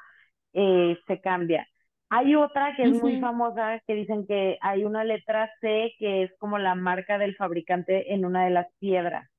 eh, 0.53 0.97
se 1.07 1.21
cambia. 1.21 1.67
Hay 2.09 2.35
otra 2.35 2.75
que 2.75 2.83
es 2.83 3.01
muy 3.01 3.19
famosa, 3.19 3.79
que 3.87 3.95
dicen 3.95 4.27
que 4.27 4.57
hay 4.61 4.83
una 4.83 5.03
letra 5.03 5.51
C 5.61 5.93
que 5.97 6.23
es 6.23 6.31
como 6.37 6.59
la 6.59 6.75
marca 6.75 7.17
del 7.17 7.35
fabricante 7.35 8.13
en 8.13 8.25
una 8.25 8.45
de 8.45 8.51
las 8.51 8.67
piedras. 8.79 9.29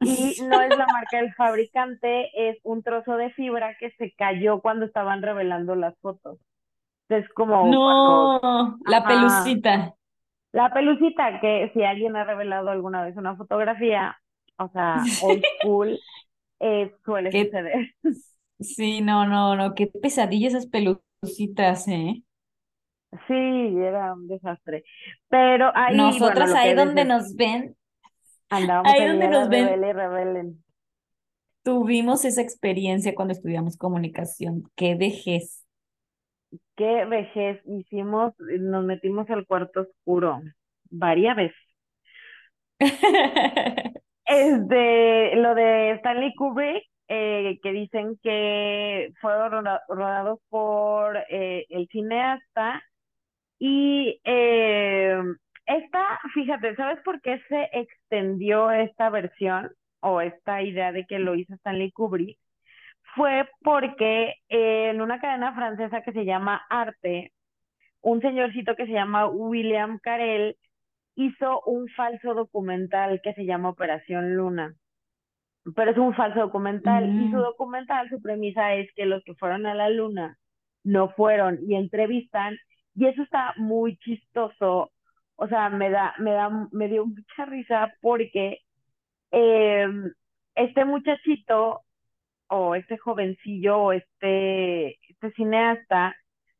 Y 0.00 0.40
no 0.42 0.60
es 0.60 0.76
la 0.76 0.86
marca 0.86 1.18
del 1.18 1.34
fabricante, 1.34 2.50
es 2.50 2.58
un 2.62 2.82
trozo 2.82 3.16
de 3.16 3.30
fibra 3.30 3.76
que 3.78 3.90
se 3.92 4.12
cayó 4.12 4.60
cuando 4.60 4.84
estaban 4.84 5.22
revelando 5.22 5.74
las 5.74 5.98
fotos. 6.00 6.38
Es 7.08 7.28
como... 7.30 7.66
No, 7.66 8.78
la 8.86 9.04
pelucita. 9.04 9.94
La 10.52 10.72
pelucita, 10.72 11.40
que 11.40 11.70
si 11.74 11.82
alguien 11.82 12.16
ha 12.16 12.24
revelado 12.24 12.70
alguna 12.70 13.02
vez 13.02 13.16
una 13.16 13.34
fotografía, 13.36 14.16
o 14.56 14.68
sea, 14.68 15.02
old 15.22 15.42
school, 15.60 15.98
eh, 16.60 16.94
suele 17.04 17.30
suceder. 17.32 17.94
Sí, 18.60 19.00
no, 19.00 19.26
no, 19.26 19.56
no, 19.56 19.74
qué 19.74 19.88
pesadilla 19.88 20.48
esas 20.48 20.66
pelucitas, 21.24 21.88
¿eh? 21.88 22.22
Sí, 23.28 23.34
era 23.34 24.12
un 24.12 24.26
desastre. 24.28 24.84
Pero 25.28 25.70
ahí, 25.74 25.96
Nosotras 25.96 26.52
ahí 26.54 26.74
donde 26.74 27.04
nos 27.04 27.34
ven, 27.36 27.76
andábamos 28.50 28.92
ahí 28.92 29.06
donde 29.08 29.28
nos 29.28 29.48
ven, 29.48 29.66
rebelen. 29.68 30.64
Tuvimos 31.62 32.24
esa 32.24 32.42
experiencia 32.42 33.14
cuando 33.14 33.32
estudiamos 33.32 33.76
comunicación. 33.76 34.64
Qué 34.76 34.94
vejez. 34.96 35.64
Qué 36.76 37.04
vejez. 37.06 37.60
Hicimos, 37.66 38.34
nos 38.38 38.84
metimos 38.84 39.30
al 39.30 39.46
cuarto 39.46 39.82
oscuro 39.82 40.40
varias 40.90 41.36
veces. 41.36 41.56
Es 44.26 44.68
de 44.68 45.32
lo 45.36 45.54
de 45.54 45.90
Stanley 45.96 46.34
Kubrick, 46.34 46.82
eh, 47.08 47.58
que 47.62 47.72
dicen 47.72 48.18
que 48.22 49.12
fueron 49.20 49.50
roda- 49.52 49.82
rodados 49.88 50.40
por 50.48 51.16
eh, 51.28 51.66
el 51.70 51.88
cineasta. 51.88 52.82
Y 53.58 54.20
eh, 54.24 55.16
esta, 55.66 56.20
fíjate, 56.34 56.76
¿sabes 56.76 57.00
por 57.04 57.20
qué 57.22 57.40
se 57.48 57.68
extendió 57.72 58.70
esta 58.70 59.10
versión 59.10 59.70
o 60.00 60.20
esta 60.20 60.62
idea 60.62 60.92
de 60.92 61.06
que 61.06 61.18
lo 61.18 61.34
hizo 61.34 61.54
Stanley 61.54 61.92
Kubrick? 61.92 62.38
Fue 63.14 63.48
porque 63.62 64.34
eh, 64.48 64.90
en 64.90 65.00
una 65.00 65.20
cadena 65.20 65.54
francesa 65.54 66.02
que 66.02 66.12
se 66.12 66.24
llama 66.24 66.62
Arte, 66.68 67.32
un 68.02 68.20
señorcito 68.20 68.76
que 68.76 68.86
se 68.86 68.92
llama 68.92 69.26
William 69.28 69.98
Carell 70.00 70.56
hizo 71.16 71.62
un 71.62 71.88
falso 71.90 72.34
documental 72.34 73.20
que 73.22 73.34
se 73.34 73.44
llama 73.46 73.70
Operación 73.70 74.34
Luna. 74.36 74.74
Pero 75.74 75.90
es 75.90 75.98
un 75.98 76.14
falso 76.14 76.40
documental 76.40 77.04
y 77.06 77.30
su 77.30 77.36
Mm, 77.36 77.40
documental, 77.40 78.08
su 78.10 78.20
premisa 78.20 78.74
es 78.74 78.92
que 78.94 79.06
los 79.06 79.22
que 79.24 79.34
fueron 79.34 79.66
a 79.66 79.74
la 79.74 79.88
luna 79.88 80.38
no 80.84 81.08
fueron 81.10 81.58
y 81.66 81.74
entrevistan 81.76 82.56
y 82.94 83.06
eso 83.06 83.22
está 83.22 83.54
muy 83.56 83.96
chistoso. 83.98 84.92
O 85.36 85.48
sea, 85.48 85.70
me 85.70 85.90
da, 85.90 86.14
me 86.18 86.32
da, 86.32 86.50
me 86.72 86.88
dio 86.88 87.06
mucha 87.06 87.44
risa 87.46 87.92
porque 88.00 88.60
eh, 89.32 89.86
este 90.54 90.84
muchachito 90.84 91.82
o 92.48 92.74
este 92.74 92.98
jovencillo 92.98 93.78
o 93.78 93.92
este, 93.92 94.98
este 95.10 95.32
cineasta 95.32 96.14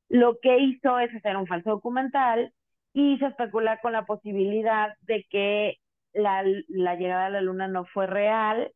lo 0.09 0.38
que 0.40 0.59
hizo 0.59 0.98
es 0.98 1.14
hacer 1.14 1.36
un 1.36 1.46
falso 1.46 1.70
documental 1.70 2.52
y 2.92 3.18
se 3.18 3.26
especula 3.26 3.80
con 3.80 3.92
la 3.92 4.05
posibilidad 4.07 4.94
de 5.02 5.24
que 5.30 5.78
la, 6.12 6.44
la 6.68 6.94
llegada 6.96 7.26
a 7.26 7.30
la 7.30 7.40
luna 7.40 7.68
no 7.68 7.84
fue 7.86 8.07
real 8.07 8.72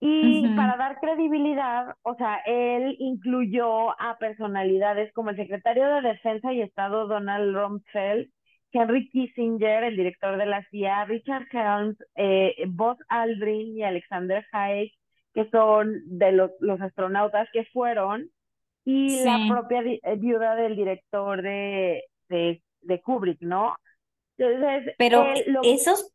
y 0.00 0.54
para 0.54 0.76
dar 0.76 1.00
credibilidad, 1.00 1.96
o 2.02 2.14
sea, 2.14 2.36
él 2.46 2.96
incluyó 3.00 3.90
a 4.00 4.16
personalidades 4.18 5.12
como 5.12 5.30
el 5.30 5.36
secretario 5.36 5.88
de 5.88 6.02
Defensa 6.02 6.52
y 6.52 6.60
Estado 6.60 7.08
Donald 7.08 7.54
Rumsfeld, 7.56 8.30
Henry 8.72 9.08
Kissinger, 9.08 9.82
el 9.82 9.96
director 9.96 10.36
de 10.36 10.46
la 10.46 10.64
CIA, 10.70 11.06
Richard 11.06 11.46
Helms, 11.50 11.96
eh, 12.14 12.54
Buzz 12.68 12.98
Aldrin 13.08 13.76
y 13.76 13.82
Alexander 13.82 14.44
Haig, 14.52 14.92
que 15.34 15.48
son 15.50 16.02
de 16.06 16.32
los, 16.32 16.52
los 16.60 16.80
astronautas 16.80 17.48
que 17.52 17.64
fueron, 17.72 18.30
y 18.84 19.24
la 19.24 19.46
propia 19.48 19.82
eh, 19.82 20.00
viuda 20.16 20.54
del 20.54 20.76
director 20.76 21.42
de, 21.42 22.04
de, 22.28 22.62
de 22.82 23.00
Kubrick, 23.02 23.40
¿no? 23.42 23.76
Entonces, 24.38 24.94
pero 24.96 25.26
él 25.26 25.44
lo... 25.48 25.60
esos, 25.64 26.14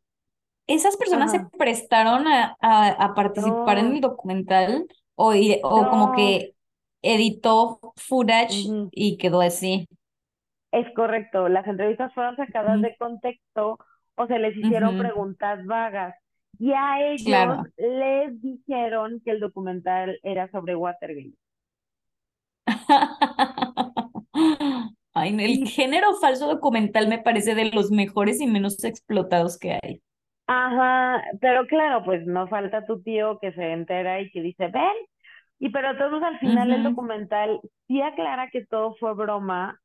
esas 0.66 0.96
personas 0.96 1.30
se 1.30 1.40
prestaron 1.58 2.26
a, 2.26 2.56
a, 2.60 2.88
a 2.88 3.14
participar 3.14 3.78
en 3.78 3.94
el 3.94 4.00
documental 4.00 4.86
o, 5.14 5.32
o 5.62 5.90
como 5.90 6.14
que 6.14 6.54
editó 7.02 7.80
footage 7.96 8.66
y 8.92 9.18
quedó 9.18 9.40
así. 9.40 9.86
Es 10.72 10.86
correcto, 10.94 11.48
las 11.48 11.66
entrevistas 11.66 12.12
fueron 12.14 12.36
sacadas 12.36 12.80
de 12.82 12.96
contexto 12.96 13.78
o 14.16 14.26
se 14.26 14.38
les 14.38 14.56
hicieron 14.56 14.98
preguntas 14.98 15.64
vagas 15.66 16.14
y 16.58 16.72
a 16.72 17.00
ellos 17.00 17.24
claro. 17.24 17.64
les 17.76 18.40
dijeron 18.40 19.20
que 19.24 19.32
el 19.32 19.40
documental 19.40 20.18
era 20.22 20.50
sobre 20.50 20.76
Watergate. 20.76 21.34
Ay, 25.14 25.36
el 25.38 25.68
género 25.68 26.14
falso 26.16 26.48
documental 26.48 27.08
me 27.08 27.18
parece 27.18 27.54
de 27.54 27.66
los 27.66 27.90
mejores 27.90 28.40
y 28.40 28.46
menos 28.46 28.82
explotados 28.82 29.58
que 29.58 29.78
hay. 29.80 30.02
Ajá, 30.46 31.22
pero 31.40 31.66
claro, 31.66 32.04
pues 32.04 32.26
no 32.26 32.48
falta 32.48 32.84
tu 32.86 33.02
tío 33.02 33.38
que 33.40 33.52
se 33.52 33.72
entera 33.72 34.20
y 34.20 34.30
que 34.30 34.42
dice, 34.42 34.68
ven, 34.68 34.92
y 35.58 35.70
pero 35.70 35.96
todos 35.98 36.22
al 36.22 36.38
final 36.40 36.72
el 36.72 36.82
Ujú, 36.82 36.84
documental 36.84 37.60
sí 37.88 38.02
aclara 38.02 38.50
que 38.50 38.66
todo 38.66 38.94
fue 38.96 39.14
broma 39.14 39.80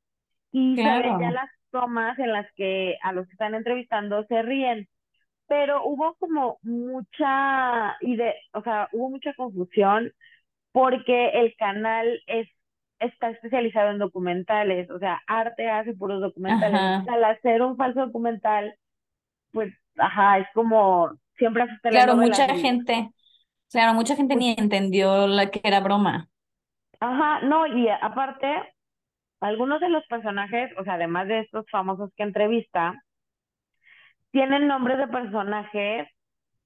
y 0.52 0.82
ven 0.82 1.20
ya 1.20 1.32
claro. 1.32 1.32
las 1.32 1.50
tomas 1.72 2.20
en 2.20 2.34
las 2.34 2.48
que 2.56 2.98
a 3.04 3.14
los 3.14 3.28
que 3.28 3.34
están 3.34 3.56
entrevistando 3.56 4.26
se 4.28 4.42
ríen. 4.44 4.88
pero 5.48 5.84
hubo 5.86 6.16
como 6.18 6.60
mucha 6.64 7.98
ide- 8.02 8.36
o 8.54 8.64
sea, 8.64 8.90
hubo 8.94 9.10
mucha 9.12 9.34
confusión 9.36 10.12
porque 10.74 11.30
el 11.32 11.56
canal 11.58 12.22
es 12.28 12.50
está 13.00 13.30
especializado 13.32 13.92
en 13.92 14.00
documentales, 14.00 14.90
o 14.92 15.00
sea, 15.00 15.22
Arte 15.28 15.70
hace 15.70 15.94
puros 15.96 16.22
documentales. 16.22 16.84
Ajá. 16.84 17.08
al 17.08 17.24
hacer 17.26 17.62
un 17.64 17.78
falso 17.78 18.02
documental, 18.08 18.76
pues, 19.52 19.74
ajá, 19.98 20.40
es 20.40 20.48
como 20.54 21.12
siempre 21.38 21.66
Claro, 21.88 22.16
mucha 22.16 22.48
gente, 22.56 23.10
claro, 23.72 23.94
mucha 23.94 24.16
gente 24.16 24.36
pues, 24.36 24.46
ni 24.46 24.56
entendió 24.58 25.28
la 25.28 25.50
que 25.52 25.62
era 25.64 25.80
broma. 25.82 26.30
ajá, 27.00 27.42
no, 27.42 27.68
y 27.68 27.90
aparte, 27.90 28.48
algunos 29.42 29.82
de 29.82 29.90
los 29.90 30.06
personajes, 30.08 30.72
o 30.78 30.84
sea, 30.84 30.94
además 30.96 31.28
de 31.28 31.42
estos 31.42 31.66
famosos 31.72 32.12
que 32.16 32.24
entrevista, 32.24 32.96
tienen 34.32 34.68
nombres 34.68 34.98
de 34.98 35.08
personajes 35.08 36.08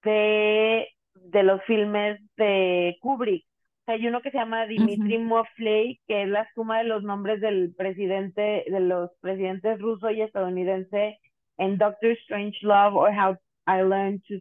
de, 0.03 0.87
de 1.15 1.43
los 1.43 1.63
filmes 1.65 2.19
de 2.37 2.97
Kubrick. 3.01 3.45
O 3.83 3.85
sea, 3.85 3.95
hay 3.95 4.07
uno 4.07 4.21
que 4.21 4.31
se 4.31 4.37
llama. 4.37 4.65
Dimitri 4.67 5.17
Mosley, 5.19 6.01
que 6.07 6.23
es 6.23 6.29
la 6.29 6.47
suma 6.55 6.79
de 6.79 6.85
los 6.85 7.03
nombres 7.03 7.41
del 7.41 7.73
presidente, 7.75 8.65
de 8.67 8.79
los 8.79 9.11
presidentes 9.21 9.79
ruso 9.79 10.09
y 10.11 10.21
estadounidense 10.21 11.19
en 11.57 11.77
Doctor 11.77 12.11
Strange 12.23 12.57
Love 12.61 12.95
or 12.95 13.11
How 13.11 13.37
I 13.67 13.81
Learned 13.81 14.23
to 14.27 14.35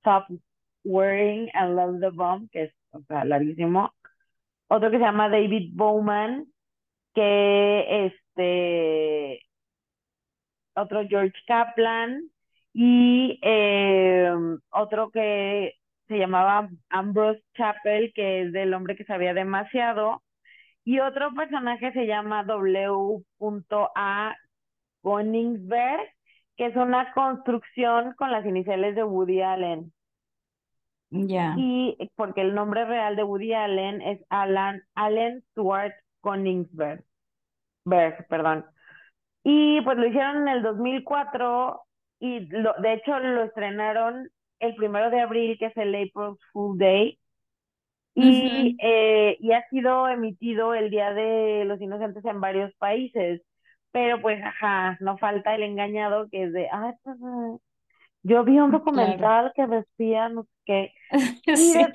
Stop 0.00 0.26
Worrying 0.84 1.50
and 1.54 1.76
Love 1.76 2.00
the 2.00 2.10
Bomb, 2.10 2.48
que 2.50 2.64
es, 2.64 2.72
o 2.92 3.00
sea, 3.08 3.24
larguísimo. 3.24 3.92
Otro 4.68 4.90
que 4.90 4.98
se 4.98 5.04
llama 5.04 5.28
David 5.28 5.70
Bowman, 5.74 6.46
que 7.14 8.06
este 8.06 9.42
otro 10.74 11.06
George 11.08 11.38
Kaplan 11.46 12.30
y 12.72 13.38
eh, 13.42 14.30
otro 14.70 15.10
que 15.10 15.74
se 16.08 16.18
llamaba 16.18 16.68
Ambrose 16.90 17.42
Chappell, 17.54 18.12
que 18.14 18.42
es 18.42 18.52
del 18.52 18.74
hombre 18.74 18.96
que 18.96 19.04
sabía 19.04 19.34
demasiado, 19.34 20.22
y 20.84 21.00
otro 21.00 21.32
personaje 21.34 21.92
se 21.92 22.06
llama 22.06 22.44
W. 22.44 23.24
A. 23.96 24.36
Que 26.56 26.66
es 26.66 26.76
una 26.76 27.12
construcción 27.12 28.14
con 28.14 28.32
las 28.32 28.44
iniciales 28.46 28.94
de 28.94 29.04
Woody 29.04 29.42
Allen. 29.42 29.92
Ya. 31.10 31.54
Y 31.56 31.96
porque 32.16 32.40
el 32.40 32.54
nombre 32.54 32.84
real 32.84 33.16
de 33.16 33.22
Woody 33.22 33.52
Allen 33.52 34.02
es 34.02 34.20
Alan, 34.28 34.82
Allen 34.94 35.42
Stuart 35.50 35.94
Königsberg, 36.22 37.04
Berg, 37.84 38.26
perdón. 38.28 38.64
Y 39.44 39.80
pues 39.82 39.96
lo 39.96 40.06
hicieron 40.06 40.38
en 40.42 40.48
el 40.48 40.62
2004 40.62 41.80
y 42.18 42.40
lo, 42.40 42.74
de 42.80 42.94
hecho 42.94 43.18
lo 43.18 43.44
estrenaron 43.44 44.28
el 44.58 44.74
primero 44.74 45.10
de 45.10 45.20
abril, 45.20 45.56
que 45.58 45.66
es 45.66 45.76
el 45.76 45.94
April 45.94 46.36
Fool 46.52 46.78
Day, 46.78 47.18
y, 48.14 48.76
eh, 48.80 49.36
y 49.40 49.52
ha 49.52 49.68
sido 49.68 50.08
emitido 50.08 50.72
el 50.74 50.90
Día 50.90 51.12
de 51.12 51.64
los 51.66 51.80
Inocentes 51.80 52.24
en 52.24 52.40
varios 52.40 52.74
países. 52.76 53.42
Pero 53.92 54.20
pues, 54.20 54.42
ajá, 54.44 54.96
no 55.00 55.18
falta 55.18 55.54
el 55.54 55.62
engañado 55.64 56.28
que 56.30 56.44
es 56.44 56.52
de, 56.52 56.68
ah, 56.72 56.94
pues, 57.02 57.16
eh, 57.18 57.58
yo 58.24 58.44
vi 58.44 58.58
un 58.60 58.70
Claro. 58.92 59.22
documental 59.22 59.52
que 59.56 59.66
decía, 59.66 60.28
no 60.30 60.44
sé 60.44 60.50
qué. 60.66 60.92
Y 61.54 61.72
Sí. 61.72 61.78
de- 61.78 61.94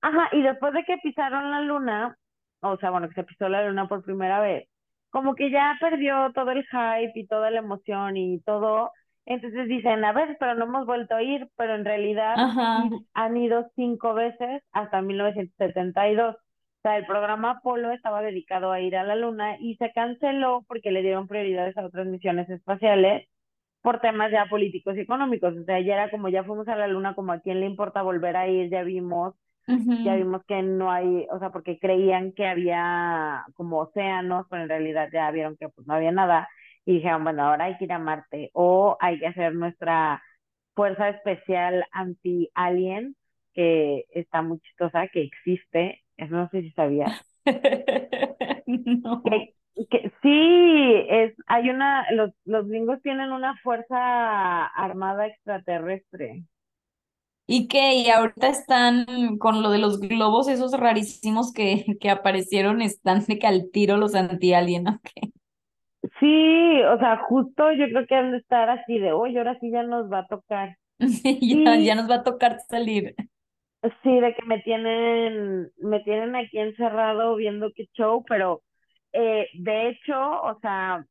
Ajá, 0.00 0.28
y 0.32 0.42
después 0.42 0.72
de 0.74 0.84
que 0.84 0.98
pisaron 0.98 1.50
la 1.50 1.60
luna, 1.60 2.16
o 2.60 2.76
sea, 2.78 2.90
bueno, 2.90 3.08
que 3.08 3.14
se 3.14 3.24
pisó 3.24 3.48
la 3.48 3.66
luna 3.66 3.88
por 3.88 4.04
primera 4.04 4.40
vez, 4.40 4.68
como 5.10 5.34
que 5.34 5.50
ya 5.50 5.76
perdió 5.80 6.32
todo 6.34 6.50
el 6.52 6.64
hype 6.66 7.12
y 7.14 7.26
toda 7.26 7.50
la 7.50 7.58
emoción 7.60 8.16
y 8.16 8.40
todo. 8.42 8.92
Entonces 9.26 9.68
dicen, 9.68 10.04
a 10.04 10.12
ver, 10.12 10.36
pero 10.40 10.54
no 10.54 10.64
hemos 10.66 10.86
vuelto 10.86 11.14
a 11.16 11.22
ir, 11.22 11.48
pero 11.56 11.74
en 11.74 11.84
realidad 11.84 12.42
Ajá. 12.42 12.88
han 13.14 13.36
ido 13.36 13.70
cinco 13.76 14.14
veces 14.14 14.62
hasta 14.72 15.02
1972. 15.02 16.36
O 16.78 16.80
sea, 16.82 16.96
el 16.96 17.06
programa 17.06 17.52
Apolo 17.52 17.90
estaba 17.92 18.22
dedicado 18.22 18.72
a 18.72 18.80
ir 18.80 18.96
a 18.96 19.04
la 19.04 19.16
luna 19.16 19.56
y 19.60 19.76
se 19.76 19.92
canceló 19.92 20.64
porque 20.68 20.92
le 20.92 21.02
dieron 21.02 21.28
prioridades 21.28 21.76
a 21.76 21.84
otras 21.84 22.06
misiones 22.06 22.48
espaciales 22.50 23.28
por 23.82 24.00
temas 24.00 24.30
ya 24.32 24.46
políticos 24.46 24.96
y 24.96 25.00
económicos. 25.00 25.56
O 25.56 25.64
sea, 25.64 25.80
ya 25.80 25.94
era 25.94 26.10
como 26.10 26.28
ya 26.28 26.44
fuimos 26.44 26.68
a 26.68 26.76
la 26.76 26.88
luna, 26.88 27.14
como 27.14 27.32
a 27.32 27.40
quién 27.40 27.60
le 27.60 27.66
importa 27.66 28.02
volver 28.02 28.36
a 28.36 28.48
ir, 28.48 28.70
ya 28.70 28.82
vimos 28.82 29.34
ya 30.04 30.16
vimos 30.16 30.42
que 30.46 30.62
no 30.62 30.90
hay, 30.90 31.26
o 31.30 31.38
sea, 31.38 31.50
porque 31.50 31.78
creían 31.78 32.32
que 32.32 32.46
había 32.46 33.44
como 33.54 33.80
océanos, 33.80 34.46
pero 34.48 34.62
en 34.62 34.68
realidad 34.68 35.10
ya 35.12 35.30
vieron 35.30 35.56
que 35.58 35.68
pues 35.68 35.86
no 35.86 35.94
había 35.94 36.10
nada. 36.12 36.48
Y 36.86 36.94
dijeron, 36.94 37.22
bueno, 37.24 37.44
ahora 37.44 37.66
hay 37.66 37.76
que 37.76 37.84
ir 37.84 37.92
a 37.92 37.98
Marte 37.98 38.50
o 38.54 38.96
hay 39.00 39.18
que 39.18 39.26
hacer 39.26 39.54
nuestra 39.54 40.22
fuerza 40.74 41.10
especial 41.10 41.84
anti-alien, 41.92 43.14
que 43.52 44.06
está 44.10 44.40
muy 44.42 44.58
chistosa, 44.60 45.08
que 45.08 45.22
existe, 45.22 46.02
no 46.18 46.48
sé 46.50 46.62
si 46.62 46.70
sabías, 46.72 47.12
No. 49.04 49.22
que, 49.24 49.54
que 49.90 50.12
sí, 50.22 51.04
es, 51.08 51.34
hay 51.46 51.70
una, 51.70 52.10
los, 52.12 52.32
los 52.44 52.66
gringos 52.68 53.00
tienen 53.02 53.32
una 53.32 53.56
fuerza 53.62 54.66
armada 54.66 55.26
extraterrestre. 55.26 56.44
¿Y 57.46 57.66
qué? 57.68 57.94
Y 57.96 58.10
ahorita 58.10 58.48
están 58.48 59.38
con 59.38 59.62
lo 59.62 59.70
de 59.70 59.78
los 59.78 60.00
globos, 60.00 60.48
esos 60.48 60.72
rarísimos 60.72 61.52
que, 61.52 61.86
que 62.00 62.10
aparecieron, 62.10 62.82
están 62.82 63.24
de 63.24 63.38
que 63.38 63.46
al 63.46 63.70
tiro 63.72 63.96
los 63.96 64.14
anti-alien, 64.14 64.86
¿ok? 64.88 65.08
Sí, 66.20 66.82
o 66.82 66.98
sea, 66.98 67.16
justo 67.28 67.72
yo 67.72 67.86
creo 67.88 68.06
que 68.06 68.14
han 68.16 68.32
de 68.32 68.38
estar 68.38 68.68
así 68.70 68.98
de, 68.98 69.12
oye, 69.12 69.38
ahora 69.38 69.58
sí 69.60 69.70
ya 69.70 69.82
nos 69.84 70.10
va 70.12 70.20
a 70.20 70.26
tocar. 70.26 70.76
Sí, 71.22 71.38
ya, 71.64 71.76
ya 71.76 71.94
nos 71.94 72.10
va 72.10 72.16
a 72.16 72.22
tocar 72.24 72.58
salir. 72.68 73.14
Sí, 74.02 74.20
de 74.20 74.34
que 74.34 74.44
me 74.46 74.60
tienen, 74.60 75.70
me 75.78 76.00
tienen 76.00 76.36
aquí 76.36 76.58
encerrado 76.58 77.36
viendo 77.36 77.72
qué 77.74 77.86
show, 77.94 78.24
pero 78.28 78.62
eh, 79.12 79.48
de 79.54 79.88
hecho, 79.88 80.42
o 80.42 80.58
sea, 80.60 81.04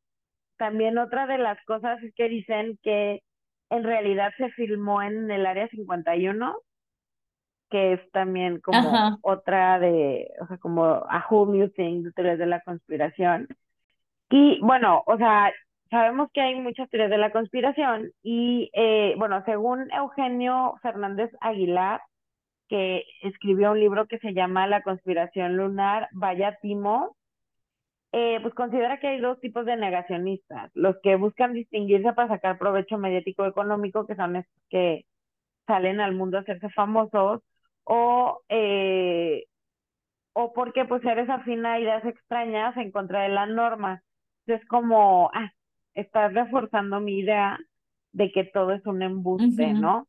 también 0.57 0.97
otra 0.97 1.27
de 1.27 1.37
las 1.37 1.63
cosas 1.65 2.01
es 2.03 2.13
que 2.15 2.29
dicen 2.29 2.77
que 2.83 3.21
en 3.69 3.83
realidad 3.83 4.33
se 4.37 4.49
filmó 4.51 5.01
en 5.01 5.29
el 5.31 5.45
Área 5.45 5.67
51, 5.69 6.57
que 7.69 7.93
es 7.93 8.11
también 8.11 8.59
como 8.61 8.79
Ajá. 8.79 9.17
otra 9.21 9.79
de, 9.79 10.29
o 10.41 10.47
sea, 10.47 10.57
como 10.57 10.85
a 10.85 11.25
whole 11.29 11.57
new 11.57 11.69
thing 11.69 12.03
de 12.03 12.11
teorías 12.13 12.39
de 12.39 12.45
la 12.45 12.61
conspiración. 12.61 13.47
Y 14.29 14.59
bueno, 14.61 15.03
o 15.05 15.17
sea, 15.17 15.53
sabemos 15.89 16.29
que 16.33 16.41
hay 16.41 16.55
muchas 16.55 16.89
teorías 16.89 17.09
de 17.09 17.17
la 17.17 17.31
conspiración 17.31 18.11
y 18.23 18.69
eh, 18.73 19.15
bueno, 19.17 19.43
según 19.45 19.91
Eugenio 19.91 20.75
Fernández 20.81 21.31
Aguilar, 21.41 22.01
que 22.67 23.05
escribió 23.21 23.71
un 23.71 23.79
libro 23.79 24.07
que 24.07 24.19
se 24.19 24.33
llama 24.33 24.67
La 24.67 24.83
conspiración 24.83 25.57
lunar, 25.57 26.09
vaya 26.11 26.57
timo, 26.61 27.15
eh, 28.11 28.39
pues 28.41 28.53
considera 28.53 28.99
que 28.99 29.07
hay 29.07 29.19
dos 29.19 29.39
tipos 29.41 29.65
de 29.65 29.75
negacionistas, 29.75 30.71
los 30.73 30.95
que 31.03 31.15
buscan 31.15 31.53
distinguirse 31.53 32.13
para 32.13 32.29
sacar 32.29 32.57
provecho 32.57 32.97
mediático 32.97 33.45
económico, 33.45 34.07
que 34.07 34.15
son 34.15 34.37
estos 34.37 34.63
que 34.69 35.05
salen 35.65 35.99
al 35.99 36.15
mundo 36.15 36.37
a 36.37 36.41
hacerse 36.41 36.69
famosos, 36.69 37.41
o, 37.83 38.41
eh, 38.49 39.45
o 40.33 40.53
porque 40.53 40.85
pues 40.85 41.03
eres 41.05 41.29
afín 41.29 41.65
a 41.65 41.79
ideas 41.79 42.05
extrañas 42.05 42.75
en 42.77 42.91
contra 42.91 43.23
de 43.23 43.29
la 43.29 43.45
norma. 43.45 44.03
Es 44.45 44.65
como, 44.67 45.29
ah, 45.33 45.51
estás 45.93 46.33
reforzando 46.33 46.99
mi 46.99 47.19
idea 47.19 47.59
de 48.13 48.31
que 48.31 48.45
todo 48.45 48.71
es 48.71 48.85
un 48.85 49.01
embuste. 49.01 49.73
¿no? 49.73 50.07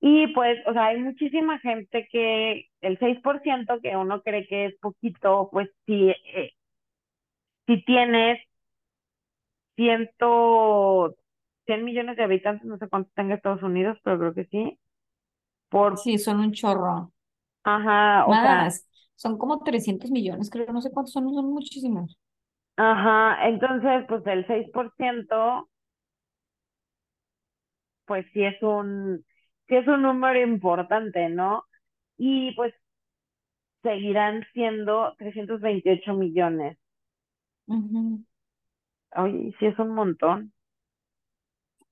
Y 0.00 0.28
pues, 0.34 0.58
o 0.66 0.72
sea, 0.72 0.86
hay 0.86 0.98
muchísima 1.00 1.58
gente 1.60 2.08
que 2.10 2.66
el 2.80 2.98
6% 2.98 3.80
que 3.82 3.96
uno 3.96 4.22
cree 4.22 4.46
que 4.46 4.66
es 4.66 4.76
poquito, 4.80 5.48
pues 5.52 5.68
si, 5.86 6.10
eh, 6.10 6.52
si 7.66 7.84
tienes 7.84 8.38
ciento, 9.76 11.16
100 11.66 11.84
millones 11.84 12.16
de 12.16 12.24
habitantes, 12.24 12.66
no 12.66 12.78
sé 12.78 12.88
cuántos 12.88 13.12
tenga 13.14 13.34
Estados 13.34 13.62
Unidos, 13.62 13.98
pero 14.02 14.18
creo 14.18 14.34
que 14.34 14.44
sí, 14.46 14.78
por, 15.70 16.02
Sí, 16.02 16.16
son 16.18 16.40
un 16.40 16.52
chorro. 16.52 17.12
ajá, 17.64 18.26
o 18.28 18.38
sea, 18.40 18.66
Más, 18.66 18.86
son 19.16 19.38
como 19.38 19.62
300 19.64 20.10
millones, 20.12 20.50
creo, 20.50 20.72
no 20.72 20.80
sé 20.82 20.90
cuántos 20.92 21.12
son, 21.12 21.32
son 21.34 21.50
muchísimos. 21.52 22.16
ajá, 22.76 23.46
entonces, 23.48 24.04
pues 24.08 24.26
el 24.26 24.46
6% 24.46 25.68
pues 28.06 28.26
sí 28.32 28.42
es 28.44 28.60
un, 28.62 29.24
sí 29.68 29.76
es 29.76 29.86
un 29.88 30.02
número 30.02 30.40
importante, 30.42 31.28
¿no? 31.28 31.64
Y 32.18 32.54
pues 32.56 32.74
seguirán 33.82 34.46
siendo 34.52 35.16
328 35.18 36.14
millones. 36.14 36.78
Ujú. 37.68 38.24
Oye, 39.16 39.54
sí 39.58 39.66
es 39.66 39.78
un 39.78 39.90
montón. 39.90 40.54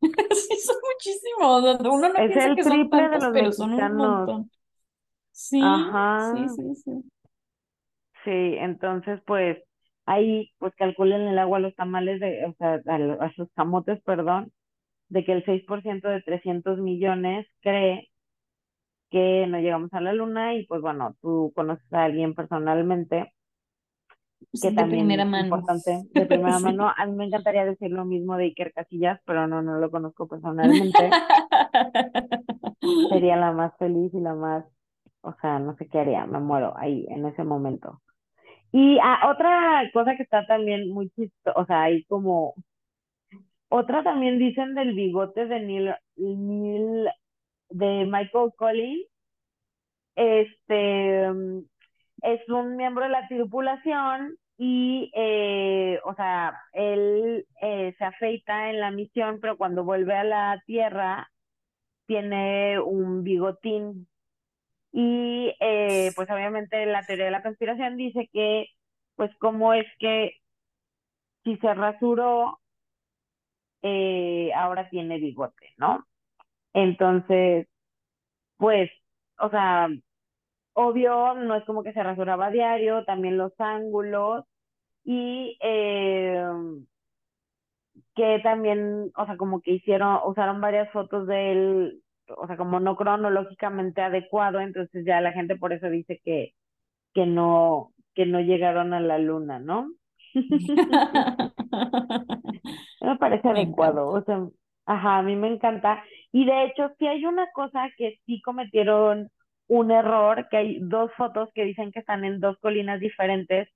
Sí, 0.34 0.56
son 0.64 0.76
muchísimos. 0.92 1.80
Uno 1.80 2.08
no 2.12 2.24
Es 2.24 2.26
piensa 2.26 2.50
el 2.50 2.54
que 2.54 2.64
son 2.64 2.88
triple 2.88 3.08
de 3.08 3.18
tantos, 3.18 3.22
los 3.22 3.32
pero 3.32 3.52
son 3.52 3.74
un 3.74 3.94
montón. 3.94 4.50
Sí, 5.32 6.14
sí, 6.18 6.48
Ajá, 6.48 6.48
sí, 6.48 6.74
sí. 6.76 7.04
sí, 8.24 8.30
entonces 8.58 9.20
pues 9.26 9.58
ahí 10.06 10.52
pues 10.58 10.74
calculen 10.76 11.22
el 11.22 11.38
agua 11.38 11.58
a 11.58 11.60
los 11.60 11.74
tamales 11.76 12.20
de, 12.20 12.44
o 12.46 12.54
sea, 12.58 12.80
a, 12.86 12.98
lo- 12.98 13.22
a 13.22 13.32
sus 13.32 13.48
camotes, 13.54 14.00
perdón, 14.02 14.52
de 15.08 15.24
que 15.24 15.32
el 15.32 15.44
6% 15.44 16.08
de 16.08 16.22
300 16.22 16.78
millones 16.80 17.46
cree 17.60 18.10
que 19.10 19.46
no 19.48 19.58
llegamos 19.60 19.92
a 19.94 20.00
la 20.00 20.12
luna 20.12 20.54
y 20.54 20.66
pues 20.66 20.80
bueno, 20.80 21.16
tú 21.22 21.52
conoces 21.54 21.90
a 21.92 22.04
alguien 22.04 22.34
personalmente 22.34 23.32
que 24.60 24.72
de 24.72 24.86
primera 24.86 25.24
también 25.24 25.30
mano. 25.30 25.44
importante 25.44 26.06
de 26.14 26.26
primera 26.26 26.60
Sí. 26.60 26.62
mano. 26.62 26.92
A 26.96 27.06
mí 27.06 27.12
me 27.16 27.26
encantaría 27.26 27.64
decir 27.64 27.90
lo 27.90 28.04
mismo 28.04 28.36
de 28.36 28.44
Iker 28.44 28.72
Casillas, 28.72 29.20
pero 29.26 29.46
no, 29.46 29.62
no 29.62 29.78
lo 29.78 29.90
conozco 29.90 30.28
personalmente. 30.28 31.18
Sería 33.08 33.36
la 33.36 33.52
más 33.52 33.76
feliz 33.78 34.12
y 34.14 34.20
la 34.20 34.34
más, 34.34 34.64
o 35.22 35.34
sea, 35.40 35.58
no 35.58 35.76
sé 35.76 35.88
qué 35.88 36.00
haría, 36.00 36.26
me 36.26 36.40
muero 36.40 36.74
ahí 36.78 37.06
en 37.10 37.26
ese 37.26 37.44
momento. 37.44 38.00
Y 38.72 38.98
ah, 39.02 39.30
otra 39.32 39.82
cosa 39.92 40.16
que 40.16 40.22
está 40.24 40.46
también 40.46 40.90
muy 40.90 41.10
chistosa, 41.10 41.58
o 41.60 41.66
sea, 41.66 41.84
hay 41.84 42.04
como, 42.04 42.54
otra 43.68 44.02
también 44.02 44.38
dicen 44.38 44.74
del 44.74 44.94
bigote 44.94 45.46
de 45.46 45.60
Neil, 45.60 47.08
de 47.70 48.06
Michael 48.06 48.52
Collins, 48.56 49.06
este, 50.14 51.26
es 52.22 52.48
un 52.48 52.76
miembro 52.76 53.04
de 53.04 53.10
la 53.10 53.28
tripulación 53.28 54.36
y, 54.58 55.10
eh, 55.14 56.00
o 56.04 56.14
sea, 56.14 56.58
él 56.72 57.46
eh, 57.60 57.94
se 57.98 58.04
afeita 58.04 58.70
en 58.70 58.80
la 58.80 58.90
misión, 58.90 59.38
pero 59.40 59.56
cuando 59.56 59.84
vuelve 59.84 60.14
a 60.14 60.24
la 60.24 60.62
Tierra 60.66 61.30
tiene 62.06 62.80
un 62.80 63.22
bigotín. 63.24 64.08
Y 64.92 65.54
eh, 65.60 66.12
pues 66.16 66.30
obviamente 66.30 66.86
la 66.86 67.04
teoría 67.04 67.26
de 67.26 67.30
la 67.32 67.42
conspiración 67.42 67.96
dice 67.96 68.30
que, 68.32 68.66
pues, 69.16 69.30
cómo 69.38 69.74
es 69.74 69.86
que 69.98 70.32
si 71.44 71.56
se 71.58 71.74
rasuró, 71.74 72.58
eh, 73.82 74.52
ahora 74.54 74.88
tiene 74.90 75.18
bigote, 75.18 75.72
¿no? 75.76 76.06
Entonces, 76.74 77.68
pues, 78.58 78.90
o 79.38 79.50
sea, 79.50 79.88
obvio, 80.74 81.34
no 81.34 81.56
es 81.56 81.64
como 81.64 81.82
que 81.82 81.92
se 81.92 82.02
rasuraba 82.02 82.46
a 82.46 82.50
diario, 82.50 83.04
también 83.04 83.38
los 83.38 83.52
ángulos 83.60 84.44
y 85.04 85.58
eh, 85.62 86.44
que 88.14 88.40
también, 88.42 89.12
o 89.16 89.26
sea, 89.26 89.36
como 89.36 89.60
que 89.60 89.72
hicieron, 89.72 90.20
usaron 90.26 90.60
varias 90.60 90.90
fotos 90.92 91.26
de 91.26 91.52
él, 91.52 92.02
o 92.36 92.46
sea, 92.46 92.56
como 92.56 92.80
no 92.80 92.96
cronológicamente 92.96 94.02
adecuado, 94.02 94.60
entonces 94.60 95.04
ya 95.06 95.20
la 95.20 95.32
gente 95.32 95.56
por 95.56 95.72
eso 95.72 95.88
dice 95.88 96.20
que, 96.24 96.54
que 97.14 97.26
no, 97.26 97.92
que 98.14 98.26
no 98.26 98.40
llegaron 98.40 98.94
a 98.94 99.00
la 99.00 99.18
luna, 99.18 99.58
¿no? 99.60 99.90
Me 103.06 103.16
parece 103.18 103.48
Me 103.48 103.60
adecuado, 103.60 104.08
encanta. 104.10 104.10
o 104.10 104.22
sea, 104.24 104.48
ajá, 104.86 105.18
a 105.18 105.22
mí 105.22 105.36
me 105.36 105.48
encanta. 105.48 106.04
Y 106.32 106.46
de 106.46 106.64
hecho, 106.66 106.90
sí 106.98 107.06
hay 107.06 107.24
una 107.26 107.50
cosa 107.52 107.88
que 107.96 108.20
sí 108.26 108.42
cometieron 108.42 109.30
un 109.68 109.90
error, 109.92 110.48
que 110.50 110.56
hay 110.58 110.78
dos 110.82 111.12
fotos 111.16 111.50
que 111.54 111.64
dicen 111.64 111.92
que 111.92 112.00
están 112.00 112.24
en 112.24 112.40
dos 112.40 112.58
colinas 112.60 113.00
diferentes, 113.00 113.68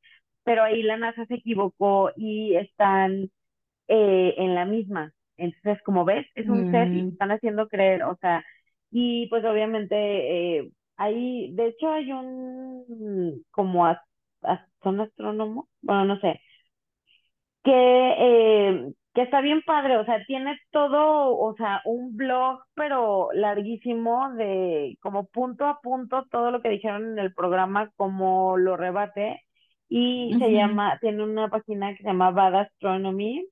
pero 0.44 0.62
ahí 0.64 0.82
la 0.82 0.96
NASA 0.98 1.26
se 1.26 1.34
equivocó 1.36 2.10
y 2.16 2.56
están 2.56 3.30
eh, 3.88 4.34
en 4.38 4.54
la 4.56 4.64
misma. 4.66 5.12
Entonces, 5.38 5.82
como 5.84 6.04
ves, 6.06 6.26
es 6.36 6.48
un 6.48 6.66
set 6.70 6.90
y 6.92 7.00
Mm, 7.00 7.10
están 7.10 7.32
haciendo 7.32 7.68
creer, 7.68 8.04
o 8.04 8.16
sea, 8.20 8.44
y 8.92 9.28
pues 9.28 9.44
obviamente 9.44 10.58
eh, 10.60 10.72
ahí, 10.96 11.52
de 11.54 11.68
hecho 11.68 11.90
hay 11.92 12.12
un, 12.12 13.44
como, 13.52 13.86
son 14.82 15.00
astrónomos, 15.00 15.66
bueno, 15.82 16.04
no 16.06 16.20
sé, 16.20 16.40
que, 17.64 17.72
eh, 17.72 18.92
que 19.14 19.22
está 19.22 19.40
bien 19.40 19.62
padre, 19.62 19.96
o 19.96 20.04
sea, 20.04 20.24
tiene 20.26 20.58
todo, 20.70 21.36
o 21.36 21.54
sea, 21.56 21.80
un 21.84 22.16
blog, 22.16 22.61
pero 22.74 23.28
larguísimo 23.32 24.30
de 24.34 24.96
como 25.00 25.26
punto 25.26 25.66
a 25.66 25.80
punto 25.80 26.26
todo 26.30 26.50
lo 26.50 26.62
que 26.62 26.68
dijeron 26.68 27.12
en 27.12 27.18
el 27.18 27.34
programa, 27.34 27.90
como 27.96 28.56
lo 28.56 28.76
rebate, 28.76 29.42
y 29.88 30.36
se 30.38 30.52
llama, 30.52 30.98
tiene 31.00 31.24
una 31.24 31.48
página 31.48 31.90
que 31.90 32.02
se 32.02 32.08
llama 32.08 32.30
Bad 32.30 32.54
Astronomy, 32.54 33.44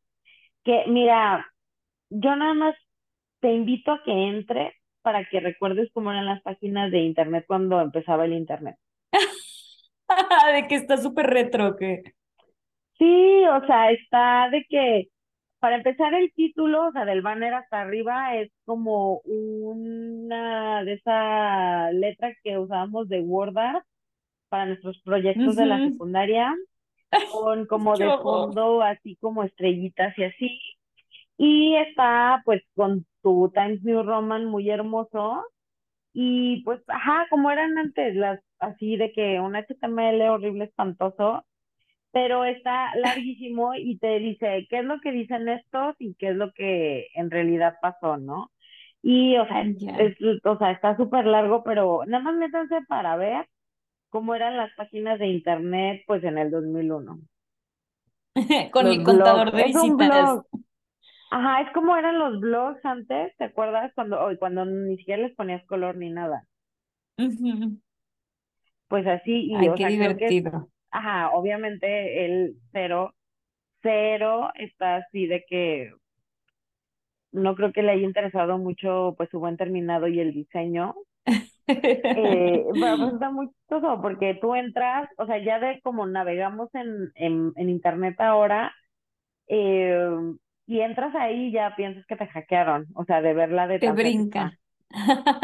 que 0.65 0.85
mira, 0.87 1.45
yo 2.11 2.37
nada 2.37 2.55
más 2.55 2.75
te 3.41 3.53
invito 3.53 3.93
a 3.93 4.03
que 4.05 4.13
entres 4.13 4.73
para 5.03 5.25
que 5.29 5.41
recuerdes 5.41 5.91
cómo 5.93 6.11
eran 6.13 6.27
las 6.27 6.43
páginas 6.43 6.91
de 6.91 7.01
internet 7.01 7.45
cuando 7.47 7.81
empezaba 7.81 8.25
el 8.25 8.33
internet. 8.35 8.77
De 10.55 10.67
que 10.69 10.77
está 10.77 10.97
súper 10.97 11.27
retro, 11.27 11.77
que. 11.77 12.03
Sí, 12.99 13.45
o 13.47 13.67
sea, 13.67 13.91
está 13.91 14.49
de 14.51 14.65
que, 14.69 15.09
para 15.59 15.77
empezar 15.77 16.15
el 16.15 16.33
título, 16.33 16.89
o 16.89 16.93
sea, 16.93 17.05
del 17.05 17.23
banner 17.23 17.55
hasta 17.55 17.81
arriba 17.81 18.37
es 18.37 18.51
como 18.65 19.21
una 19.25 20.85
de 20.85 20.95
esas 20.95 21.93
letras 21.95 22.37
que 22.43 22.59
usábamos 22.59 23.09
de 23.09 23.21
Word 23.21 23.59
Art 23.59 23.85
para 24.49 24.67
nuestros 24.67 25.01
proyectos 25.03 25.57
de 25.57 25.67
la 25.67 25.79
secundaria. 25.79 26.55
con 27.33 27.67
como 27.67 27.97
de 27.97 28.07
fondo 28.19 28.83
así 28.83 29.17
como 29.17 29.43
estrellitas 29.45 30.17
y 30.19 30.25
así. 30.25 30.61
Y 31.37 31.77
está 31.77 32.43
pues 32.45 32.63
con 32.75 33.07
tu 33.23 33.51
Times 33.55 33.83
New 33.83 34.03
Roman 34.03 34.45
muy 34.45 34.71
hermoso. 34.71 35.45
Y 36.13 36.63
pues, 36.63 36.81
ajá, 36.89 37.27
como 37.31 37.51
eran 37.51 37.79
antes, 37.79 38.15
las 38.17 38.41
así 38.59 38.97
de 38.97 39.13
que 39.13 39.41
un 39.41 39.55
HTML 39.55 40.21
horrible, 40.31 40.65
espantoso, 40.65 41.45
pero 42.13 42.45
está 42.45 42.95
larguísimo 42.97 43.75
y 43.75 43.99
te 43.99 44.19
dice 44.19 44.67
qué 44.71 44.79
es 44.79 44.85
lo 44.85 45.01
que 45.01 45.13
dicen 45.13 45.49
estos 45.49 45.95
y 45.99 46.15
qué 46.15 46.31
es 46.31 46.37
lo 46.37 46.53
que 46.53 47.09
en 47.15 47.31
realidad 47.31 47.77
pasó, 47.81 48.17
¿no? 48.17 48.51
Y, 49.03 49.37
o 49.37 49.47
sea, 49.47 49.63
es, 49.63 50.17
o 50.45 50.59
sea, 50.59 50.73
está 50.73 50.97
súper 50.97 51.27
largo, 51.27 51.63
pero 51.63 52.03
nada 52.07 52.25
más 52.25 52.35
métanse 52.37 52.81
para 52.89 53.17
ver 53.17 53.47
cómo 54.11 54.35
eran 54.35 54.57
las 54.57 54.73
páginas 54.75 55.19
de 55.19 55.29
internet, 55.29 56.03
pues 56.07 56.25
en 56.25 56.39
el 56.39 56.51
2001. 56.51 57.21
Con 58.73 58.87
Los 58.87 58.97
mi 58.97 59.05
contador 59.05 59.53
blogs, 59.53 59.57
de 59.57 59.65
visitas. 59.65 60.41
Ajá, 61.31 61.61
es 61.61 61.71
como 61.75 61.95
eran 61.95 62.19
los 62.19 62.41
blogs 62.41 62.83
antes, 62.85 63.37
¿te 63.37 63.45
acuerdas? 63.45 63.93
Cuando, 63.95 64.27
o 64.27 64.35
cuando 64.39 64.65
ni 64.65 64.97
siquiera 64.97 65.23
les 65.23 65.37
ponías 65.37 65.63
color 65.67 65.97
ni 65.97 66.09
nada. 66.09 66.47
Pues 68.89 69.07
así, 69.07 69.51
y 69.51 69.55
Ay, 69.55 69.69
o 69.69 69.75
qué 69.75 69.89
sea, 69.89 69.99
creo 69.99 70.17
que 70.17 70.25
es, 70.25 70.31
divertido. 70.31 70.69
Ajá, 70.91 71.31
obviamente 71.33 72.25
el 72.27 72.57
cero, 72.73 73.15
cero 73.83 74.51
está 74.57 74.97
así 74.99 75.27
de 75.27 75.45
que 75.49 75.93
no 77.33 77.55
creo 77.55 77.73
que 77.73 77.83
le 77.83 77.93
haya 77.93 78.03
interesado 78.07 78.59
mucho 78.59 79.15
pues 79.17 79.31
su 79.31 79.39
buen 79.39 79.57
terminado 79.57 80.09
y 80.09 80.21
el 80.21 80.33
diseño. 80.33 80.95
Eh, 82.15 82.65
pero 82.81 82.99
pues 82.99 83.13
está 83.15 83.31
muy 83.31 83.49
chistoso 83.51 84.01
porque 84.03 84.35
tú 84.41 84.55
entras, 84.55 85.09
o 85.19 85.27
sea, 85.27 85.39
ya 85.45 85.61
de 85.61 85.81
como 85.83 86.07
navegamos 86.07 86.69
en, 86.75 87.13
en, 87.15 87.53
en 87.57 87.69
internet 87.71 88.21
ahora, 88.21 88.73
eh, 89.49 90.09
y 90.67 90.81
entras 90.81 91.15
ahí 91.17 91.49
y 91.49 91.53
ya 91.53 91.75
piensas 91.77 92.07
que 92.07 92.17
te 92.17 92.27
hackearon, 92.29 92.87
o 92.95 93.05
sea, 93.05 93.23
de 93.23 93.35
verla 93.35 93.67
de 93.69 93.81
Te 93.81 93.93
brincan. 93.93 94.59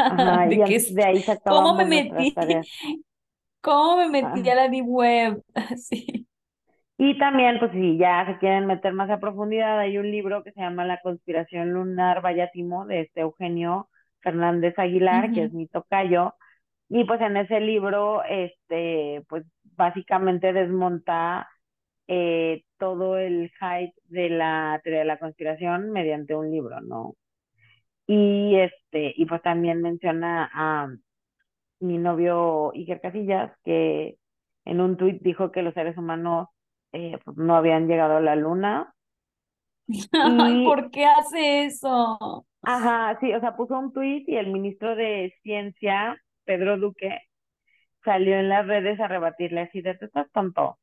Ajá, 0.07 0.47
y 0.49 0.49
De 0.49 0.63
que 0.63 0.75
es, 0.75 0.93
de 0.93 1.03
ahí 1.03 1.23
¿cómo 1.45 1.73
me 1.75 1.85
metí? 1.85 2.35
¿Cómo 3.65 3.97
me 3.97 4.09
metí 4.09 4.47
Ah. 4.49 4.53
a 4.53 4.55
la 4.55 4.69
Deep 4.69 4.85
Web? 4.87 5.43
Sí. 5.79 6.27
Y 6.97 7.17
también, 7.19 7.59
pues 7.59 7.71
si 7.73 7.97
ya 7.97 8.25
se 8.25 8.37
quieren 8.39 8.67
meter 8.67 8.93
más 8.93 9.09
a 9.09 9.19
profundidad, 9.19 9.79
hay 9.79 9.97
un 9.97 10.09
libro 10.11 10.43
que 10.43 10.51
se 10.53 10.61
llama 10.61 10.85
La 10.85 11.01
conspiración 11.01 11.71
lunar 11.71 12.21
Vallatimo 12.21 12.85
de 12.85 13.01
este 13.01 13.21
Eugenio 13.21 13.89
Fernández 14.21 14.79
Aguilar, 14.79 15.31
que 15.33 15.43
es 15.45 15.53
mi 15.53 15.67
tocayo. 15.67 16.35
Y 16.89 17.03
pues 17.05 17.21
en 17.21 17.37
ese 17.37 17.59
libro, 17.59 18.23
este, 18.25 19.23
pues 19.29 19.45
básicamente 19.75 20.53
desmonta 20.53 21.49
eh, 22.07 22.63
todo 22.77 23.17
el 23.17 23.51
hype 23.59 23.93
de 24.05 24.29
la 24.29 24.79
teoría 24.83 24.99
de 25.01 25.05
la 25.07 25.19
conspiración 25.19 25.91
mediante 25.91 26.35
un 26.35 26.51
libro, 26.51 26.81
¿no? 26.81 27.15
Y 28.07 28.55
este, 28.57 29.13
y 29.17 29.25
pues 29.25 29.41
también 29.41 29.81
menciona 29.81 30.49
a 30.53 30.89
mi 31.79 31.97
novio 31.97 32.71
Iker 32.73 33.01
Casillas, 33.01 33.51
que 33.63 34.17
en 34.65 34.81
un 34.81 34.97
tuit 34.97 35.21
dijo 35.21 35.51
que 35.51 35.61
los 35.63 35.73
seres 35.73 35.97
humanos 35.97 36.49
eh, 36.93 37.19
pues, 37.25 37.37
no 37.37 37.55
habían 37.55 37.87
llegado 37.87 38.17
a 38.17 38.21
la 38.21 38.35
luna. 38.35 38.93
Ay, 40.13 40.57
Y, 40.57 40.59
¿por 40.61 40.89
qué 40.91 41.05
hace 41.05 41.65
eso? 41.65 42.45
ajá, 42.63 43.17
sí, 43.19 43.33
o 43.33 43.39
sea, 43.39 43.55
puso 43.55 43.77
un 43.77 43.93
tuit 43.93 44.27
y 44.29 44.37
el 44.37 44.51
ministro 44.51 44.95
de 44.95 45.33
Ciencia, 45.43 46.17
Pedro 46.45 46.77
Duque, 46.77 47.19
salió 48.05 48.37
en 48.37 48.49
las 48.49 48.67
redes 48.67 48.99
a 48.99 49.07
rebatirle 49.07 49.61
así 49.63 49.81
de, 49.81 49.95
"Tú 49.97 50.05
estás 50.05 50.31
tonto. 50.33 50.79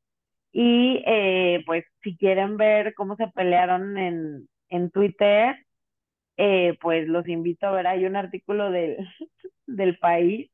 Y 0.52 1.02
eh, 1.06 1.62
pues 1.66 1.84
si 2.02 2.16
quieren 2.18 2.58
ver 2.58 2.94
cómo 2.96 3.16
se 3.16 3.28
pelearon 3.28 3.98
en, 3.98 4.48
en 4.70 4.90
Twitter, 4.92 5.56
eh, 6.38 6.78
pues 6.82 7.08
los 7.08 7.28
invito 7.28 7.68
a 7.68 7.72
ver, 7.72 7.88
hay 7.88 8.06
un 8.06 8.16
artículo 8.16 8.70
del, 8.72 8.98
del 9.68 9.98
país 10.00 10.51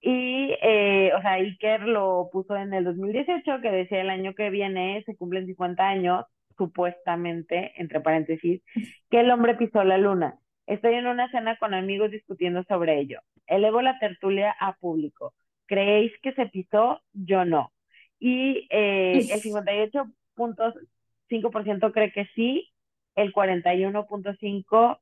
Y, 0.00 0.56
eh, 0.62 1.12
o 1.16 1.20
sea, 1.20 1.32
Iker 1.32 1.82
lo 1.82 2.30
puso 2.32 2.56
en 2.56 2.72
el 2.72 2.84
2018, 2.84 3.60
que 3.60 3.70
decía 3.70 4.00
el 4.00 4.08
año 4.10 4.34
que 4.34 4.50
viene 4.50 5.02
se 5.04 5.16
cumplen 5.16 5.46
50 5.46 5.86
años, 5.86 6.24
supuestamente, 6.56 7.72
entre 7.76 8.00
paréntesis, 8.00 8.62
que 9.10 9.20
el 9.20 9.30
hombre 9.30 9.56
pisó 9.56 9.84
la 9.84 9.98
luna. 9.98 10.38
Estoy 10.66 10.94
en 10.94 11.06
una 11.06 11.30
cena 11.30 11.56
con 11.56 11.74
amigos 11.74 12.10
discutiendo 12.10 12.64
sobre 12.64 12.98
ello. 13.00 13.20
Elevo 13.46 13.82
la 13.82 13.98
tertulia 13.98 14.54
a 14.58 14.76
público. 14.76 15.34
¿Creéis 15.66 16.12
que 16.22 16.32
se 16.32 16.46
pisó? 16.46 17.02
Yo 17.12 17.44
no. 17.44 17.72
Y 18.18 18.66
eh, 18.70 19.18
el 19.18 19.42
58.5% 19.42 21.92
cree 21.92 22.12
que 22.12 22.26
sí, 22.34 22.70
el 23.16 23.32
41.5% 23.32 25.00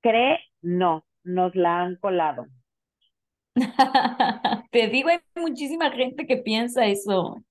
cree 0.00 0.40
no, 0.62 1.04
nos 1.22 1.54
la 1.54 1.82
han 1.82 1.96
colado. 1.96 2.46
Te 4.70 4.88
digo, 4.88 5.08
hay 5.08 5.18
muchísima 5.36 5.90
gente 5.90 6.26
que 6.26 6.36
piensa 6.38 6.86
eso. 6.86 7.42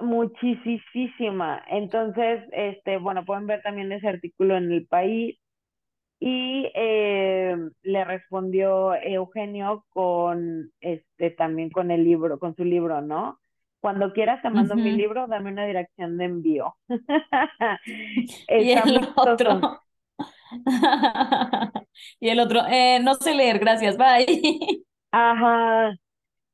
Muchísima. 0.00 1.62
Entonces, 1.68 2.44
este, 2.52 2.98
bueno, 2.98 3.24
pueden 3.24 3.46
ver 3.46 3.62
también 3.62 3.90
ese 3.92 4.08
artículo 4.08 4.56
en 4.56 4.72
El 4.72 4.86
País. 4.86 5.38
Y 6.20 6.68
eh, 6.74 7.56
le 7.82 8.04
respondió 8.04 8.94
Eugenio 8.94 9.84
con, 9.90 10.72
este, 10.80 11.30
también 11.30 11.70
con 11.70 11.92
el 11.92 12.02
libro, 12.02 12.40
con 12.40 12.56
su 12.56 12.64
libro, 12.64 13.00
¿no? 13.00 13.38
Cuando 13.80 14.12
quieras 14.12 14.42
te 14.42 14.50
mando 14.50 14.74
mi 14.74 14.90
libro, 14.90 15.28
dame 15.28 15.52
una 15.52 15.64
dirección 15.64 16.18
de 16.18 16.24
envío. 16.24 16.74
Y 18.48 18.72
el 18.72 19.08
otro. 19.14 19.80
Y 22.20 22.28
el 22.28 22.40
otro, 22.40 22.62
eh, 22.68 23.00
no 23.00 23.14
sé 23.14 23.34
leer, 23.34 23.58
gracias, 23.58 23.96
bye. 23.96 24.84
Ajá, 25.10 25.92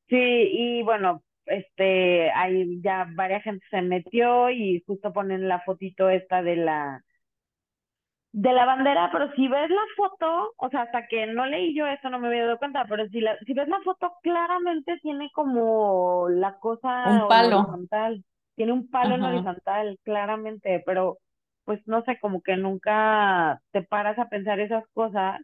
sí, 0.09 0.16
y 0.18 0.82
bueno, 0.84 1.22
este, 1.46 2.30
ahí 2.32 2.80
ya 2.82 3.07
varias 3.16 3.42
gente 3.44 3.64
se 3.70 3.82
metió 3.82 4.50
y 4.50 4.82
justo 4.86 5.12
ponen 5.12 5.48
la 5.48 5.61
fotito 5.62 6.11
esta 6.11 6.42
de 6.42 6.57
la 6.57 7.05
de 8.32 8.52
la 8.52 8.64
bandera, 8.66 9.11
pero 9.12 9.30
si 9.34 9.46
ves 9.48 9.70
la 9.70 9.82
foto, 9.96 10.55
o 10.57 10.68
sea, 10.70 10.82
hasta 10.82 11.07
que 11.07 11.26
no 11.26 11.46
leí 11.46 11.74
yo 11.74 11.86
eso 11.86 12.11
no 12.11 12.18
me 12.18 12.26
había 12.28 12.44
dado 12.46 12.59
cuenta, 12.59 12.84
pero 12.88 13.07
si, 13.09 13.20
la, 13.20 13.38
si 13.46 13.55
ves 13.55 13.68
la 13.68 13.80
foto, 13.82 14.12
claramente 14.22 14.98
tiene 15.02 15.30
como 15.32 16.28
la 16.30 16.59
cosa 16.59 16.90
Un 17.12 17.18
palo. 17.28 17.61
horizontal, 17.61 18.24
tiene 18.57 18.72
un 18.72 18.90
palo 18.90 19.14
en 19.14 19.24
horizontal, 19.24 19.98
claramente, 20.02 20.82
pero 20.84 21.18
pues 21.64 21.80
no 21.86 22.02
sé, 22.05 22.18
como 22.20 22.42
que 22.42 22.57
nunca 22.57 23.61
te 23.70 23.82
paras 23.82 24.18
a 24.18 24.28
pensar 24.28 24.59
esas 24.61 24.84
cosas 24.94 25.40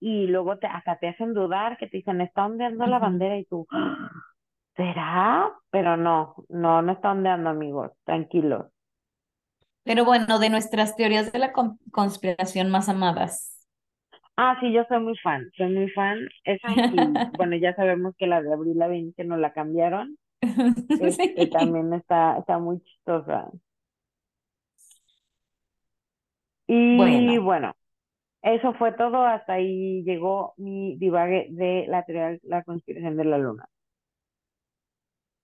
y 0.00 0.26
luego 0.28 0.58
te, 0.58 0.66
hasta 0.66 0.98
te 0.98 1.08
hacen 1.08 1.34
dudar, 1.34 1.76
que 1.78 1.86
te 1.88 1.98
dicen, 1.98 2.20
está 2.22 2.46
ondeando 2.46 2.86
la 2.86 2.98
bandera 2.98 3.38
y 3.38 3.44
tú, 3.46 3.66
"Ah, 3.72 4.10
¿será? 4.76 5.52
Pero 5.70 5.96
no, 5.98 6.36
no, 6.50 6.82
no 6.82 6.92
está 6.92 7.12
ondeando, 7.12 7.50
amigos, 7.50 7.92
tranquilos. 8.04 8.66
Pero 9.84 10.04
bueno, 10.06 10.38
de 10.38 10.48
nuestras 10.50 10.96
teorías 10.96 11.32
de 11.32 11.38
la 11.38 11.52
con- 11.52 11.78
conspiración 11.92 12.70
más 12.70 12.88
amadas. 12.88 13.66
Ah, 14.36 14.56
sí, 14.60 14.72
yo 14.72 14.84
soy 14.88 15.00
muy 15.00 15.16
fan, 15.18 15.50
soy 15.56 15.70
muy 15.72 15.90
fan. 15.90 16.18
Esa 16.44 16.68
bueno, 17.36 17.56
ya 17.56 17.74
sabemos 17.76 18.14
que 18.18 18.26
la 18.26 18.42
de 18.42 18.52
Abril 18.52 18.78
Lavigne 18.78 19.12
que 19.16 19.24
nos 19.24 19.38
la 19.38 19.52
cambiaron, 19.52 20.16
este 20.98 21.46
Sí. 21.48 21.48
también 21.48 21.92
está, 21.94 22.38
está 22.38 22.58
muy 22.58 22.80
chistosa. 22.82 23.50
Y 26.66 26.76
Bueno, 26.92 27.38
bueno, 27.38 27.74
eso 28.42 28.72
fue 28.74 28.92
todo, 28.92 29.22
hasta 29.22 29.54
ahí 29.54 30.02
llegó 30.04 30.54
mi 30.56 30.96
divague 30.96 31.48
de 31.50 31.86
la 31.88 32.04
teoría 32.04 32.28
de 32.28 32.40
la 32.42 32.62
conspiración 32.62 33.16
de 33.16 33.24
la 33.24 33.38
luna. 33.38 33.66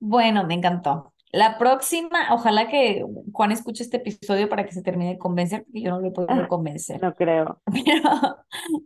bueno, 0.01 0.47
me 0.47 0.55
encantó. 0.55 1.12
La 1.32 1.59
próxima, 1.59 2.32
ojalá 2.32 2.68
que 2.68 3.05
Juan 3.32 3.53
escuche 3.53 3.82
este 3.82 3.99
episodio 3.99 4.49
para 4.49 4.64
que 4.64 4.72
se 4.72 4.82
termine 4.82 5.12
de 5.12 5.18
convencer, 5.18 5.64
porque 5.64 5.82
yo 5.82 5.90
no 5.90 6.01
lo 6.01 6.09
he 6.09 6.12
podido 6.12 6.49
convencer. 6.49 7.03
No 7.03 7.14
creo. 7.14 7.61
Pero, 7.84 8.36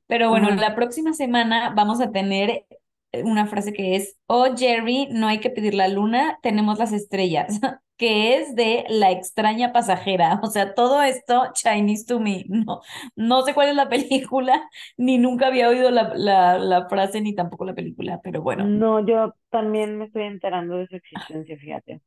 pero 0.06 0.30
bueno, 0.30 0.50
la 0.50 0.74
próxima 0.74 1.12
semana 1.12 1.72
vamos 1.76 2.00
a 2.00 2.10
tener 2.10 2.66
una 3.12 3.46
frase 3.46 3.72
que 3.72 3.96
es, 3.96 4.18
oh 4.26 4.56
Jerry, 4.56 5.08
no 5.10 5.28
hay 5.28 5.38
que 5.40 5.50
pedir 5.50 5.74
la 5.74 5.88
luna, 5.88 6.38
tenemos 6.42 6.78
las 6.78 6.92
estrellas, 6.92 7.60
que 8.00 8.36
es 8.38 8.56
de 8.56 8.84
La 8.90 9.12
extraña 9.12 9.72
pasajera. 9.72 10.40
O 10.44 10.48
sea, 10.48 10.74
todo 10.74 11.02
esto 11.02 11.44
Chinese 11.54 12.06
to 12.06 12.20
me. 12.20 12.44
No, 12.48 12.80
no 13.16 13.42
sé 13.44 13.54
cuál 13.54 13.70
es 13.70 13.76
la 13.76 13.88
película, 13.90 14.68
ni 14.98 15.18
nunca 15.18 15.48
había 15.48 15.68
oído 15.70 15.90
la, 15.92 16.12
la, 16.16 16.58
la 16.58 16.88
frase, 16.88 17.20
ni 17.22 17.34
tampoco 17.36 17.64
la 17.66 17.74
película, 17.74 18.20
pero 18.24 18.42
bueno, 18.42 18.74
No, 18.80 19.04
yo 19.04 19.34
también 19.50 19.98
me 19.98 20.04
estoy 20.06 20.22
enterando 20.24 20.76
de 20.76 20.86
su 20.86 20.94
existencia, 20.96 21.56
fíjate. 21.58 22.00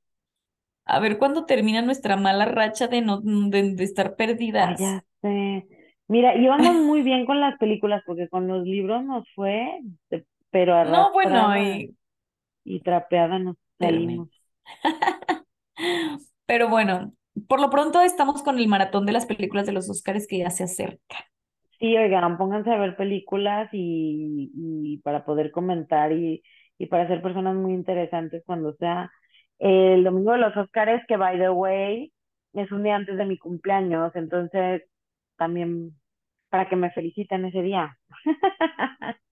a 0.85 0.99
ver 1.01 1.17
cuándo 1.17 1.45
termina 1.45 1.81
nuestra 1.81 2.15
mala 2.15 2.45
racha 2.45 2.87
de, 2.87 3.01
no, 3.01 3.19
de, 3.21 3.75
de 3.75 3.83
estar 3.83 4.15
perdidas. 4.15 4.79
ya 4.79 5.03
sé. 5.21 5.67
Mira, 6.07 6.35
íbamos 6.35 6.75
muy 6.77 7.01
bien 7.01 7.25
con 7.25 7.39
las 7.39 7.57
películas 7.57 8.03
porque 8.05 8.27
con 8.29 8.47
los 8.47 8.63
libros 8.65 9.03
nos 9.03 9.25
fue, 9.35 9.79
pero 10.51 10.75
No, 10.81 11.11
bueno, 11.13 11.55
y 11.57 11.95
y 12.65 12.81
trapeada 12.81 13.39
nos 13.39 13.55
salimos. 13.79 14.29
Pero 16.45 16.69
bueno, 16.69 17.13
por 17.47 17.59
lo 17.61 17.69
pronto 17.69 18.01
estamos 18.01 18.43
con 18.43 18.59
el 18.59 18.67
maratón 18.67 19.05
de 19.05 19.11
las 19.13 19.25
películas 19.25 19.65
de 19.65 19.73
los 19.73 19.89
Oscars 19.89 20.27
que 20.27 20.39
ya 20.39 20.49
se 20.49 20.63
acerca. 20.63 21.25
Sí, 21.79 21.97
oigan, 21.97 22.37
pónganse 22.37 22.71
a 22.71 22.77
ver 22.77 22.95
películas 22.95 23.69
y, 23.73 24.51
y 24.55 24.97
para 24.99 25.25
poder 25.25 25.51
comentar 25.51 26.11
y, 26.13 26.41
y 26.77 26.85
para 26.87 27.07
ser 27.07 27.21
personas 27.21 27.55
muy 27.55 27.73
interesantes 27.73 28.43
cuando 28.45 28.73
sea 28.75 29.11
el 29.59 30.03
domingo 30.03 30.31
de 30.31 30.37
los 30.39 30.55
Oscars, 30.55 31.03
que 31.07 31.17
by 31.17 31.37
the 31.37 31.49
way, 31.49 32.13
es 32.53 32.71
un 32.71 32.83
día 32.83 32.95
antes 32.95 33.17
de 33.17 33.25
mi 33.25 33.37
cumpleaños, 33.37 34.15
entonces 34.15 34.83
también 35.37 35.91
para 36.49 36.69
que 36.69 36.75
me 36.77 36.91
feliciten 36.91 37.45
ese 37.45 37.61
día. 37.63 37.97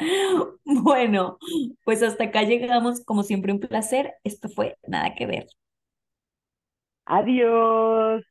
Bueno, 0.64 1.38
pues 1.84 2.02
hasta 2.02 2.24
acá 2.24 2.42
llegamos. 2.42 3.04
Como 3.04 3.22
siempre, 3.22 3.52
un 3.52 3.60
placer. 3.60 4.14
Esto 4.24 4.48
fue 4.48 4.78
Nada 4.86 5.14
que 5.14 5.26
ver. 5.26 5.46
Adiós. 7.16 8.24